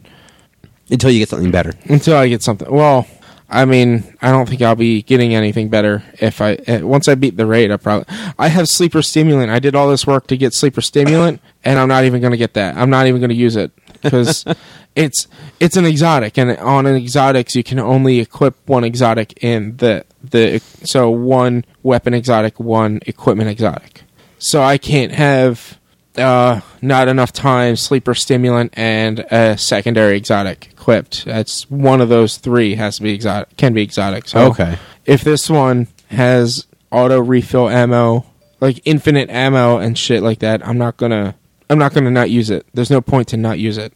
[0.90, 1.74] until you get something better.
[1.84, 2.70] until I get something.
[2.70, 3.06] Well,
[3.48, 7.14] I mean, I don't think I'll be getting anything better if I eh, once I
[7.14, 7.70] beat the raid.
[7.70, 8.06] I probably
[8.38, 9.50] I have sleeper simulant.
[9.50, 12.36] I did all this work to get sleeper simulant, and I'm not even going to
[12.36, 12.76] get that.
[12.76, 13.70] I'm not even going to use it
[14.02, 14.44] because
[14.96, 15.28] it's
[15.60, 20.04] it's an exotic, and on an exotics you can only equip one exotic in the
[20.22, 24.02] the so one weapon exotic, one equipment exotic.
[24.38, 25.78] So I can't have
[26.18, 31.24] uh, not enough time, sleeper simulant, and a secondary exotic equipped.
[31.24, 33.56] That's one of those three has to be exotic.
[33.56, 34.28] Can be exotic.
[34.28, 34.78] So Okay.
[35.04, 38.24] if this one has auto refill ammo,
[38.60, 41.34] like infinite ammo and shit like that, I'm not gonna.
[41.68, 42.64] I'm not gonna not use it.
[42.74, 43.92] There's no point to not use it.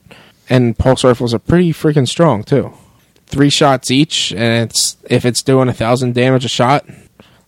[0.49, 2.73] And pulse rifles are pretty freaking strong too.
[3.27, 6.85] Three shots each, and it's if it's doing a thousand damage a shot.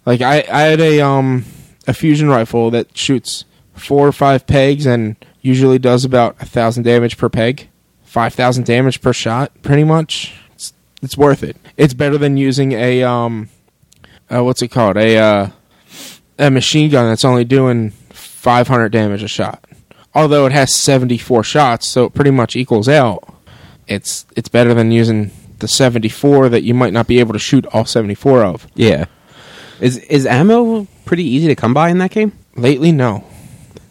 [0.06, 1.44] Like I, I had a um
[1.88, 3.44] a fusion rifle that shoots
[3.74, 7.68] four or five pegs and usually does about a thousand damage per peg,
[8.02, 10.34] five thousand damage per shot, pretty much.
[10.54, 10.72] It's
[11.02, 11.56] it's worth it.
[11.76, 13.48] It's better than using a um,
[14.32, 14.96] uh, what's it called?
[14.96, 15.48] A uh,
[16.38, 19.64] a machine gun that's only doing five hundred damage a shot.
[20.14, 23.22] Although it has seventy four shots, so it pretty much equals out.
[23.86, 27.38] It's it's better than using the seventy four that you might not be able to
[27.38, 28.66] shoot all seventy four of.
[28.74, 29.06] Yeah.
[29.80, 32.32] Is is ammo pretty easy to come by in that game?
[32.54, 33.24] Lately, no.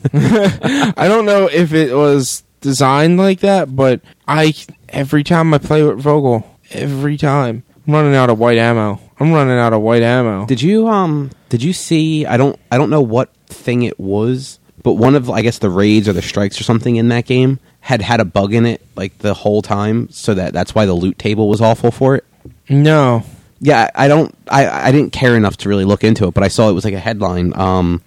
[0.13, 4.53] I don't know if it was designed like that, but I
[4.89, 8.99] every time I play with Vogel, every time I'm running out of white ammo.
[9.19, 10.45] I'm running out of white ammo.
[10.45, 14.59] Did you um did you see I don't I don't know what thing it was,
[14.83, 17.59] but one of I guess the raids or the strikes or something in that game
[17.81, 20.93] had had a bug in it like the whole time, so that that's why the
[20.93, 22.25] loot table was awful for it.
[22.69, 23.23] no,
[23.59, 26.47] Yeah, I don't I I didn't care enough to really look into it, but I
[26.47, 27.53] saw it was like a headline.
[27.55, 28.01] Um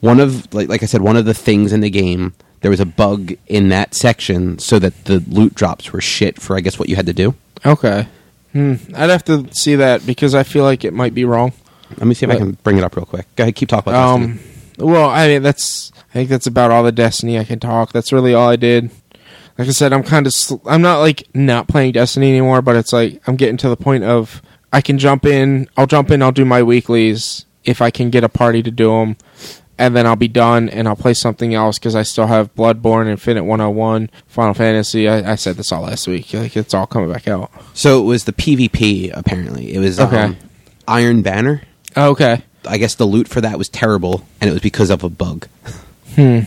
[0.00, 2.80] one of like like I said one of the things in the game there was
[2.80, 6.78] a bug in that section so that the loot drops were shit for I guess
[6.78, 7.34] what you had to do.
[7.64, 8.08] okay.
[8.52, 8.74] Hmm.
[8.96, 11.52] I'd have to see that because I feel like it might be wrong.
[11.90, 13.26] Let me see if I can bring it up real quick.
[13.36, 14.40] Go ahead, keep talking about Um,
[14.78, 17.92] well, I mean that's I think that's about all the Destiny I can talk.
[17.92, 18.90] That's really all I did.
[19.58, 22.76] Like I said, I'm kind of sl- I'm not like not playing Destiny anymore, but
[22.76, 24.40] it's like I'm getting to the point of
[24.72, 25.68] I can jump in.
[25.76, 26.22] I'll jump in.
[26.22, 29.16] I'll do my weeklies if I can get a party to do them,
[29.78, 33.08] and then I'll be done and I'll play something else because I still have Bloodborne,
[33.08, 35.08] Infinite 101, Final Fantasy.
[35.08, 36.32] I, I said this all last week.
[36.34, 37.50] Like it's all coming back out.
[37.74, 39.10] So it was the PvP.
[39.16, 40.16] Apparently, it was Okay.
[40.22, 40.36] um,
[40.86, 41.62] Iron Banner.
[41.96, 42.42] Okay.
[42.66, 45.46] I guess the loot for that was terrible, and it was because of a bug.
[46.16, 46.40] Hmm.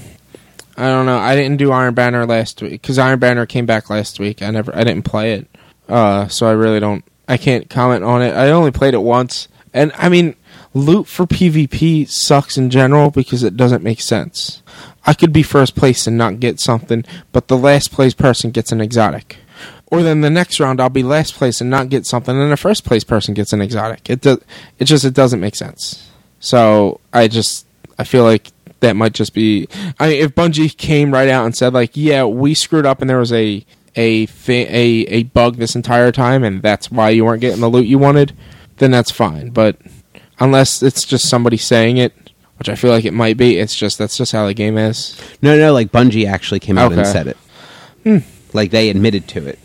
[0.77, 1.17] I don't know.
[1.17, 4.41] I didn't do Iron Banner last week because Iron Banner came back last week.
[4.41, 4.75] I never.
[4.75, 5.47] I didn't play it.
[5.87, 7.03] Uh, so I really don't.
[7.27, 8.31] I can't comment on it.
[8.35, 10.35] I only played it once, and I mean,
[10.73, 14.61] loot for PvP sucks in general because it doesn't make sense.
[15.05, 18.71] I could be first place and not get something, but the last place person gets
[18.71, 19.37] an exotic.
[19.87, 22.57] Or then the next round I'll be last place and not get something, and the
[22.57, 24.09] first place person gets an exotic.
[24.09, 24.39] It does.
[24.79, 26.09] It just it doesn't make sense.
[26.39, 27.67] So I just
[27.99, 29.67] I feel like that might just be.
[29.99, 33.09] I mean, if Bungie came right out and said like, yeah, we screwed up and
[33.09, 33.65] there was a
[33.97, 37.85] a a a bug this entire time, and that's why you weren't getting the loot
[37.85, 38.33] you wanted,
[38.77, 39.49] then that's fine.
[39.49, 39.75] But
[40.41, 42.13] unless it's just somebody saying it,
[42.57, 45.17] which I feel like it might be, it's just that's just how the game is.
[45.41, 48.23] No, no, like Bungie actually came out and said it.
[48.53, 49.59] Like they admitted to it.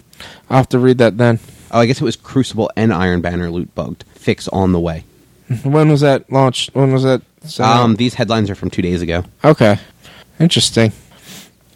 [0.49, 1.41] I'll have to read that then.
[1.73, 4.05] Oh, I guess it was Crucible and Iron Banner loot bugged.
[4.15, 5.05] Fix on the way.
[5.65, 6.75] When was that launched?
[6.75, 7.23] When was that?
[7.43, 7.83] sent out?
[7.85, 9.25] Um, these headlines are from two days ago.
[9.45, 9.79] Okay.
[10.41, 10.93] Interesting.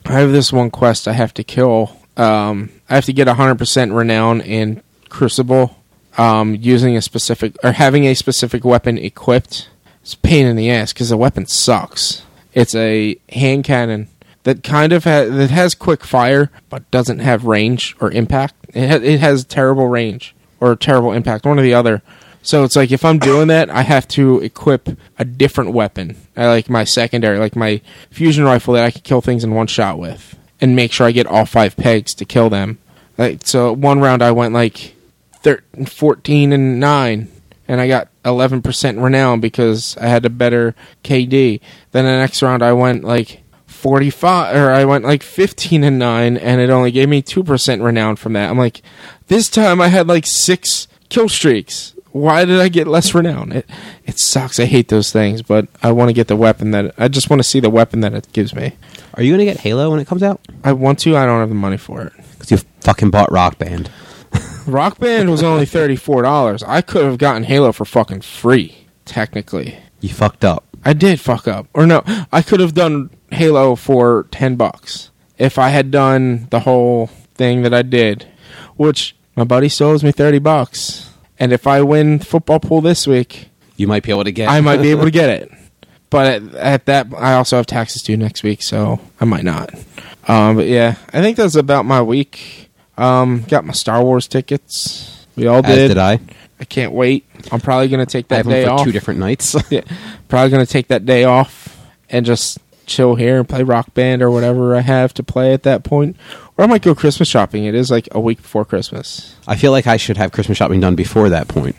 [0.05, 1.97] I have this one quest I have to kill.
[2.17, 5.77] Um, I have to get 100% renown in Crucible
[6.21, 9.71] um, using a specific or having a specific weapon equipped.
[10.03, 12.23] It's pain in the ass because the weapon sucks.
[12.53, 14.09] It's a hand cannon
[14.43, 18.55] that kind of ha- that has quick fire but doesn't have range or impact.
[18.75, 22.03] It, ha- it has terrible range or terrible impact, one or the other.
[22.43, 26.17] So it's like if I'm doing that, I have to equip a different weapon.
[26.37, 27.81] I like my secondary, like my
[28.11, 31.13] fusion rifle that I can kill things in one shot with, and make sure I
[31.13, 32.79] get all five pegs to kill them.
[33.17, 34.95] Like so, one round I went like
[35.43, 37.29] 13, 14 and nine,
[37.69, 41.61] and I got 11% renown because I had a better KD.
[41.93, 46.37] Then the next round I went like 45 or I went like 15 and 9
[46.37, 48.51] and it only gave me 2% renown from that.
[48.51, 48.83] I'm like
[49.29, 51.95] this time I had like 6 kill streaks.
[52.13, 53.53] Why did I get less renown?
[53.53, 53.71] It
[54.05, 54.59] it sucks.
[54.59, 57.41] I hate those things, but I want to get the weapon that I just want
[57.41, 58.73] to see the weapon that it gives me.
[59.15, 60.41] Are you gonna get Halo when it comes out?
[60.65, 62.13] I want to, I don't have the money for it.
[62.33, 63.91] Because you fucking bought Rock Band.
[64.67, 66.63] Rock Band was only $34.
[66.67, 69.79] I could have gotten Halo for fucking free, technically.
[70.01, 70.65] You fucked up.
[70.85, 71.67] I did fuck up.
[71.75, 76.61] Or no, I could have done Halo for 10 bucks if I had done the
[76.61, 78.27] whole thing that I did,
[78.77, 81.11] which my buddy still owes me 30 bucks.
[81.39, 84.49] And if I win football pool this week, You might be able to get.
[84.49, 85.51] I might be able to get it.
[86.11, 89.73] But at, at that, I also have taxes due next week, so I might not.
[90.27, 92.69] Um, but yeah, I think that's about my week.
[93.01, 95.27] Um, got my Star Wars tickets.
[95.37, 95.89] We all As did.
[95.89, 96.21] did I.
[96.61, 97.25] I can't wait.
[97.51, 98.85] I'm probably gonna take I that have them day for off.
[98.85, 99.57] two different nights.
[99.71, 99.81] yeah,
[100.29, 104.31] probably gonna take that day off and just chill here and play rock band or
[104.31, 106.17] whatever I have to play at that point.
[106.59, 107.65] Or I might go Christmas shopping.
[107.65, 109.35] It is like a week before Christmas.
[109.47, 111.77] I feel like I should have Christmas shopping done before that point.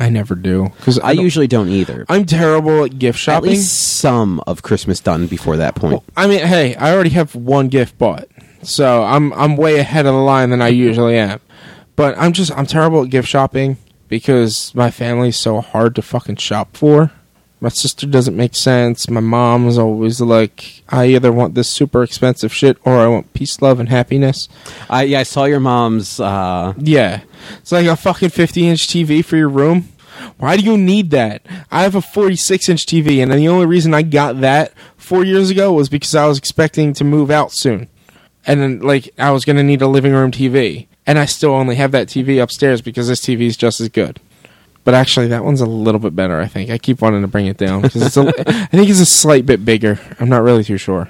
[0.00, 2.04] I never do because I, usually don't either.
[2.08, 3.50] I'm terrible at gift shopping.
[3.50, 5.92] At least some of Christmas done before that point.
[5.92, 8.28] Well, I mean, hey, I already have one gift bought,
[8.62, 11.40] so I'm I'm way ahead of the line than I usually am.
[11.96, 13.76] But I'm just I'm terrible at gift shopping
[14.08, 17.12] because my family's so hard to fucking shop for.
[17.60, 19.10] My sister doesn't make sense.
[19.10, 23.60] My mom's always like, I either want this super expensive shit or I want peace,
[23.60, 24.48] love, and happiness.
[24.88, 26.20] I yeah, I saw your mom's.
[26.20, 27.22] Uh, Yeah,
[27.58, 29.88] it's like a fucking 50 inch TV for your room.
[30.36, 31.42] Why do you need that?
[31.70, 35.50] I have a 46 inch TV, and the only reason I got that four years
[35.50, 37.88] ago was because I was expecting to move out soon,
[38.48, 41.76] and then like I was gonna need a living room TV, and I still only
[41.76, 44.20] have that TV upstairs because this TV is just as good.
[44.84, 46.40] But actually, that one's a little bit better.
[46.40, 49.00] I think I keep wanting to bring it down because it's a, I think it's
[49.00, 50.00] a slight bit bigger.
[50.18, 51.08] I'm not really too sure.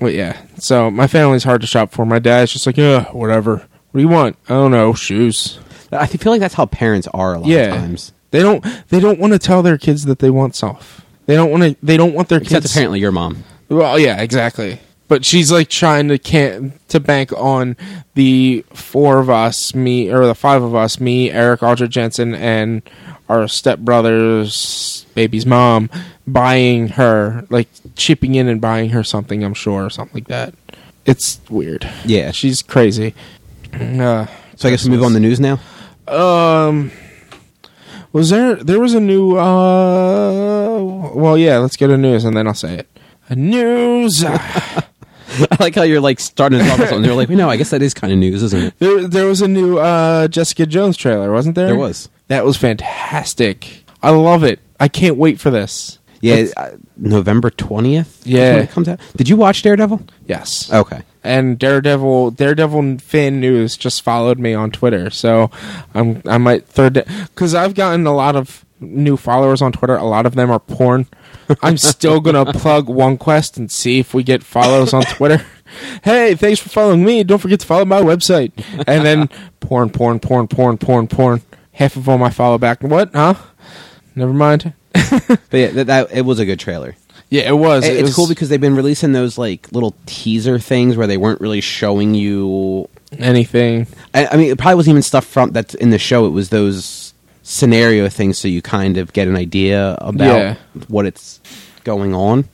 [0.00, 2.04] But yeah, so my family's hard to shop for.
[2.04, 3.56] My dad's just like, yeah, whatever.
[3.92, 4.36] What do you want?
[4.48, 5.60] I don't know, shoes.
[5.92, 7.72] I feel like that's how parents are a lot Yeah.
[7.74, 8.12] of times.
[8.32, 8.64] They don't.
[8.88, 11.04] They don't want to tell their kids that they want stuff.
[11.26, 11.76] They don't want to.
[11.86, 12.74] They don't want their Except kids.
[12.74, 13.44] apparently your mom.
[13.68, 14.80] Well, yeah, exactly.
[15.06, 17.76] But she's like trying to can to bank on
[18.14, 22.80] the four of us, me or the five of us, me, Eric, Audra Jensen, and
[23.28, 25.90] our stepbrother's baby's mom,
[26.26, 29.44] buying her like chipping in and buying her something.
[29.44, 30.54] I'm sure, or something like that.
[31.04, 31.86] It's weird.
[32.06, 32.30] Yeah.
[32.30, 33.14] She's crazy.
[33.74, 34.26] Uh,
[34.56, 35.60] So I guess we move on the news now.
[36.08, 36.90] um,
[38.12, 38.54] was there?
[38.56, 39.36] There was a new.
[39.36, 41.58] Uh, well, yeah.
[41.58, 42.88] Let's get a news, and then I'll say it.
[43.28, 44.24] A news.
[45.50, 47.04] I like how you're like starting to talk about something.
[47.04, 48.74] You're like, no, I guess that is kind of news, isn't it?
[48.78, 51.66] there, there was a new uh, Jessica Jones trailer, wasn't there?
[51.66, 52.08] There was.
[52.28, 53.84] That was fantastic.
[54.02, 54.60] I love it.
[54.80, 55.98] I can't wait for this.
[56.20, 58.22] Yeah, uh, November twentieth.
[58.26, 58.54] Yeah.
[58.54, 58.98] when it comes out.
[59.16, 60.00] Did you watch Daredevil?
[60.26, 60.72] Yes.
[60.72, 61.02] Okay.
[61.22, 65.50] and Daredevil Daredevil fan news just followed me on Twitter, so
[65.92, 69.96] I'm I might third because I've gotten a lot of new followers on Twitter.
[69.96, 71.06] A lot of them are porn.
[71.62, 75.44] I'm still gonna plug OneQuest and see if we get follows on Twitter.
[76.04, 77.24] Hey, thanks for following me.
[77.24, 78.52] Don't forget to follow my website.
[78.86, 79.28] And then
[79.60, 81.42] porn, porn, porn, porn, porn, porn.
[81.72, 82.82] Half of them I follow back.
[82.82, 83.10] What?
[83.12, 83.34] Huh?
[84.14, 84.72] Never mind.
[84.94, 86.94] But yeah, that, that it was a good trailer.
[87.30, 87.84] Yeah, it was.
[87.84, 91.06] It- It it's was cool because they've been releasing those like little teaser things where
[91.08, 92.88] they weren't really showing you.
[93.18, 93.86] anything.
[94.12, 96.26] I, I mean, it probably wasn't even stuff from that's in the show.
[96.26, 97.03] It was those
[97.44, 100.56] scenario things, so you kind of get an idea about Yeah.
[100.88, 101.40] what it's
[101.84, 102.48] going on.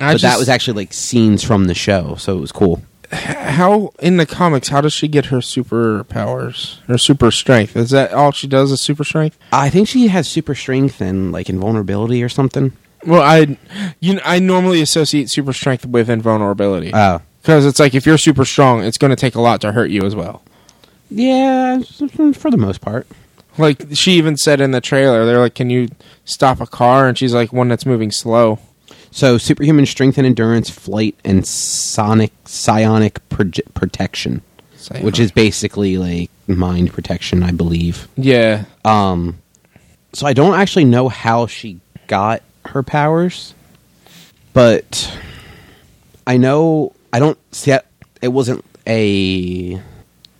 [0.00, 2.82] I but that was actually like scenes from the show, so it was cool.
[3.10, 8.12] how in the comics how does she get her superpowers her super strength is that
[8.12, 12.22] all she does is super strength I think she has super strength and like invulnerability
[12.22, 12.72] or something.
[13.06, 13.56] well i
[14.00, 18.18] you know, i normally associate super strength with invulnerability Oh, because it's like if you're
[18.18, 20.42] super strong it's going to take a lot to hurt you as well
[21.10, 21.78] yeah,
[22.34, 23.06] for the most part.
[23.58, 25.88] Like she even said in the trailer they're like can you
[26.24, 28.58] stop a car and she's like one that's moving slow
[29.10, 34.42] So superhuman strength and endurance, flight, and sonic psionic proje- protection,
[34.76, 38.06] So, which is basically like mind protection, I believe.
[38.16, 39.38] yeah Um,
[40.12, 43.54] so I don't actually know how she got her powers,
[44.52, 45.10] but
[46.26, 47.84] I know I don't see it.
[48.20, 49.74] It wasn't a.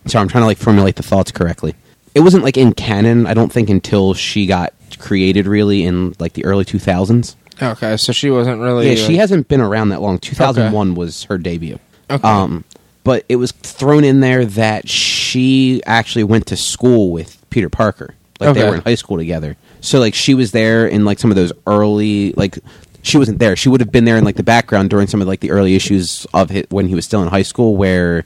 [0.05, 1.73] Sorry, I'm trying to like formulate the thoughts correctly.
[2.19, 3.25] It wasn't like in canon.
[3.25, 7.35] I don't think until she got created really in like the early 2000s.
[7.61, 10.19] okay so she wasn't really Yeah, she hasn't been around that long.
[10.19, 11.79] 2001 was her debut.
[12.09, 12.27] Okay.
[12.27, 12.65] Um,
[13.05, 18.15] but it was thrown in there that she actually went to school with Peter Parker.
[18.39, 19.55] Like they were in high school together.
[19.79, 22.59] So like she was there in like some of those early like
[23.01, 23.55] she wasn't there.
[23.55, 25.75] She would have been there in like the background during some of like the early
[25.75, 28.25] issues of it when he was still in high school where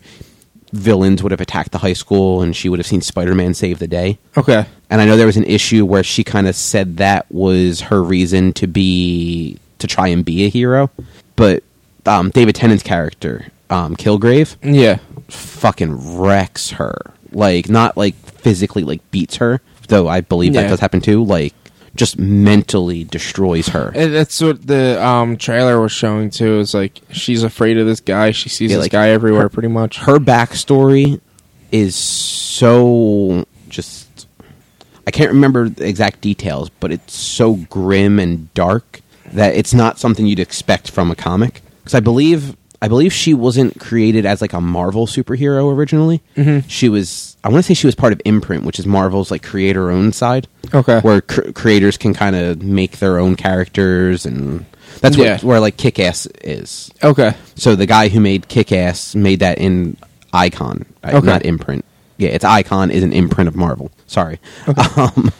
[0.73, 3.87] villains would have attacked the high school and she would have seen Spider-Man save the
[3.87, 4.17] day.
[4.35, 7.81] okay And I know there was an issue where she kind of said that was
[7.81, 10.89] her reason to be to try and be a hero,
[11.35, 11.63] but
[12.05, 14.97] um, David Tennant's character, um, Kilgrave, yeah
[15.29, 16.95] fucking wrecks her.
[17.31, 21.23] Like not like physically like beats her, though I believe that does happen too.
[21.23, 21.53] Like
[21.95, 23.91] just mentally destroys her.
[23.95, 26.59] And that's what the um, trailer was showing too.
[26.59, 28.31] Is like she's afraid of this guy.
[28.31, 29.97] She sees Yeah, this like, guy everywhere, pretty much.
[29.99, 31.21] her backstory
[31.71, 34.27] is so just
[35.05, 39.01] I can't remember the exact details, but it's so grim and dark
[39.33, 41.61] that it's not something you'd expect from a comic.
[41.79, 46.21] Because I believe I believe she wasn't created as like a Marvel superhero originally.
[46.35, 46.67] Mm-hmm.
[46.67, 49.41] She was I want to say she was part of Imprint, which is Marvel's like
[49.41, 50.47] creator owned side.
[50.73, 50.99] Okay.
[50.99, 54.65] where cr- creators can kind of make their own characters and
[54.99, 55.33] That's Yeah.
[55.35, 56.91] what, where like Kick Ass is.
[57.01, 57.33] Okay.
[57.55, 59.95] So the guy who made Kick Ass made that in
[60.33, 61.13] Icon, right?
[61.15, 61.25] Okay.
[61.25, 61.85] not Imprint.
[62.17, 63.91] Yeah, it's Icon is an imprint of Marvel.
[64.07, 64.39] Sorry.
[64.97, 65.31] Um,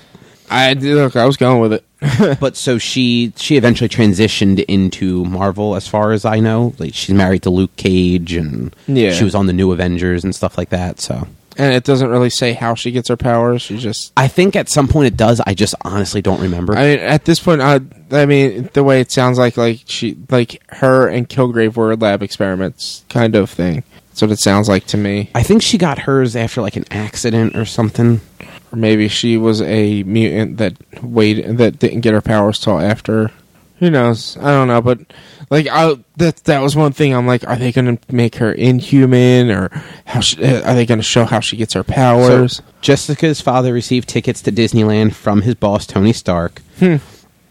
[0.53, 1.15] I look.
[1.15, 2.39] I was going with it.
[2.39, 6.73] but so she she eventually transitioned into Marvel, as far as I know.
[6.77, 9.11] Like she's married to Luke Cage, and Yeah.
[9.13, 10.99] she was on the New Avengers and stuff like that.
[10.99, 11.27] So
[11.57, 13.61] and it doesn't really say how she gets her powers.
[13.61, 14.11] She just.
[14.17, 15.39] I think at some point it does.
[15.45, 16.75] I just honestly don't remember.
[16.75, 17.79] I mean, at this point, I,
[18.11, 22.23] I mean, the way it sounds like, like she, like her and Kilgrave were lab
[22.23, 23.83] experiments, kind of thing.
[24.09, 25.29] That's what it sounds like to me.
[25.35, 28.21] I think she got hers after like an accident or something.
[28.73, 33.29] Or maybe she was a mutant that waited, that didn't get her powers till after.
[33.77, 34.35] Who knows?
[34.37, 34.99] I don't know, but
[35.49, 37.13] like, I that that was one thing.
[37.13, 39.69] I'm like, are they going to make her inhuman, or
[40.05, 40.21] how?
[40.21, 42.57] She, uh, are they going to show how she gets her powers?
[42.57, 46.61] So, Jessica's father received tickets to Disneyland from his boss, Tony Stark.
[46.79, 46.95] Hmm.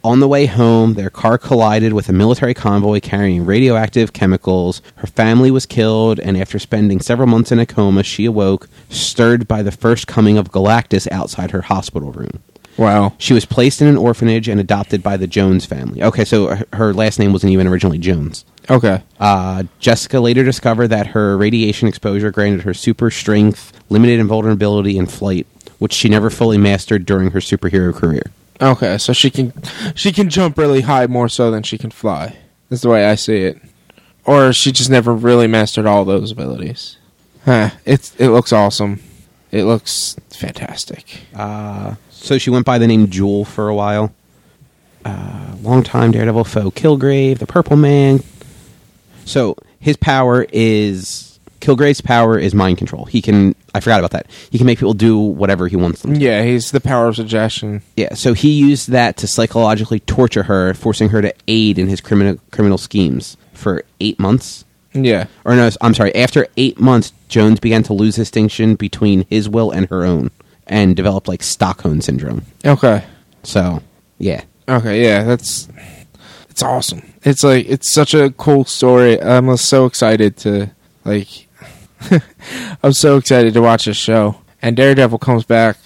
[0.04, 4.82] On the way home, their car collided with a military convoy carrying radioactive chemicals.
[4.96, 9.46] Her family was killed, and after spending several months in a coma, she awoke, stirred
[9.46, 12.40] by the first coming of Galactus outside her hospital room.
[12.76, 13.12] wow.
[13.18, 16.02] She was placed in an orphanage and adopted by the Jones family.
[16.02, 18.44] Okay, so her- last name wasn't even originally Jones.
[18.68, 19.02] Okay.
[19.20, 25.08] Uh, Jessica later discovered that her radiation exposure granted her super strength, limited invulnerability, and
[25.12, 25.46] flight,
[25.78, 28.24] which she never fully mastered during her superhero career.
[28.62, 29.52] Okay, so she can
[29.94, 32.36] she can jump really high more so than she can fly.
[32.68, 33.60] That's the way I see it.
[34.24, 36.96] Or she just never really mastered all those abilities.
[37.44, 37.70] Huh.
[37.84, 39.02] It's it looks awesome.
[39.50, 41.22] It looks fantastic.
[41.34, 44.14] Uh, so she went by the name Jewel for a while.
[45.04, 48.22] Uh, longtime Daredevil foe Kilgrave, the Purple Man.
[49.24, 53.06] So his power is Kilgrave's power is mind control.
[53.06, 54.26] He can I forgot about that.
[54.50, 56.14] He can make people do whatever he wants them.
[56.14, 56.20] to.
[56.20, 57.82] Yeah, he's the power of suggestion.
[57.96, 62.00] Yeah, so he used that to psychologically torture her, forcing her to aid in his
[62.00, 64.64] criminal criminal schemes for eight months.
[64.92, 65.26] Yeah.
[65.44, 66.14] Or no, I'm sorry.
[66.14, 70.30] After eight months, Jones began to lose distinction between his will and her own,
[70.66, 72.42] and developed like Stockholm syndrome.
[72.64, 73.04] Okay.
[73.42, 73.82] So,
[74.18, 75.68] yeah, Okay, yeah, that's
[76.48, 77.02] it's awesome.
[77.24, 79.20] It's like it's such a cool story.
[79.20, 80.70] I'm uh, so excited to
[81.04, 81.48] like
[82.82, 84.36] I'm so excited to watch this show.
[84.60, 85.76] And Daredevil comes back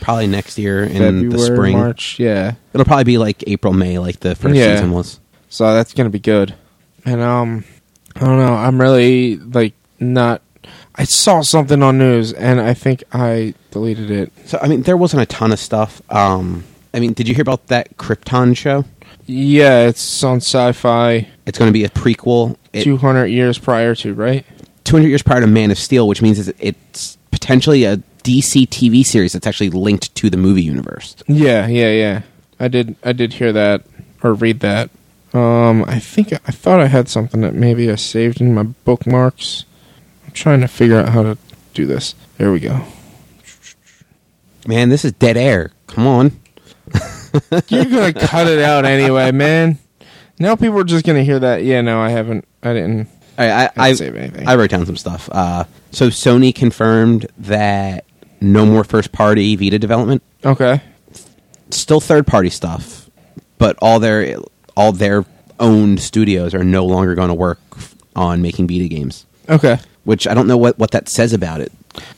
[0.00, 1.76] probably next year in February, the spring.
[1.76, 2.54] March, yeah.
[2.72, 4.76] It'll probably be like April, May, like the first Yeah.
[4.76, 5.20] season was.
[5.48, 6.54] So that's gonna be good.
[7.04, 7.64] And um,
[8.16, 8.54] I don't know.
[8.54, 10.42] I'm really like not.
[10.94, 14.32] I saw something on news, and I think I deleted it.
[14.46, 16.00] So, I mean, there wasn't a ton of stuff.
[16.10, 16.64] Um,
[16.94, 18.84] I mean, did you hear about that Krypton show?
[19.26, 21.28] Yeah, it's on Sci-Fi.
[21.46, 22.56] It's going to be a prequel.
[22.74, 24.44] 200 years prior to right.
[24.84, 29.04] 200 years prior to Man of Steel, which means it's, it's potentially a DC TV
[29.04, 31.16] series that's actually linked to the movie universe.
[31.26, 32.22] Yeah, yeah, yeah.
[32.60, 32.96] I did.
[33.02, 33.84] I did hear that
[34.22, 34.90] or read that.
[35.34, 39.64] Um, I think I thought I had something that maybe I saved in my bookmarks.
[40.24, 41.38] I'm trying to figure out how to
[41.74, 42.14] do this.
[42.38, 42.84] There we go.
[44.66, 45.72] Man, this is dead air.
[45.86, 46.40] Come on.
[47.68, 49.78] You're gonna cut it out anyway, man.
[50.38, 51.64] Now people are just gonna hear that.
[51.64, 52.46] Yeah, no, I haven't.
[52.62, 53.08] I didn't.
[53.38, 54.32] I, I, I.
[54.46, 55.28] I wrote down some stuff.
[55.32, 58.04] Uh, so Sony confirmed that
[58.40, 60.22] no more first party Vita development.
[60.44, 60.80] Okay.
[61.70, 63.08] Still third party stuff,
[63.58, 64.36] but all their
[64.76, 65.24] all their
[65.58, 67.60] owned studios are no longer going to work
[68.14, 69.24] on making Vita games.
[69.48, 69.78] Okay.
[70.04, 71.72] Which I don't know what, what that says about it.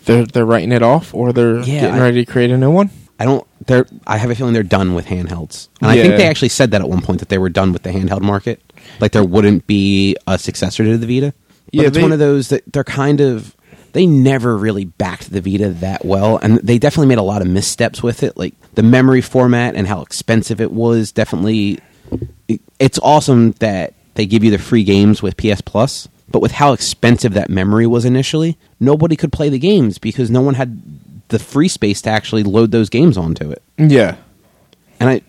[0.06, 2.70] They're they're writing it off, or they're Yeah, getting I- ready to create a new
[2.70, 2.90] one.
[3.20, 3.46] I don't.
[3.66, 3.86] They're.
[4.08, 6.80] I have a feeling they're done with handhelds, and I think they actually said that
[6.80, 8.60] at one point that they were done with the handheld market.
[9.00, 11.32] Like there wouldn't be a successor to the Vita.
[11.66, 13.54] But Yeah, it's they- one of those that they're kind of.
[13.92, 17.46] They never really backed the Vita that well, and they definitely made a lot of
[17.48, 18.36] missteps with it.
[18.36, 21.12] Like the memory format and how expensive it was.
[21.12, 21.78] Definitely,
[22.48, 26.50] it- it's awesome that they give you the free games with PS Plus, but with
[26.52, 30.80] how expensive that memory was initially, nobody could play the games because no one had
[31.28, 33.62] the free space to actually load those games onto it.
[33.78, 34.16] Yeah.
[34.98, 35.22] And I,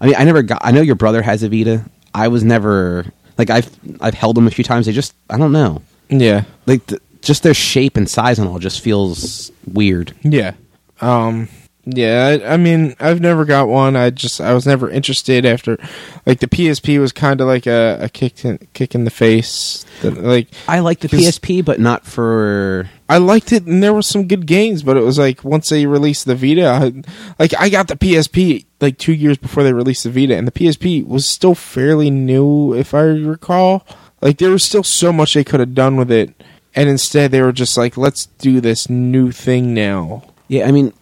[0.00, 0.60] I mean, I never got.
[0.62, 1.84] I know your brother has a Vita.
[2.14, 3.06] I was never
[3.38, 3.70] like I've
[4.00, 4.86] I've held them a few times.
[4.86, 5.82] They just I don't know.
[6.08, 6.44] Yeah.
[6.66, 10.14] Like the, just their shape and size and all just feels weird.
[10.22, 10.54] Yeah.
[11.00, 11.48] Um
[11.84, 13.96] yeah, I, I mean, I've never got one.
[13.96, 15.78] I just I was never interested after
[16.26, 19.86] like the PSP was kind of like a, a kick in, kick in the face.
[20.02, 22.90] That, like I liked the PSP, but not for.
[23.08, 25.86] I liked it and there were some good games, but it was like once they
[25.86, 26.92] released the Vita, I,
[27.38, 30.52] like I got the PSP like 2 years before they released the Vita and the
[30.52, 33.86] PSP was still fairly new if I recall.
[34.20, 36.34] Like there was still so much they could have done with it
[36.74, 40.24] and instead they were just like let's do this new thing now.
[40.46, 40.92] Yeah, I mean,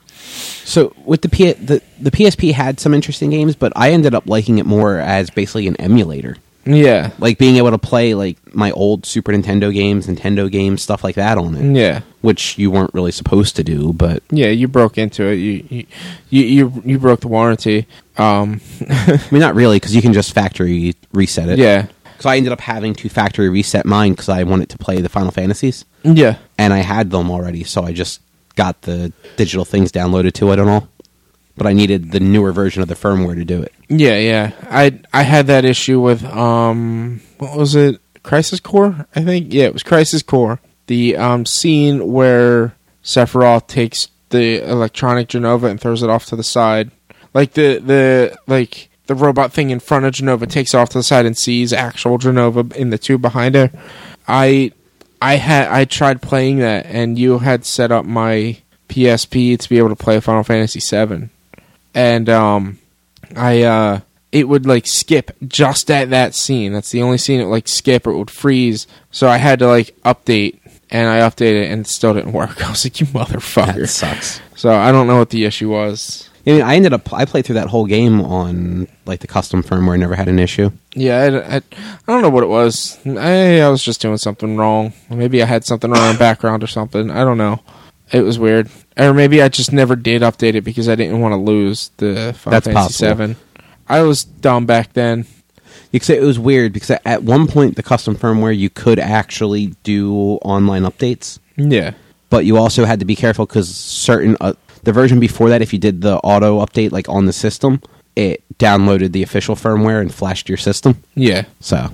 [0.64, 4.26] so with the P the the PSP had some interesting games, but I ended up
[4.28, 6.36] liking it more as basically an emulator.
[6.66, 7.12] Yeah.
[7.18, 11.14] Like being able to play like my old Super Nintendo games, Nintendo games, stuff like
[11.14, 12.00] that on it, Yeah.
[12.20, 13.94] which you weren't really supposed to do.
[13.94, 15.36] But Yeah, you broke into it.
[15.36, 15.86] You you
[16.28, 17.86] you you, you broke the warranty.
[18.18, 21.58] Um I mean, not really, because you can just factory reset it.
[21.58, 21.86] yeah.
[22.20, 25.08] So I ended up having to factory reset mine because I wanted to play the
[25.08, 26.36] Final Fantasies, Yeah.
[26.58, 28.20] and I had them already, so I just
[28.58, 30.88] got the digital things downloaded to it and all.
[31.56, 33.72] But I needed the newer version of the firmware to do it.
[33.88, 34.52] Yeah, yeah.
[34.68, 38.00] I I had that issue with um what was it?
[38.22, 39.54] Crisis Core, I think.
[39.54, 40.60] Yeah, it was Crisis Core.
[40.88, 46.44] The um scene where Sephiroth takes the electronic Jenova and throws it off to the
[46.44, 46.90] side.
[47.32, 51.02] Like the the like the robot thing in front of Jenova takes off to the
[51.04, 53.70] side and sees actual Genova in the tube behind her.
[54.26, 54.72] I
[55.20, 58.58] I had I tried playing that and you had set up my
[58.88, 61.28] PSP to be able to play Final Fantasy VII.
[61.94, 62.78] And um
[63.36, 64.00] I uh
[64.30, 66.72] it would like skip just at that scene.
[66.72, 68.86] That's the only scene it would like skip or it would freeze.
[69.10, 70.58] So I had to like update
[70.90, 72.62] and I updated it and it still didn't work.
[72.66, 73.74] I was like, you motherfucker.
[73.76, 74.40] That sucks.
[74.54, 76.27] So I don't know what the issue was.
[76.48, 79.62] I mean, I ended up I played through that whole game on like the custom
[79.62, 80.70] firmware, never had an issue.
[80.94, 81.18] Yeah,
[81.50, 81.62] I, I, I
[82.06, 82.98] don't know what it was.
[83.06, 84.94] I, I was just doing something wrong.
[85.10, 87.10] Maybe I had something wrong in the background or something.
[87.10, 87.60] I don't know.
[88.10, 88.70] It was weird.
[88.96, 92.14] Or maybe I just never did update it because I didn't want to lose the
[92.34, 92.92] Final That's Fantasy possible.
[92.92, 93.36] Seven.
[93.86, 95.26] I was dumb back then.
[95.92, 98.98] You could say it was weird because at one point the custom firmware you could
[98.98, 101.92] actually do online updates, Yeah.
[102.30, 104.54] but you also had to be careful because certain uh,
[104.88, 107.82] the version before that, if you did the auto update like on the system,
[108.16, 111.04] it downloaded the official firmware and flashed your system.
[111.14, 111.44] Yeah.
[111.60, 111.90] So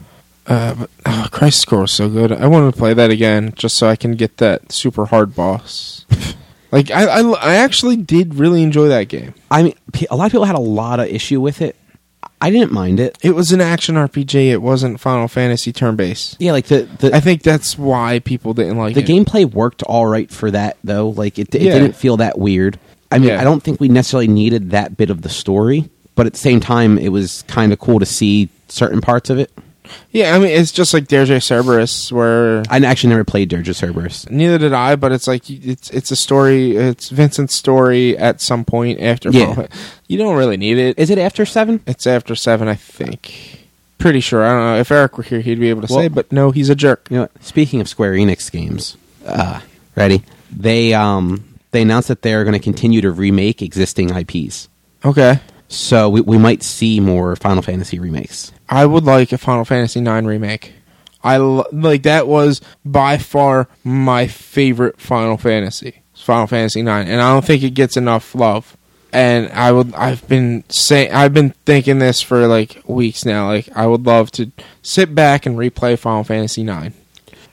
[0.47, 2.31] Uh, but, oh, Crisis Core was so good.
[2.31, 6.07] I wanted to play that again just so I can get that super hard boss.
[6.71, 9.35] like I, I, I actually did really enjoy that game.
[9.51, 9.75] I mean,
[10.09, 11.75] a lot of people had a lot of issue with it.
[12.41, 13.17] I didn't mind it.
[13.23, 14.51] It was an action RPG.
[14.51, 16.37] It wasn't Final Fantasy turn based.
[16.39, 19.05] Yeah, like the the I think that's why people didn't like it.
[19.07, 19.25] the it.
[19.27, 21.09] gameplay worked all right for that though.
[21.09, 21.79] Like it, it Yeah.
[21.79, 22.79] didn't feel that weird.
[23.11, 23.41] I mean, Yeah.
[23.41, 26.61] I don't think we necessarily needed that bit of the story, but at the same
[26.61, 29.51] time, it was kind of cool to see certain parts of it.
[30.11, 34.29] Yeah, I mean it's just like Dirge Cerberus, where I actually never played of Cerberus.
[34.31, 36.77] neither did I, but it's like it's it's a story.
[36.77, 39.31] It's Vincent's story at some point after.
[39.31, 39.67] Yeah.
[40.07, 40.99] You don't really need it.
[40.99, 41.81] Is it after seven?
[41.87, 43.65] It's after seven, I think.
[43.99, 44.45] Pretty sure.
[44.45, 44.77] I don't know.
[44.79, 46.09] If Eric were here, he'd be able to say.
[46.09, 47.09] But no, he's a jerk.
[47.11, 48.97] You know, speaking of Square Enix games,
[49.27, 49.61] uh,
[49.97, 50.23] ready?
[50.51, 54.69] They um they announced that they're going to continue to remake existing IPs.
[55.05, 55.41] Okay.
[55.69, 58.53] So we, we might see more Final Fantasy remakes.
[58.69, 60.73] I would like a Final Fantasy IX remake.
[61.23, 66.03] I lo- like that was by far my favorite Final Fantasy.
[66.15, 68.77] Final Fantasy IX, and I don't think it gets enough love.
[69.13, 73.47] And I would I've been saying I've been thinking this for like weeks now.
[73.47, 74.51] Like I would love to
[74.83, 76.95] sit back and replay Final Fantasy IX.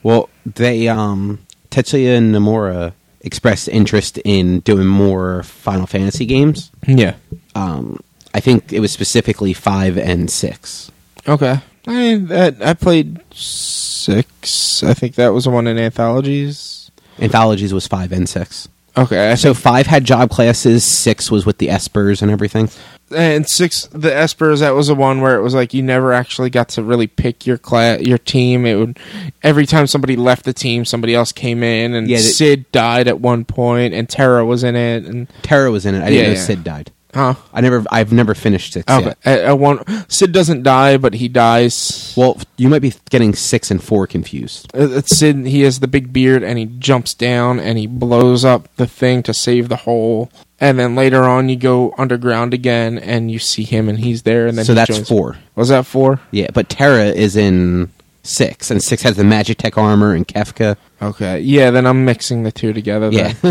[0.03, 1.39] Well, they um
[1.69, 6.71] Tetsuya Nomura expressed interest in doing more Final Fantasy games.
[6.87, 7.15] Yeah.
[7.53, 7.99] Um,
[8.33, 10.91] I think it was specifically five and six.
[11.27, 11.59] Okay.
[11.87, 14.83] I that, I played six.
[14.83, 16.91] I think that was the one in anthologies.
[17.19, 18.67] Anthologies was five and six.
[18.97, 19.31] Okay.
[19.31, 22.69] I So five had job classes, six was with the espers and everything.
[23.15, 26.49] and six the espers that was the one where it was like you never actually
[26.49, 28.97] got to really pick your class your team it would
[29.43, 33.07] every time somebody left the team somebody else came in and Yeah, that- Cid died
[33.09, 36.01] at one point and Terra was in it and Terra was in it.
[36.01, 36.45] I didn't Yeah, know yeah.
[36.45, 36.91] Cid died.
[37.13, 37.83] Huh I never.
[37.91, 39.17] I've never finished six okay yet.
[39.25, 42.93] at, at uh, uh, one Cid doesn't die but he dies Well, you might be
[43.09, 44.69] getting six and four confused.
[44.75, 48.45] Uh, it's Cid he has the big beard and he jumps down and he blows
[48.45, 52.97] up the thing to save the hole and then later on you go underground again
[52.99, 55.37] and you see him and he's there and then So he that's joins- four.
[55.55, 57.91] was that four Yeah, but Terra is in
[58.23, 60.77] six, and six has the Magitek armor and Kefka.
[61.01, 63.09] Okay, yeah, then I'm mixing the two together.
[63.11, 63.33] Yeah,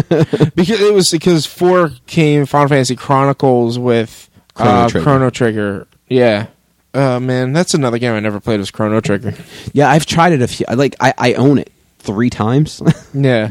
[0.54, 5.04] because it was because four came Final Fantasy Chronicles with Chrono uh, Trigger.
[5.04, 5.86] Chrono Trigger.
[6.08, 6.46] Yeah,
[6.94, 8.58] uh, man, that's another game I never played.
[8.58, 9.34] Was Chrono Trigger?
[9.72, 9.90] yeah.
[9.90, 10.66] I've tried it a few.
[10.72, 12.82] Like I, I own it three times.
[13.14, 13.50] yeah,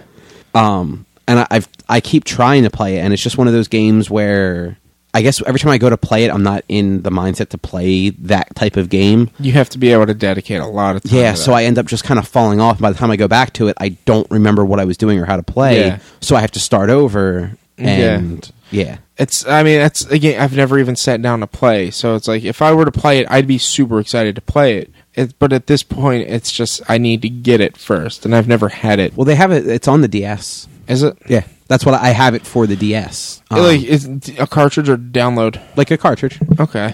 [0.53, 3.53] um, and I, I've I keep trying to play it, and it's just one of
[3.53, 4.77] those games where
[5.13, 7.57] I guess every time I go to play it, I'm not in the mindset to
[7.57, 9.31] play that type of game.
[9.39, 11.17] you have to be able to dedicate a lot of time.
[11.17, 11.53] Yeah, so.
[11.53, 12.79] I end up just kind of falling off.
[12.79, 15.19] By the time I go back to it, I don't remember what I was doing
[15.19, 15.87] or how to play.
[15.87, 15.99] Yeah.
[16.21, 17.53] So I have to start over.
[17.77, 18.97] And yeah.
[19.17, 19.47] It's.
[19.47, 20.39] I mean, that's again.
[20.39, 21.91] I've never even sat down to play.
[21.91, 24.77] So it's like if I were to play it, I'd be super excited to play
[24.77, 24.91] it.
[25.15, 28.47] it but at this point, it's just I need to get it first, and I've
[28.47, 29.15] never had it.
[29.15, 29.67] Well, they have it.
[29.67, 30.67] It's on the DS.
[30.87, 31.17] Is it?
[31.27, 33.41] Yeah, that's what I have it for the DS.
[33.49, 34.05] Um, like is
[34.37, 35.61] a cartridge or download?
[35.77, 36.37] like a cartridge.
[36.59, 36.93] Okay.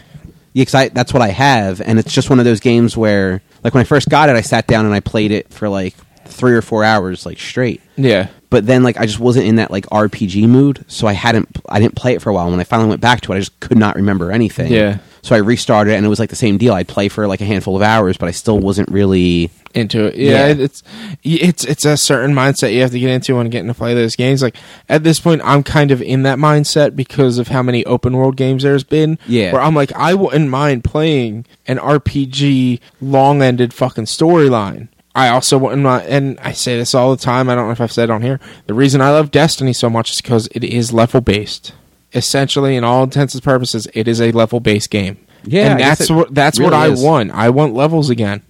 [0.54, 3.42] Yeah, 'cause I that's what I have, and it's just one of those games where,
[3.64, 5.96] like, when I first got it, I sat down and I played it for like
[6.28, 7.82] three or four hours, like straight.
[7.98, 8.28] Yeah.
[8.50, 11.80] But then, like, I just wasn't in that like RPG mood, so I hadn't, I
[11.80, 12.46] didn't play it for a while.
[12.46, 14.72] And when I finally went back to it, I just could not remember anything.
[14.72, 15.00] Yeah.
[15.26, 16.76] So I restarted, it, and it was like the same deal.
[16.76, 19.50] I'd play for like a handful of hours, but I still wasn't really.
[19.74, 20.16] into it.
[20.18, 20.64] Yeah, Yeah.
[20.64, 20.84] it's
[21.24, 24.16] it's it's a certain mindset you have to get into when getting to play those
[24.16, 24.44] games.
[24.44, 24.56] Like
[24.88, 28.38] at this point, I'm kind of in that mindset because of how many open world
[28.38, 29.18] games there's been.
[29.28, 29.52] Yeah.
[29.52, 34.90] where I'm like, I wouldn't mind playing an RPG long ended fucking storyline.
[35.16, 37.50] I also wouldn't and I say this all the time.
[37.50, 38.40] I don't know if I've said it on here.
[38.68, 41.72] The reason I love Destiny so much is because it is level based.
[42.16, 45.18] Essentially, in all intents and purposes, it is a level based game.
[45.44, 47.32] Yeah, and that's what that's what really I want.
[47.32, 48.42] I want levels again.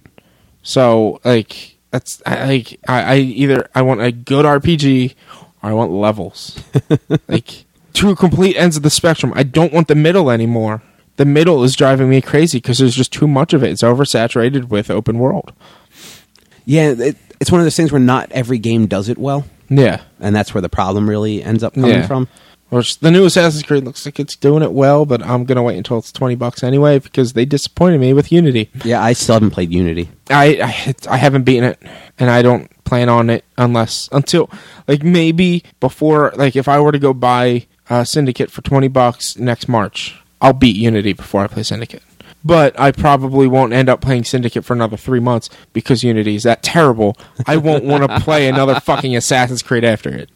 [0.62, 5.14] So like that's I, like I, I either I want a good RPG
[5.62, 6.62] or I want levels.
[7.28, 9.32] like two complete ends of the spectrum.
[9.34, 10.82] I don't want the middle anymore.
[11.16, 13.70] The middle is driving me crazy because there's just too much of it.
[13.70, 15.52] It's oversaturated with open world.
[16.66, 20.00] Yeah, it, it's one of those things where not every game does it well, Yeah.
[20.20, 22.06] and that's where the problem really ends up coming Yeah.
[22.06, 22.28] from.
[22.68, 25.76] Which the new Assassin's Creed looks like it's doing it well, but I'm gonna wait
[25.76, 28.70] until it's twenty bucks anyway because they disappointed me with Unity.
[28.84, 30.08] Yeah, I still haven't played Unity.
[30.30, 31.80] I I, it's- I haven't beaten it,
[32.18, 34.50] and I don't plan on it unless until
[34.88, 39.38] like maybe before like if I were to go buy uh, Syndicate for twenty bucks
[39.38, 42.02] next March, I'll beat Unity before I play Syndicate.
[42.46, 46.44] But I probably won't end up playing Syndicate for another three months because Unity is
[46.44, 47.16] that terrible.
[47.44, 50.30] I won't want to play another fucking Assassin's Creed after it.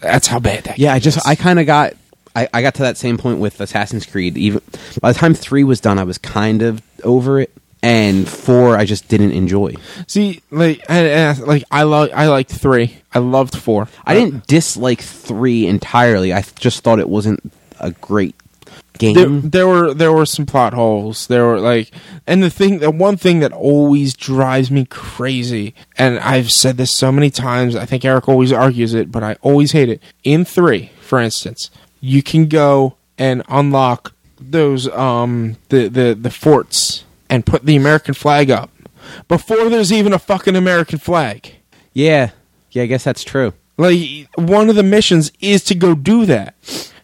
[0.00, 0.78] That's how bad that.
[0.78, 1.26] Yeah, I just is.
[1.26, 1.94] I kind of got
[2.36, 4.36] I, I got to that same point with Assassin's Creed.
[4.36, 4.60] Even
[5.00, 7.50] by the time three was done, I was kind of over it,
[7.82, 9.76] and four I just didn't enjoy.
[10.06, 12.98] see like and, and, like I like I liked three.
[13.14, 13.88] I loved four.
[14.04, 16.34] I didn't dislike three entirely.
[16.34, 18.34] I just thought it wasn't a great
[19.00, 19.14] game.
[19.14, 21.26] there, there were there were some plot holes.
[21.26, 21.90] There were like,
[22.26, 26.96] and the thing, the one thing that always drives me crazy, and I've said this
[26.96, 27.74] so many times.
[27.74, 30.00] I think Eric always argues it, but I always hate it.
[30.22, 31.70] In three, for instance,
[32.00, 38.14] you can go and unlock those um the the the forts and put the American
[38.14, 38.70] flag up
[39.28, 41.54] before there's even a fucking American flag.
[41.92, 42.30] yeah,
[42.70, 43.52] yeah, I guess that's true.
[43.76, 46.54] Like one of the missions is to go do that.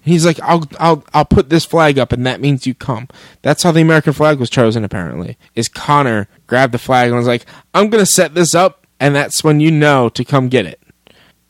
[0.06, 3.08] He's like, I'll I'll I'll put this flag up, and that means you come.
[3.42, 4.84] That's how the American flag was chosen.
[4.84, 9.14] Apparently, is Connor grabbed the flag and was like, I'm gonna set this up, and
[9.14, 10.80] that's when you know to come get it.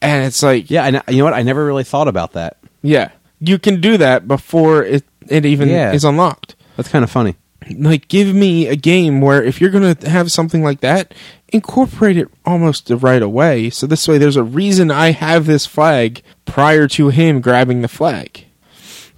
[0.03, 1.35] And it's like, Yeah, and you know what?
[1.35, 2.57] I never really thought about that.
[2.83, 3.11] yeah,
[3.41, 5.93] you can do that before it it even Yeah.
[5.93, 6.57] is unlocked.
[6.77, 7.37] That's kind of funny.
[7.77, 11.13] Like, give me a game where if you're gonna have something like that,
[11.49, 13.71] incorporate it almost right away.
[13.71, 17.89] So this way, there's a reason I have this flag prior to him grabbing the
[17.89, 18.45] flag.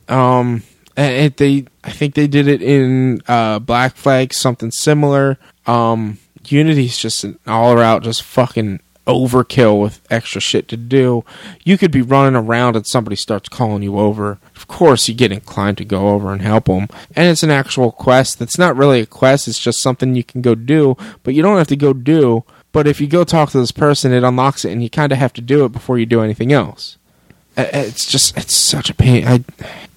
[0.09, 0.63] Um,
[0.97, 5.39] and they, I think they did it in uh, Black Flag, something similar.
[5.67, 11.25] Um, Unity's just an all around just fucking overkill with extra shit to do.
[11.65, 14.39] You could be running around and somebody starts calling you over.
[14.55, 16.89] Of course, you get inclined to go over and help them.
[17.17, 20.43] And it's an actual quest that's not really a quest, it's just something you can
[20.43, 22.45] go do, but you don't have to go do.
[22.71, 25.19] But if you go talk to this person, it unlocks it, and you kind of
[25.19, 26.99] have to do it before you do anything else.
[27.59, 29.27] Uh, It's just it's such a pain.
[29.27, 29.45] I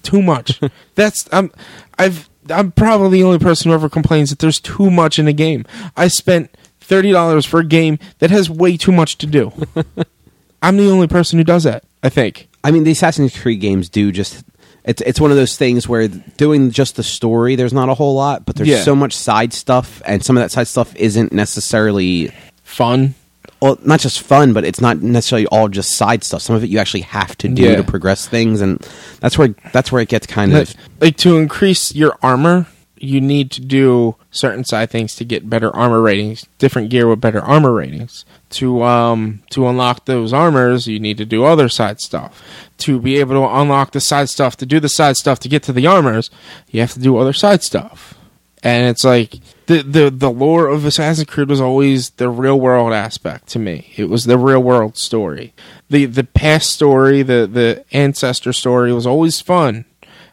[0.02, 0.60] too much.
[0.96, 1.50] That's I'm
[1.98, 5.32] I've I'm probably the only person who ever complains that there's too much in a
[5.32, 5.64] game.
[5.96, 9.52] I spent thirty dollars for a game that has way too much to do.
[10.62, 11.84] I'm the only person who does that.
[12.02, 12.48] I think.
[12.64, 14.44] I mean, the Assassin's Creed games do just.
[14.84, 18.16] It's it's one of those things where doing just the story, there's not a whole
[18.16, 18.82] lot, but there's Yeah.
[18.82, 22.32] so much side stuff, and some of that side stuff isn't necessarily
[22.64, 23.14] Fun.
[23.62, 26.42] Well, not just fun, but it's not necessarily all just side stuff.
[26.42, 27.76] Some of it you actually have to do Yeah.
[27.76, 28.84] to progress things, and
[29.20, 30.74] that's where that's where it gets kind Like, of.
[31.00, 32.66] like to increase your armor,
[32.98, 37.20] you need to do certain side things to get better armor ratings, different gear with
[37.20, 38.24] better armor ratings.
[38.50, 42.42] To um to unlock those armors, you need to do other side stuff.
[42.78, 45.62] To be able to unlock the side stuff, to do the side stuff to get
[45.64, 46.30] to the armors,
[46.70, 48.14] you have to do other side stuff.
[48.62, 52.92] And it's like the the the lore of Assassin's Creed was always the real world
[52.92, 53.92] aspect to me.
[53.96, 55.54] It was the real world story.
[55.90, 59.84] The the past story, the the ancestor story was always fun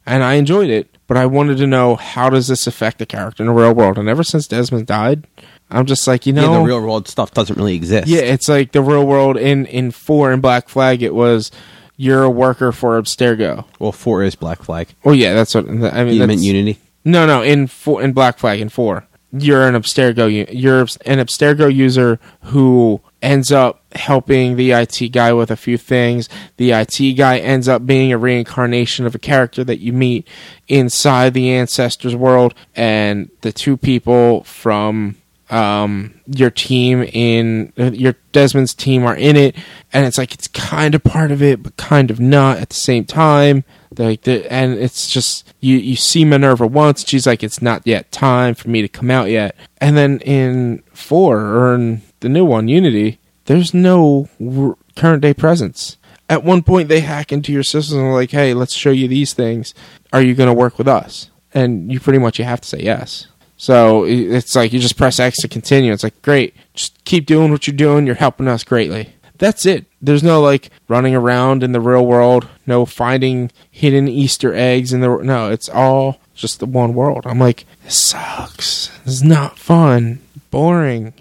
[0.10, 3.44] and I enjoyed it, but I wanted to know how does this affect the character
[3.44, 3.98] in the real world.
[3.98, 5.28] And ever since Desmond died,
[5.70, 8.08] I'm just like, you know, yeah, the real world stuff doesn't really exist.
[8.08, 11.04] yeah, it's like the real world in in four in Black Flag.
[11.04, 11.52] It was
[11.96, 13.66] you're a worker for Abstergo.
[13.78, 14.88] Well, four is Black Flag.
[15.06, 15.84] Oh yeah, that's what I mean.
[15.84, 16.80] You that's, meant Unity.
[17.06, 20.48] No, no, in four in Black Flag in four, you're an Abstergo.
[20.52, 26.30] You're an Abstergo user who ends up helping the IT guy with a few things.
[26.58, 30.28] The IT guy ends up being a reincarnation of a character that you meet
[30.68, 35.16] inside the ancestors world, and the two people from
[35.50, 39.56] um, your team in uh, your Desmond's team are in it,
[39.92, 42.76] and it's like it's kind of part of it, but kind of not at the
[42.76, 43.64] same time.
[43.98, 48.12] Like the, and it's just you you see Minerva once, she's like, it's not yet
[48.12, 52.46] time for me to come out yet, and then in four or in the new
[52.46, 55.98] one, Unity, there's no r- current day presence.
[56.30, 59.34] At one point, they hack into your system and like, hey, let's show you these
[59.34, 59.74] things.
[60.14, 61.32] Are you going to work with us?
[61.56, 63.28] And you pretty much you have to say yes.
[63.60, 65.92] So it's like you just press X to continue.
[65.92, 68.06] It's like, great, just keep doing what you're doing.
[68.06, 69.10] You're helping us greatly.
[69.38, 69.86] That's it.
[70.02, 75.02] There's no like running around in the real world, no finding hidden Easter eggs in
[75.02, 77.26] the no, it's all just the one world.
[77.26, 78.88] I'm like, this sucks.
[79.04, 80.20] This is not fun.
[80.52, 81.14] Boring.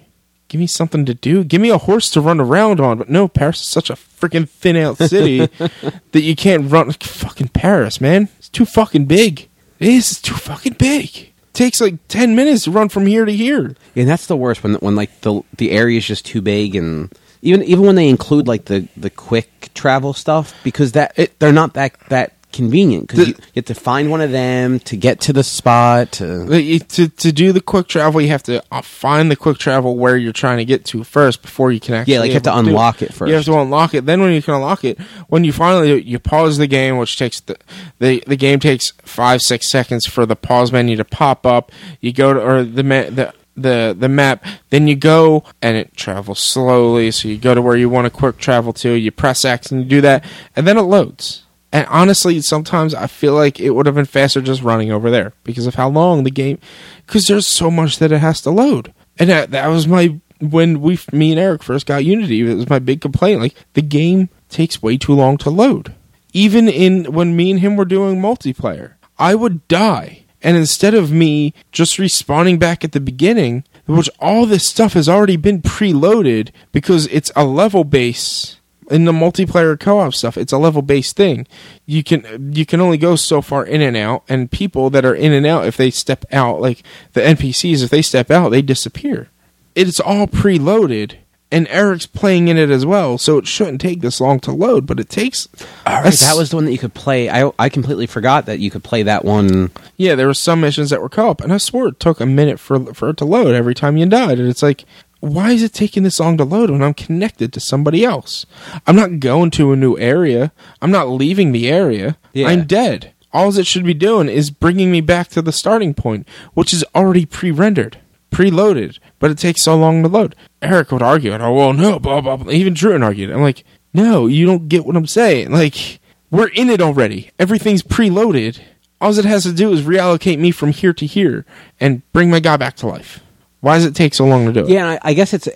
[0.46, 1.42] Give me something to do.
[1.42, 2.98] Give me a horse to run around on.
[2.98, 5.38] But no, Paris is such a freaking thin out city
[6.12, 8.28] that you can't run fucking Paris, man.
[8.38, 9.48] It's too fucking big.
[9.80, 10.12] It is.
[10.12, 11.27] It's too fucking big.
[11.58, 13.74] Takes like ten minutes to run from here to here.
[13.96, 17.12] and that's the worst when when like the the area is just too big and
[17.42, 21.52] even even when they include like the the quick travel stuff because that it, they're
[21.52, 25.20] not that that convenient because you, you have to find one of them to get
[25.20, 29.30] to the spot to to to do the quick travel, you have to uh, find
[29.30, 32.14] the quick travel where you're trying to get to first before you can actually.
[32.14, 33.28] Yeah, like you have to do unlock it first.
[33.28, 34.06] You have to unlock it.
[34.06, 34.98] Then when you can unlock it,
[35.28, 37.56] when you finally you pause the game, which takes the
[37.98, 41.70] the the game takes five six seconds for the pause menu to pop up.
[42.00, 44.44] You go to or the the the the map.
[44.70, 47.10] Then you go and it travels slowly.
[47.10, 48.92] So you go to where you want to quick travel to.
[48.92, 50.24] You press X and you do that,
[50.56, 51.44] and then it loads.
[51.72, 55.34] And honestly, sometimes I feel like it would have been faster just running over there
[55.44, 56.58] because of how long the game.
[57.06, 60.80] Because there's so much that it has to load, and that, that was my when
[60.80, 62.40] we, me and Eric first got Unity.
[62.40, 63.40] It was my big complaint.
[63.40, 65.94] Like the game takes way too long to load.
[66.32, 71.12] Even in when me and him were doing multiplayer, I would die, and instead of
[71.12, 76.50] me just respawning back at the beginning, which all this stuff has already been preloaded
[76.72, 78.57] because it's a level base
[78.90, 81.46] in the multiplayer co-op stuff it's a level based thing.
[81.86, 85.14] You can you can only go so far in and out and people that are
[85.14, 86.82] in and out if they step out like
[87.12, 89.28] the npcs if they step out they disappear.
[89.74, 91.16] It's all preloaded
[91.50, 94.86] and eric's playing in it as well so it shouldn't take this long to load
[94.86, 95.46] but it takes
[95.86, 97.30] that's- that was the one that you could play.
[97.30, 99.70] I I completely forgot that you could play that one.
[99.96, 102.60] Yeah there were some missions that were co-op and i swore it took a minute
[102.60, 104.84] for for it to load every time you died and it's like
[105.20, 108.46] why is it taking this long to load when I'm connected to somebody else?
[108.86, 110.52] I'm not going to a new area.
[110.80, 112.16] I'm not leaving the area.
[112.32, 112.48] Yeah.
[112.48, 113.12] I'm dead.
[113.32, 116.84] All it should be doing is bringing me back to the starting point, which is
[116.94, 117.98] already pre-rendered,
[118.30, 120.34] pre-loaded, but it takes so long to load.
[120.62, 122.36] Eric would argue, and "Oh well, no." Blah blah.
[122.36, 122.52] blah.
[122.52, 123.30] Even Drew argued.
[123.30, 125.50] I'm like, "No, you don't get what I'm saying.
[125.50, 126.00] Like,
[126.30, 127.30] we're in it already.
[127.38, 128.62] Everything's pre-loaded.
[129.00, 131.44] All it has to do is reallocate me from here to here
[131.78, 133.20] and bring my guy back to life.
[133.60, 134.68] Why does it take so long to do it?
[134.68, 135.48] yeah and I, I guess it's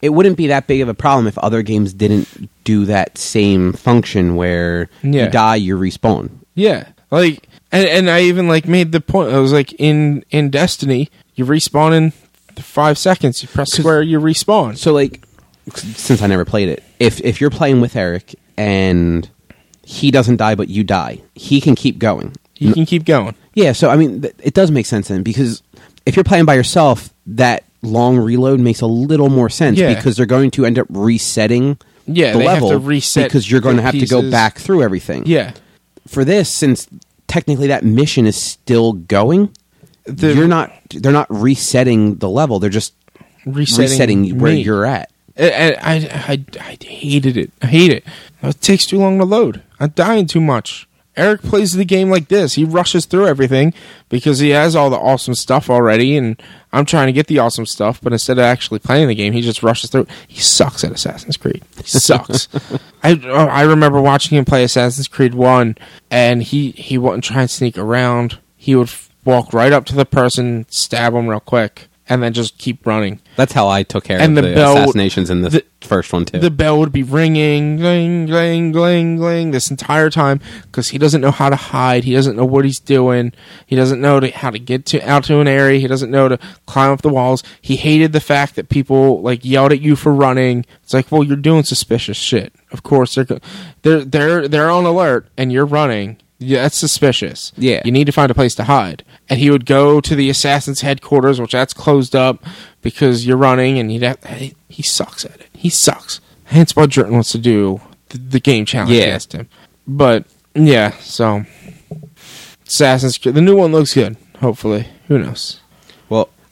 [0.00, 3.72] it wouldn't be that big of a problem if other games didn't do that same
[3.72, 5.24] function where Yeah.
[5.26, 9.32] you die you respawn Yeah, like, and and I even like made the point.
[9.32, 12.12] I was like, in in Destiny, you respawn in
[12.62, 13.42] five seconds.
[13.42, 14.76] You press square, you respawn.
[14.76, 15.24] So like,
[15.74, 19.28] since I never played it, if if you're playing with Eric and
[19.84, 22.34] he doesn't die but you die, he can keep going.
[22.58, 23.34] You can keep going.
[23.54, 25.62] Yeah, so I mean, th- it does make sense then because
[26.06, 29.94] if you're playing by yourself, that long reload makes a little more sense Yeah.
[29.94, 33.50] because they're going to end up resetting Yeah, the they have level to reset because
[33.50, 34.30] you're going to have to go pieces.
[34.30, 35.24] back through everything.
[35.26, 35.52] Yeah,
[36.06, 36.88] For this, since
[37.28, 39.50] technically that mission is still going,
[40.04, 40.72] The- you're not.
[40.90, 42.58] They're not resetting the level.
[42.58, 42.92] They're just
[43.46, 43.82] resetting,
[44.24, 44.60] resetting where me.
[44.62, 45.10] you're at.
[45.36, 45.94] And I,
[46.28, 47.50] I, I hated it.
[47.62, 48.04] I hate it.
[48.42, 49.62] It takes too long to load.
[49.80, 50.86] I'm dying too much.
[51.16, 52.54] Eric plays the game like this.
[52.54, 53.74] He rushes through everything
[54.08, 56.40] because he has all the awesome stuff already, and
[56.72, 58.00] I'm trying to get the awesome stuff.
[58.00, 60.06] But instead of actually playing the game, he just rushes through.
[60.26, 61.62] He sucks at Assassin's Creed.
[61.76, 62.48] He sucks.
[63.02, 65.76] I oh, I remember watching him play Assassin's Creed One,
[66.10, 68.38] and he he wouldn't try and sneak around.
[68.56, 72.32] He would f- walk right up to the person, stab him real quick, and then
[72.32, 73.20] just keep running.
[73.36, 76.12] That's how I took care And of the the, bell- assassinations in the, the- first
[76.12, 76.38] one too.
[76.38, 81.20] The bell would be ringing, gling, gling, gling, gling this entire time because he doesn't
[81.20, 82.04] know how to hide.
[82.04, 83.32] He doesn't know what he's doing.
[83.66, 85.80] He doesn't know to, how to get to out to an area.
[85.80, 87.42] He doesn't know to climb up the walls.
[87.60, 90.64] He hated the fact that people like yelled at you for running.
[90.84, 92.52] It's like, well, you're doing suspicious shit.
[92.70, 93.26] Of course, they're
[93.82, 96.18] they're they're they're on alert and you're running.
[96.42, 97.52] Yeah, that's suspicious.
[97.56, 97.80] Yeah.
[97.84, 99.04] You need to find a place to hide.
[99.28, 102.44] And he would go to the assassin's headquarters, which that's closed up
[102.82, 105.48] because you're running and he'd have, he, he sucks at it.
[105.52, 106.20] He sucks.
[106.44, 109.04] Hence why Jordan wants to do the, the game challenge Yeah.
[109.04, 109.48] against him.
[109.86, 111.44] But yeah, so
[112.66, 114.86] Assassin's Creed the new one looks good, hopefully.
[115.08, 115.60] Who knows?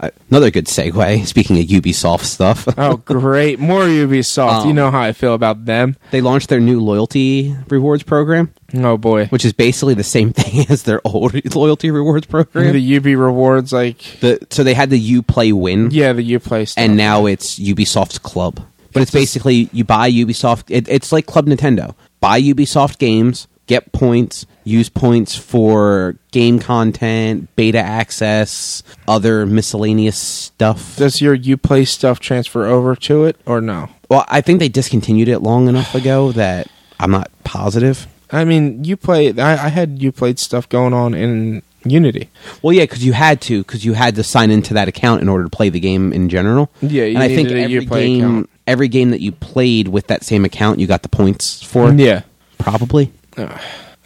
[0.00, 1.26] Uh, another good segue.
[1.26, 3.58] Speaking of Ubisoft stuff, Oh great.
[3.58, 4.64] More Ubisoft.
[4.64, 5.96] you Um, know how I feel about them.
[6.10, 9.26] they launched their new loyalty rewards program, Oh boy.
[9.26, 12.72] which is basically the same thing as their old loyalty rewards program.
[12.72, 16.82] The UB rewards like The, so they had the Uplay Win, yeah, the Uplay stuff.
[16.82, 18.60] and now it's Ubisoft's Club.
[18.92, 20.64] But it's basically you buy Ubisoft.
[20.68, 21.94] It, it's like Club Nintendo.
[22.20, 30.96] Buy Ubisoft games, get points, use points for game content, beta access, other miscellaneous stuff.
[30.96, 33.88] does your Uplay stuff transfer over to it or no?
[34.08, 36.68] Well, I think they discontinued it long enough ago that
[36.98, 38.06] I'm not positive.
[38.32, 39.36] I mean, you play.
[39.38, 42.28] I, I had you played stuff going on in Unity.
[42.62, 45.28] Well, yeah, because you had to, because you had to sign into that account in
[45.28, 46.70] order to play the game in general.
[46.82, 48.50] Yeah, you and I think every game, account.
[48.66, 51.92] every game that you played with that same account, you got the points for.
[51.92, 52.22] Yeah,
[52.58, 53.12] probably.
[53.36, 53.58] uh,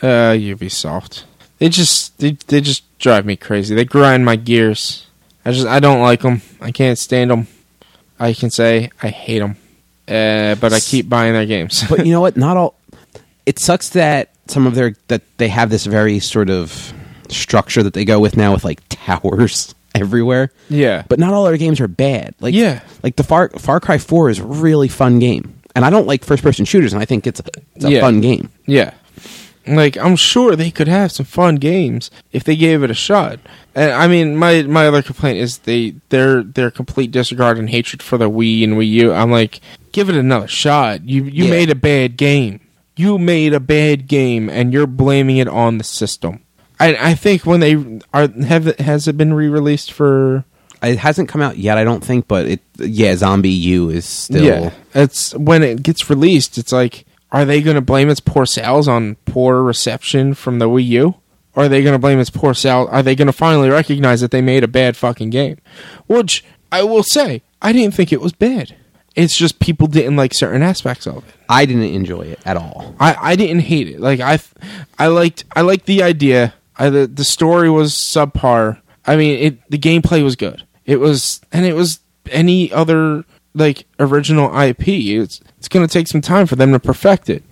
[0.06, 1.24] Ubisoft.
[1.58, 3.74] They just they, they just drive me crazy.
[3.74, 5.06] They grind my gears.
[5.44, 6.42] I just I don't like them.
[6.60, 7.46] I can't stand them.
[8.18, 9.56] I can say I hate them,
[10.08, 11.84] uh, but I keep buying their games.
[11.88, 12.36] but you know what?
[12.36, 12.74] Not all.
[13.46, 16.92] It sucks that some of their that they have this very sort of
[17.28, 20.50] structure that they go with now with like towers everywhere.
[20.68, 22.34] yeah, But not all their games are bad.
[22.40, 22.80] Like Yeah.
[23.02, 26.24] like the Far Far Cry Four is a really fun game, and I don't like
[26.24, 27.44] first person shooters, and I think it's a,
[27.76, 28.00] it's a Yeah.
[28.00, 28.50] fun game.
[28.66, 28.92] Yeah.
[29.66, 33.38] Like I'm sure they could have some fun games if they gave it a shot.
[33.74, 38.02] And I mean, my my other complaint is they their their complete disregard and hatred
[38.02, 39.12] for the Wii and Wii U.
[39.12, 39.60] I'm like,
[39.92, 41.08] give it another shot.
[41.08, 41.50] You you Yeah.
[41.50, 42.60] made a bad game.
[42.96, 46.40] You made a bad game, and you're blaming it on the system.
[46.78, 50.44] I I think when they are have it, has it been re released for
[50.82, 54.70] It hasn't come out yet, I don't think, but it yeah, ZombiU is still yeah.
[54.94, 56.58] It's when it gets released.
[56.58, 60.68] It's like, are they going to blame its poor sales on poor reception from the
[60.68, 61.14] Wii U?
[61.56, 62.88] Or are they going to blame its poor sales?
[62.90, 65.58] Are they going to finally recognize that they made a bad fucking game?
[66.06, 68.76] Which I will say, I didn't think it was bad.
[69.16, 71.34] It's just people didn't like certain aspects of it.
[71.48, 72.94] I didn't enjoy it at all.
[73.00, 73.98] I, I didn't hate it.
[73.98, 74.38] Like I,
[74.96, 76.54] I liked I liked the idea.
[76.76, 78.80] I, the the story was subpar.
[79.04, 80.62] I mean, it the gameplay was good.
[80.84, 81.98] It was and it was
[82.30, 83.24] any other
[83.54, 84.88] like original IP.
[84.88, 87.42] It's it's going to take some time for them to perfect it.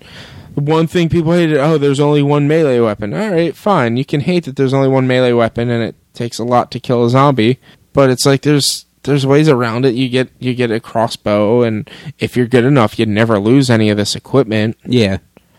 [0.54, 3.14] One thing people hated, oh, there's only one melee weapon.
[3.14, 3.96] All right, fine.
[3.96, 6.80] You can hate that there's only one melee weapon and it takes a lot to
[6.80, 7.58] kill a zombie,
[7.94, 9.94] but it's like there's there's ways around it.
[9.94, 11.88] You get you get a crossbow, and
[12.18, 14.76] if you're good enough, you'd never lose any of this equipment.
[14.84, 15.18] Yeah.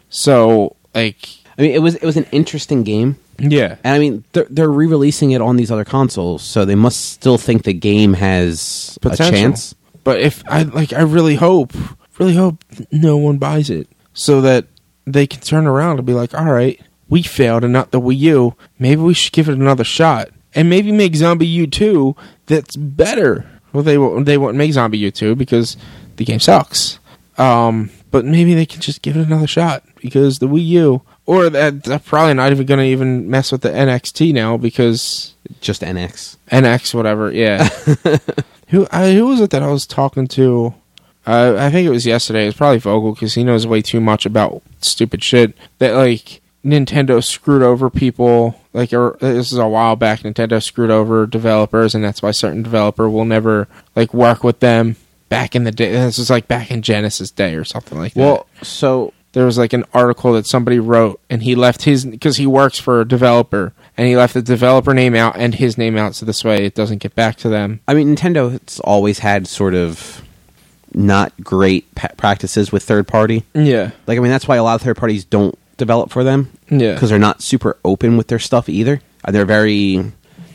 [0.09, 3.77] So like I mean, it was it was an interesting game, yeah.
[3.83, 7.37] and I mean, they're, they're re-releasing it on these other consoles, so they must still
[7.37, 9.27] think the game has Potential.
[9.27, 9.75] a chance.
[10.03, 11.73] But if I like I really hope
[12.19, 14.67] really hope no one buys it so that
[15.05, 18.17] they can turn around and be like, "All right, we failed and not the Wii
[18.19, 18.55] U.
[18.79, 22.15] Maybe we should give it another shot." And maybe make ZombiU 2
[22.45, 23.45] that's better.
[23.71, 25.77] Well, they won't they won't make ZombiU 2 because
[26.17, 26.99] the game sucks.
[27.37, 31.49] Um, but maybe they can just give it another shot because the Wii U or
[31.49, 35.81] that they're probably not even going to even mess with the NXT now because Just
[35.81, 36.37] NX.
[36.51, 37.31] NX, whatever.
[37.31, 37.67] Yeah.
[38.73, 40.73] who I, who was it that I was talking to?
[41.25, 42.47] Uh, I think it was yesterday.
[42.47, 45.55] It's probably Vogel because he knows way too much about stupid shit.
[45.77, 48.59] That like Nintendo screwed over people.
[48.73, 50.21] Like er, this is a while back.
[50.21, 54.95] Nintendo screwed over developers, and that's why certain developer will never like work with them.
[55.29, 58.19] Back in the day, this was like back in Genesis day or something like that
[58.19, 62.37] Well, so there was like an article that somebody wrote and he left his because
[62.37, 65.97] he works for a developer and he left the developer name out and his name
[65.97, 69.19] out so this way it doesn't get back to them I mean, Nintendo has always
[69.19, 70.21] had sort of
[70.93, 73.43] not great pa- practices with third party.
[73.53, 76.51] yeah Like, I mean, that's why a lot of third parties don't develop for them
[76.69, 79.01] yeah because they're not super open with their stuff either.
[79.25, 79.97] Uh, They're very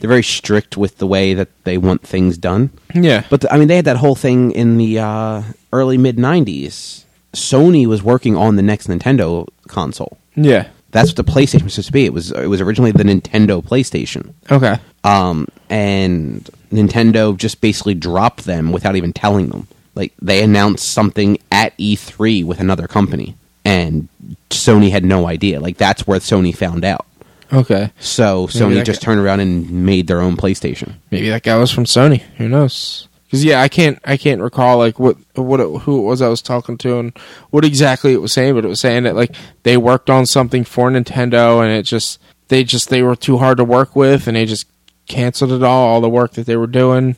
[0.01, 2.71] they're very strict with the way that they want things done.
[2.95, 5.43] yeah But the, I mean, they had that whole thing in the uh,
[5.73, 7.05] early mid '90s.
[7.35, 10.19] Sony was working on the next Nintendo console.
[10.37, 12.05] yeah That's what the PlayStation was supposed to be.
[12.05, 18.45] It was it was originally the Nintendo PlayStation, okay um, and Nintendo just basically dropped
[18.45, 19.69] them without even telling them.
[19.95, 24.09] Like they announced something at E3 with another company, and
[24.51, 25.61] Sony had no idea.
[25.61, 27.07] Like that's where Sony found out.
[27.53, 30.95] okay So Maybe Sony that just guy- turned around and made their own PlayStation.
[31.11, 34.79] maybe that guy was from sony who knows Because yeah, I can't I can't recall
[34.79, 37.17] like what what it, who it was I was talking to and
[37.51, 39.35] what exactly it was saying, but it was saying that like
[39.65, 42.19] they worked on something for Nintendo and it just
[42.49, 44.67] they just they were too hard to work with and they just
[45.07, 47.17] canceled it all all the work that they were doing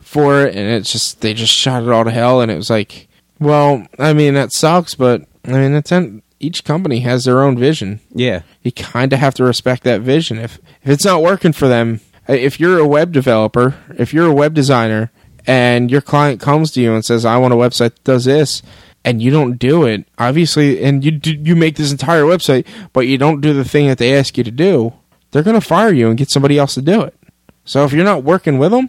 [0.00, 2.70] for it and it's just they just shot it all to hell and it was
[2.70, 3.08] like
[3.40, 5.92] well I mean that sucks but I mean it's
[6.40, 8.42] each company has their own vision Yeah.
[8.62, 10.38] you kind of have to respect that vision.
[10.38, 14.34] If if it's not working for them, if you're a web developer, if you're a
[14.34, 15.10] web designer,
[15.48, 18.62] and your client comes to you and says, "I want a website that does this,"
[19.04, 23.08] and you don't do it, obviously, and you do, you make this entire website, but
[23.08, 24.92] you don't do the thing that they ask you to do,
[25.32, 27.14] they're going to fire you and get somebody else to do it.
[27.64, 28.88] So if you're not working with them,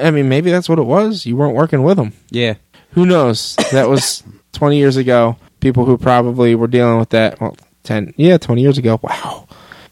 [0.00, 1.26] I mean, maybe that's what it was.
[1.26, 2.54] You weren't working with them Yeah.
[2.92, 3.56] who knows?
[3.72, 4.22] That was
[4.52, 5.36] 20 years ago.
[5.60, 8.98] People who probably were dealing with that, well, 10, yeah, 20 years ago.
[9.02, 9.46] Wow.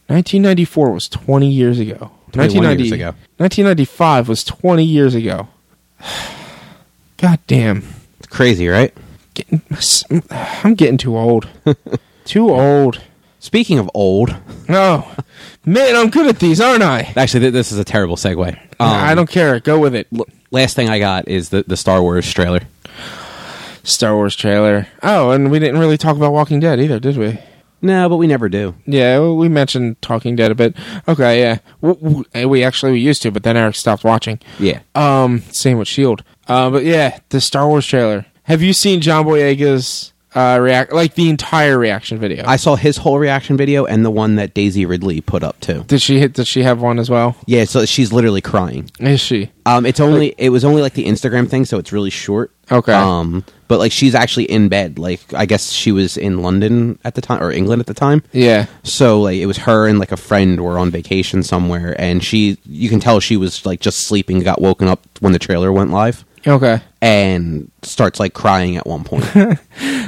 [0.09, 2.11] 1994 was 20 years ago.
[2.33, 3.15] 21 years ago.
[3.39, 5.49] 1995 was 20 years ago.
[7.17, 7.83] God damn.
[8.19, 8.95] It's crazy, right?
[9.35, 9.63] Getting,
[10.65, 11.49] I'm getting too old.
[12.25, 13.01] too old.
[13.39, 14.35] Speaking of old,
[14.69, 15.15] Oh,
[15.65, 17.13] man, I'm good at these, aren't I?
[17.17, 18.49] actually, th- this is a terrible segue.
[18.53, 19.61] Um, I don't care.
[19.61, 20.09] Go with it.
[20.17, 22.61] l- Last thing I got is the, the Star Wars trailer.
[23.83, 24.89] Star Wars trailer.
[25.03, 27.39] Oh, and we didn't really talk about Walking Dead either, did we?
[27.83, 28.75] No, but we never do.
[28.87, 30.77] Yeah, we mentioned Talking Dead a bit.
[31.09, 34.39] Okay, yeah, W- w- we actually we used to, but then Eric stopped watching.
[34.59, 34.81] Yeah.
[34.95, 36.23] Um, same with Shield.
[36.49, 38.27] Uh, but yeah, the Star Wars trailer.
[38.45, 42.45] Have you seen John Boyega's uh react like the entire reaction video?
[42.47, 45.85] I saw his whole reaction video and the one that Daisy Ridley put up too.
[45.85, 46.35] did she hit?
[46.35, 47.37] Did she have one as well?
[47.47, 48.91] Yeah, so she's literally crying.
[49.01, 49.51] Is she?
[49.67, 52.53] Um, it's only it was only like the Instagram thing, so it's really short.
[52.73, 52.93] Okay.
[52.93, 54.99] Um, but like she's actually in bed.
[54.99, 58.23] Like I guess she was in London at the time or England at the time.
[58.33, 58.67] Yeah.
[58.85, 62.59] So like it was her and like a friend were on vacation somewhere, and she
[62.65, 65.91] you can tell she was like just sleeping, got woken up when the trailer went
[65.91, 66.81] live, Okay.
[67.03, 69.25] and starts like crying at one point.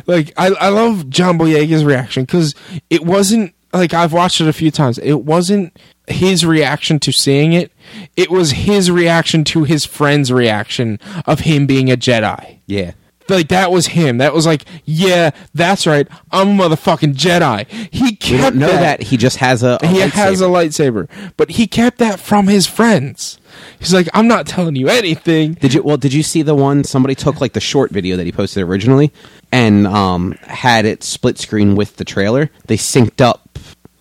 [0.05, 2.57] Like I, I love John Boyega's reaction because
[2.91, 4.99] it wasn't like I've watched it a few times.
[4.99, 5.79] It wasn't
[6.09, 7.71] his reaction to seeing it.
[8.17, 12.59] It was his reaction to his friend's reaction of him being a Jedi.
[12.67, 12.93] yeah.
[13.33, 14.19] Like that was him.
[14.19, 16.07] That was like, yeah, that's right.
[16.31, 17.67] I'm a motherfucking Jedi.
[17.93, 18.99] He kept We don't know that.
[18.99, 19.07] that.
[19.07, 21.09] he just has a, a he has a lightsaber.
[21.09, 23.39] lightsaber, but he kept that from his friends.
[23.79, 25.55] He's like, I'm not telling you anything.
[25.55, 25.97] Did you well?
[25.97, 29.13] Did you see the one somebody took like the short video that he posted originally
[29.51, 32.51] and um, had it split screen with the trailer?
[32.67, 33.59] They synced up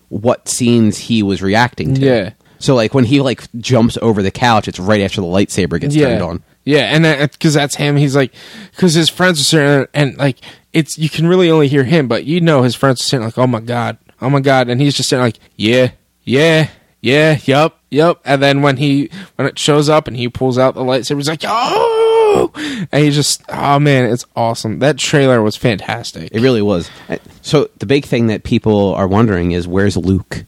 [0.08, 2.00] what scenes he was reacting to.
[2.00, 2.30] Yeah.
[2.58, 5.96] So like when he like jumps over the couch, it's right after the lightsaber gets
[5.96, 6.08] yeah.
[6.10, 6.42] turned on.
[6.64, 7.96] Yeah, and because that's him.
[7.96, 8.32] He's like,
[8.70, 10.38] because his friends are sitting there, and like
[10.72, 13.38] it's you can really only hear him, but you know his friends are sitting like,
[13.38, 15.90] oh my god, oh my god, and he's just sitting like, yeah,
[16.22, 16.68] yeah,
[17.00, 18.20] yeah, yup, yup.
[18.24, 21.28] And then when he when it shows up and he pulls out the lightsaber, he's
[21.28, 22.52] like, oh,
[22.92, 24.78] and he just, oh man, it's awesome.
[24.78, 26.30] That trailer was fantastic.
[26.32, 26.88] It really was.
[27.42, 30.44] So the big thing that people are wondering is where's Luke?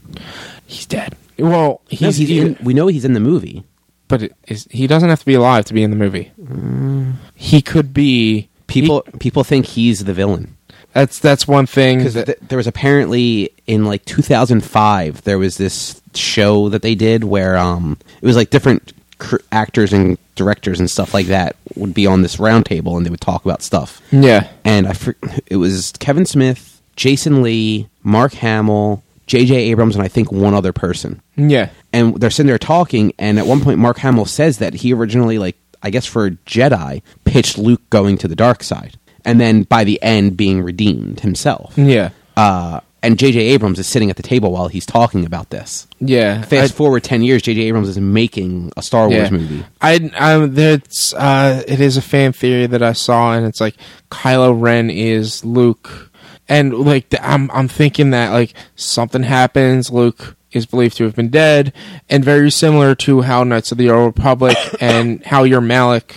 [0.67, 1.17] He's dead.
[1.39, 3.65] Well, No, he's, he's in, we know he's in the movie.
[4.15, 6.31] But it is, he doesn't have to be alive to be in the movie.
[7.35, 10.57] He could be People people think he's the villain.
[10.95, 11.99] That's that's one thing.
[11.99, 17.25] because th- there was apparently in like 2005 there was this show that they did
[17.25, 21.93] where um it was like different cr- actors and directors and stuff like that would
[21.95, 25.13] be on this round table and they would talk about stuff yeah, and i fr-
[25.47, 30.73] it was kevin smith jason lee mark hamill jj abrams and i think one other
[30.73, 34.75] person yeah, and they're sitting there talking and at one point mark hamill says that
[34.75, 39.41] he originally like i guess for jedi pitched luke going to the dark side and
[39.41, 43.39] then by the end being redeemed himself yeah, uh, and J.J.
[43.39, 45.87] Abrams is sitting at the table while he's talking about this.
[46.01, 46.41] yeah.
[46.41, 47.61] Fast I- forward ten years, J.J.
[47.65, 49.63] Abrams is making a Star Wars movie.
[49.83, 53.77] I, I, there's, uh, it is a fan theory that I saw, and it's like
[54.11, 56.04] Kylo Ren is Luke,
[56.49, 61.17] and like the, I'm, I'm thinking that like something happens, Luke is believed to have
[61.17, 61.73] been dead,
[62.09, 66.15] and very similar to how Knights of the Old Republic and how you're Malik.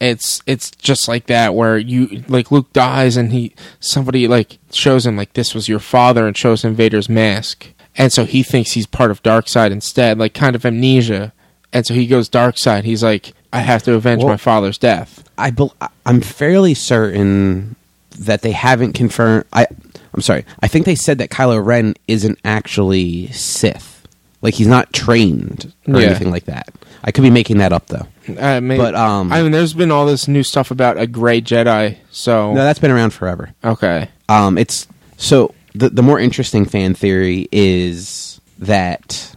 [0.00, 5.04] It's it's just like that where you like Luke dies and he somebody like shows
[5.04, 7.66] him like this was your father and shows him Vader's mask.
[7.96, 11.32] And so he thinks he's part of dark side instead like kind of amnesia.
[11.72, 12.84] And so he goes dark side.
[12.84, 15.28] He's like i have to avenge Well- my father's death.
[15.36, 15.74] I bel
[16.06, 17.74] I'm fairly certain
[18.18, 19.44] that they haven't confirmed.
[19.52, 19.66] I
[20.14, 20.44] I'm sorry.
[20.60, 24.06] I think they said that Kylo Ren isn't actually Sith.
[24.42, 26.08] Like he's not trained or Yeah.
[26.08, 26.68] anything like that.
[27.04, 28.06] I could be making that up though.
[28.38, 31.40] uh, maybe, But, um, i mean there's been all this new stuff about a gray
[31.40, 33.50] jedi so No, that's been around forever.
[33.64, 34.86] okay Um, it's
[35.16, 39.34] so the the more interesting fan theory is that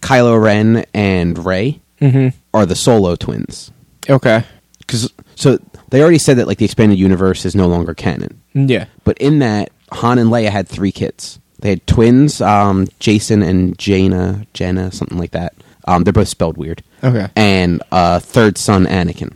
[0.00, 3.70] Kylo Ren and Rey mm-hmm are the Solo twins.
[4.08, 4.44] okay
[4.78, 5.58] because so
[5.90, 8.40] they already said that like the expanded universe is no longer canon.
[8.54, 8.86] Yeah.
[9.04, 11.38] But in that, Han and Leia had three kids.
[11.60, 15.54] They had twins, um, Jacen and Jaina, Jenna, something like that.
[15.86, 16.82] Um, they're both spelled weird.
[17.02, 17.28] Okay.
[17.36, 19.32] And uh, third son, Anakin.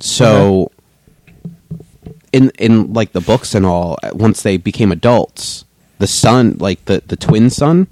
[0.00, 0.70] So,
[2.32, 5.64] in in like the books and all, once they became adults,
[5.98, 7.88] the son, like the the twin son,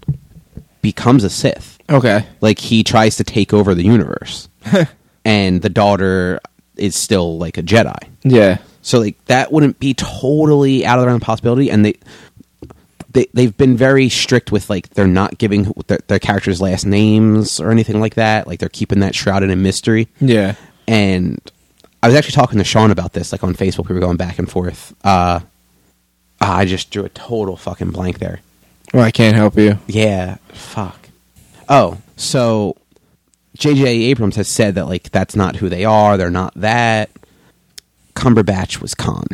[0.80, 1.78] becomes a Sith.
[1.90, 2.24] Okay.
[2.40, 4.48] Like he tries to take over the universe,
[5.24, 6.40] and the daughter
[6.82, 8.08] is still like a Jedi.
[8.24, 8.58] Yeah.
[8.82, 11.94] So like that wouldn't be totally out of the realm of possibility, and they
[13.12, 17.60] they they've been very strict with like they're not giving their, their characters last names
[17.60, 18.46] or anything like that.
[18.46, 20.08] Like they're keeping that shrouded in mystery.
[20.20, 20.56] Yeah.
[20.88, 21.40] And
[22.02, 23.88] I was actually talking to Sean about this, like on Facebook.
[23.88, 24.92] We were going back and forth.
[25.04, 25.40] Uh,
[26.40, 28.40] ah, I just drew a total fucking blank there.
[28.92, 29.78] Well, I can't help you.
[29.86, 31.08] Yeah, fuck.
[31.68, 32.76] Oh, so
[33.56, 33.86] J.J.
[33.86, 36.16] Abrams has said that like that's not who they are.
[36.16, 37.10] They're not that.
[38.14, 39.26] Cumberbatch was Khan.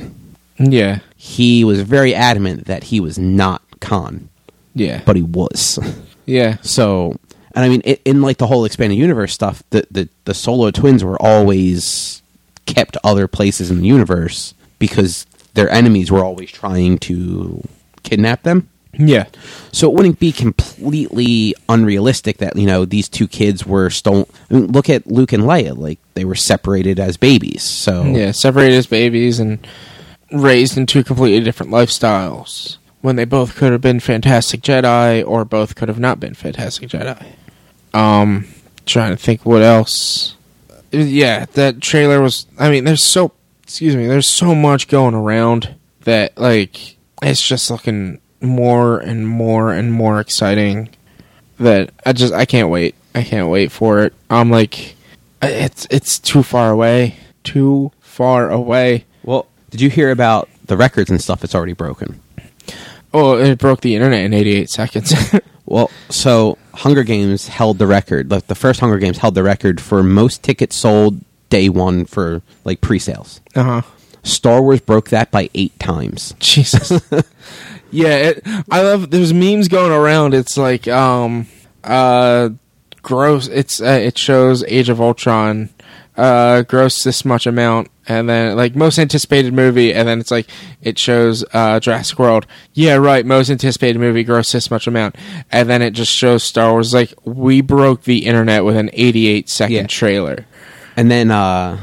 [0.58, 1.00] Yeah.
[1.16, 4.28] He was very adamant that he was not Khan,
[4.74, 5.02] Yeah.
[5.04, 5.78] but he was.
[6.26, 6.56] yeah.
[6.62, 7.16] so,
[7.54, 10.70] and I mean, in, in like the whole expanded universe stuff, the, the the solo
[10.70, 12.22] twins were always
[12.66, 17.62] kept other places in the universe because their enemies were always trying to
[18.02, 18.68] kidnap them.
[18.98, 19.26] Yeah.
[19.72, 24.26] So it wouldn't be completely unrealistic that you know these two kids were stolen.
[24.50, 27.62] I mean, look at Luke and Leia; like they were separated as babies.
[27.62, 28.32] So Yeah.
[28.32, 29.64] Separated as babies and
[30.32, 32.76] raised in two completely different lifestyles.
[33.00, 36.88] When they both could have been fantastic Jedi, or both could have not been fantastic
[36.88, 37.24] Jedi.
[37.94, 38.48] Um,
[38.86, 40.34] trying to think what else.
[40.90, 42.46] Yeah, that trailer was.
[42.58, 43.32] I mean, there's so.
[43.62, 44.06] Excuse me.
[44.06, 50.20] There's so much going around that like it's just looking more and more and more
[50.20, 50.90] exciting.
[51.58, 52.94] That I just I can't wait.
[53.14, 54.14] I can't wait for it.
[54.30, 54.94] I'm like,
[55.42, 57.16] it's it's too far away.
[57.44, 59.04] Too far away.
[59.24, 61.42] Well, did you hear about the records and stuff?
[61.42, 62.20] It's already broken.
[63.12, 65.14] Oh, it broke the internet in 88 seconds.
[65.70, 68.30] Well, so Hunger Games held the record.
[68.30, 71.20] Like the first Hunger Games held the record for most tickets sold
[71.50, 73.42] day one for like pre-sales.
[73.54, 73.82] uh huh.
[74.22, 76.34] Star Wars broke that by eight times.
[76.38, 76.90] Jesus.
[77.90, 79.10] yeah, it, I love.
[79.10, 80.34] There's memes going around.
[80.34, 81.46] It's like, um,
[81.84, 82.50] uh,
[83.02, 83.48] gross.
[83.48, 85.70] It's uh, it shows Age of Ultron,
[86.16, 90.48] uh, gross this much amount, and then like most anticipated movie, and then it's like
[90.82, 92.46] it shows uh Jurassic World.
[92.74, 93.24] Yeah, right.
[93.24, 95.16] Most anticipated movie gross this much amount,
[95.50, 96.92] and then it just shows Star Wars.
[96.92, 99.86] Like we broke the internet with an 88 second Yeah.
[99.86, 100.46] trailer.
[100.96, 101.78] And then uh,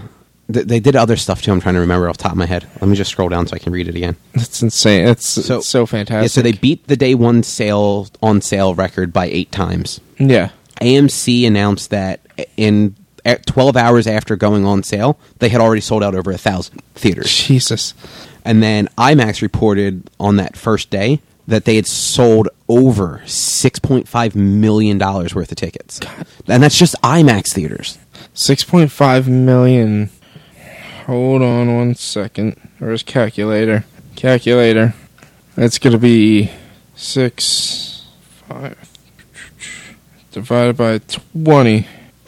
[0.51, 1.51] th- they did other stuff too.
[1.51, 2.65] I'm trying to remember off the top of my head.
[2.81, 4.15] Let me just scroll down so I can read it again.
[4.33, 5.07] That's insane.
[5.07, 6.23] It's So- so so fantastic.
[6.23, 9.99] Yeah, so they beat the day one sale on sale record by eight times.
[10.17, 10.49] yeah.
[10.81, 12.19] AMC announced that
[12.57, 16.37] in at 12 hours after going on sale, they had already sold out over a
[16.37, 17.31] thousand theaters.
[17.47, 17.93] Jesus.
[18.43, 24.97] And then IMAX reported on that first day that they had sold over 6.5 million
[24.97, 26.25] dollars worth of tickets, God.
[26.47, 27.97] and that's just IMAX theaters.
[28.33, 30.09] Six point five million.
[31.05, 32.59] Hold on one second.
[32.79, 33.85] Where's calculator?
[34.15, 34.95] Calculator.
[35.55, 36.51] It's gonna be
[36.95, 38.07] six
[38.47, 38.77] five
[40.31, 41.87] divided by twenty.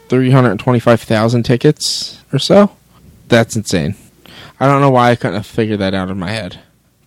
[0.09, 2.71] Three hundred and twenty-five thousand tickets or so.
[3.27, 3.95] That's insane.
[4.59, 6.59] I don't know why I couldn't have figured that out in my head.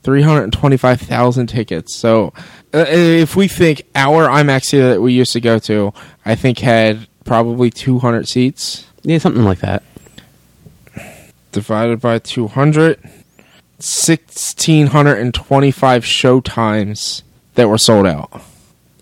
[0.02, 1.94] Three hundred and twenty-five thousand tickets.
[1.94, 2.34] So,
[2.74, 5.94] uh, if we think our IMAX theater that we used to go to,
[6.26, 8.86] I think had probably two hundred seats.
[9.02, 9.82] Yeah, something like that.
[11.52, 12.98] Divided by 200
[14.60, 17.22] 1625 show times
[17.54, 18.42] that were sold out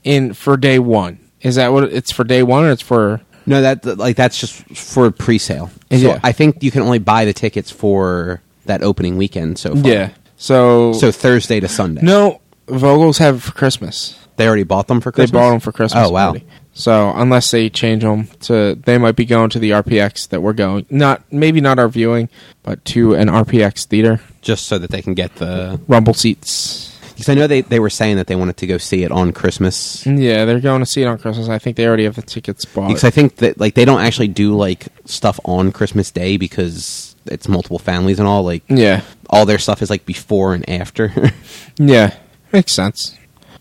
[0.04, 3.60] in for day 1 is that what it's for day 1 or it's for No,
[3.60, 5.70] that like that's just for pre-sale.
[5.90, 6.20] So Yeah.
[6.22, 9.90] I think you can only buy the tickets for that opening weekend so far.
[9.90, 12.00] yeah so So Thursday to Sunday.
[12.02, 15.30] no Vogels have it for Christmas They already bought them for Christmas.
[15.32, 16.28] they bought them for Christmas Oh wow.
[16.30, 16.44] already.
[16.78, 20.52] So unless they change them to they might be going to the RPX that we're
[20.52, 22.28] going not maybe not our viewing
[22.62, 27.28] but to an RPX theater Just so that they can get the rumble seats because
[27.28, 30.06] I know they they were saying that they wanted to go see it on Christmas.
[30.06, 32.64] yeah they're going to see it on Christmas I think they already have the tickets
[32.64, 36.36] bought Because I think that like they don't actually do like stuff on Christmas Day
[36.36, 38.42] because it's multiple families and all.
[38.44, 41.12] Like yeah all their stuff is like before and after.
[41.80, 42.16] Yeah,
[42.52, 43.16] makes sense.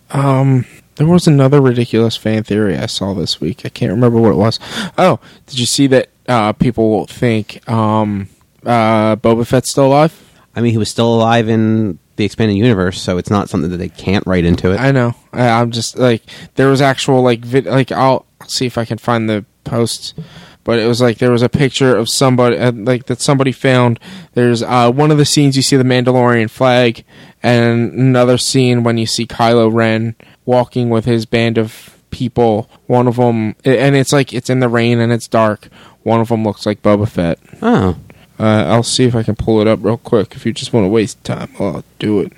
[0.09, 0.65] Um,
[0.97, 3.65] there was another ridiculous fan theory I saw this week.
[3.65, 4.59] I can't remember what it was.
[4.97, 8.27] Oh, did you see that uh, people think um,
[8.65, 10.23] uh, Boba Fett's still alive?
[10.55, 13.77] I mean, he was still alive in the expanded universe, so it's not something that
[13.77, 14.79] they can't write into it.
[14.79, 15.13] I know.
[15.31, 16.23] I, I'm just like
[16.55, 20.17] there was actual like vid- like I'll, I'll see if I can find the post,
[20.63, 23.99] but it was like there was a picture of somebody uh, like that somebody found.
[24.33, 27.05] There's uh, one of the scenes you see the Mandalorian flag,
[27.43, 30.15] and another scene when you see Kylo Ren
[30.47, 32.67] walking with his band of people.
[32.87, 35.67] One of them, and it's like it's in the rain and it's dark.
[36.01, 37.37] One of them looks like Boba Fett.
[37.61, 37.97] Oh,
[38.39, 40.35] Uh, I'll see if I can pull it up real quick.
[40.35, 42.31] If you just want to waste time, I'll do it.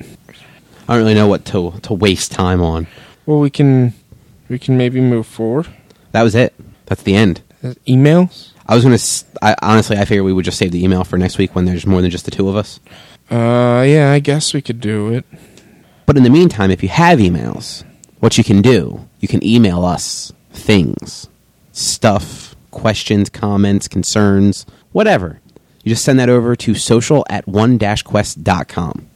[0.87, 2.87] I don't really know what to to waste time on.
[3.25, 3.93] Well, we can
[4.49, 5.67] we can maybe move forward.
[6.13, 6.53] That was it.
[6.87, 7.41] That's the end.
[7.63, 8.51] Uh, Emails.
[8.65, 8.95] I was gonna.
[8.95, 11.65] s- I, honestly, I figured we would just save the email for next week when
[11.65, 12.79] there's more than just the two of us.
[13.29, 15.25] Uh, yeah, I guess we could do it.
[16.05, 17.83] But in the meantime, if you have emails,
[18.19, 21.27] what you can do, you can email us things,
[21.71, 25.39] stuff, questions, comments, concerns, whatever.
[25.83, 29.07] You just send that over to social at one-quest.com.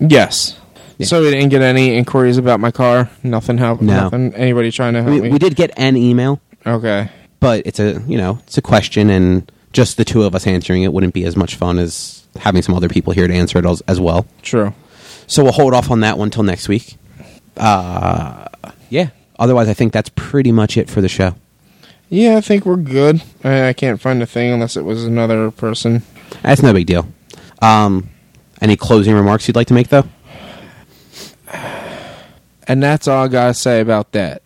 [0.00, 0.58] Yes.
[0.98, 1.06] Yeah.
[1.06, 3.10] So we didn't get any inquiries about my car.
[3.22, 3.80] Nothing help.
[3.80, 3.94] No.
[3.94, 4.34] Nothing.
[4.34, 5.30] Anybody trying to help We, me?
[5.30, 7.08] we did get an email, Okay.
[7.40, 10.82] but it's a you know it's a question, and just the two of us answering
[10.82, 13.64] it wouldn't be as much fun as having some other people here to answer it
[13.64, 14.26] as, as well.
[14.42, 14.74] True.
[15.26, 16.96] So we'll hold off on that one till next week.
[17.56, 18.48] Uh,
[18.90, 19.10] yeah.
[19.38, 21.34] Otherwise, I think that's pretty much it for the show.
[22.08, 23.22] Yeah, I think we're good.
[23.42, 26.02] I, I can't find a thing unless it was another person.
[26.42, 27.06] That's no big deal.
[27.60, 28.10] Um,
[28.60, 30.04] any closing remarks you'd like to make, though?
[32.68, 34.40] And that's all I gotta say about that.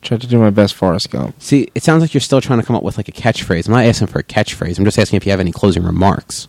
[0.00, 1.34] Try to do my best, Forrest Gump.
[1.42, 3.66] See, it sounds like you're still trying to come up with like a catchphrase.
[3.66, 4.78] I'm not asking for a catchphrase.
[4.78, 6.46] I'm just asking if you have any closing remarks.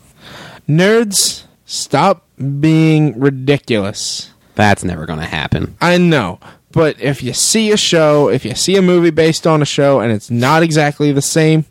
[0.69, 4.29] Nerds, stop being ridiculous.
[4.57, 5.77] That's never going to happen.
[5.79, 6.39] I know,
[6.71, 9.99] but if you see a show, if you see a movie based on a show
[9.99, 11.65] and it's not exactly the same,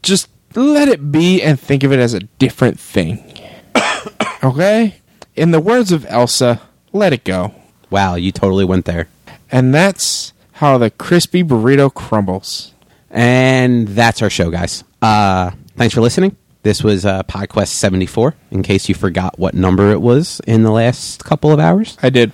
[0.00, 3.36] just let it be and think of it as a different thing.
[4.44, 4.94] okay?
[5.34, 6.60] In the words of Elsa,
[6.92, 7.52] let it go.
[7.90, 9.08] Wow, you totally went there.
[9.50, 12.74] And that's how the crispy burrito crumbles.
[13.10, 14.84] And that's our show, guys.
[15.02, 16.36] Uh, thanks for listening.
[16.62, 20.70] This was uh, PodQuest 74, in case you forgot what number it was in the
[20.70, 21.98] last couple of hours.
[22.02, 22.32] I did.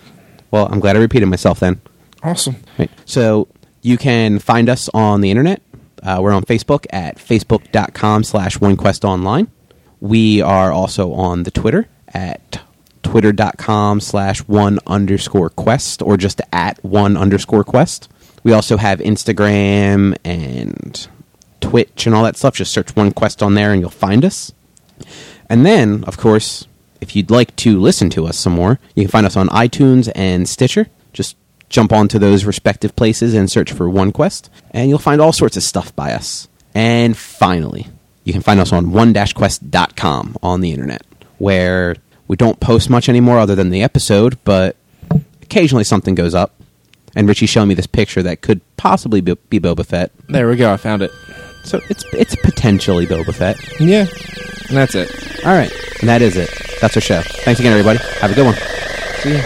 [0.51, 1.81] Well, I'm glad I repeated myself then.
[2.23, 2.57] Awesome.
[2.79, 2.91] Right.
[3.05, 3.49] So
[3.83, 5.63] you can find us on the internet.
[6.03, 9.49] Uh, we're on Facebook at facebook.com slash onequestonline.
[10.01, 12.61] We are also on the Twitter at
[13.03, 18.09] twitter.com slash one underscore quest or just at one underscore quest.
[18.45, 21.09] We also have Instagram and
[21.69, 22.55] Twitch and all that stuff.
[22.55, 24.53] Just search one quest on there and you'll find us.
[25.49, 26.67] And then, of course,
[27.01, 30.11] if you'd like to listen to us some more, you can find us on iTunes
[30.15, 30.89] and Stitcher.
[31.13, 31.37] Just
[31.69, 35.57] jump onto those respective places and search for One Quest, and you'll find all sorts
[35.57, 36.49] of stuff by us.
[36.75, 37.89] And finally,
[38.25, 41.03] you can find us on one-quest.com on the internet,
[41.39, 41.97] where
[42.27, 44.77] we don't post much anymore other than the episode, but
[45.43, 46.55] occasionally something goes up.
[47.17, 50.13] And Richie's showing me this picture that could possibly be Boba Fett.
[50.29, 50.73] There we go.
[50.73, 51.11] I found it.
[51.69, 53.79] So it's it's potentially Boba Fett.
[53.79, 54.07] Yeah.
[54.69, 55.45] And that's it.
[55.45, 55.71] All right,
[56.01, 56.49] and that is it.
[56.81, 57.21] That's our show.
[57.45, 57.99] Thanks again, everybody.
[58.21, 58.55] Have a good one.
[59.21, 59.43] See ya.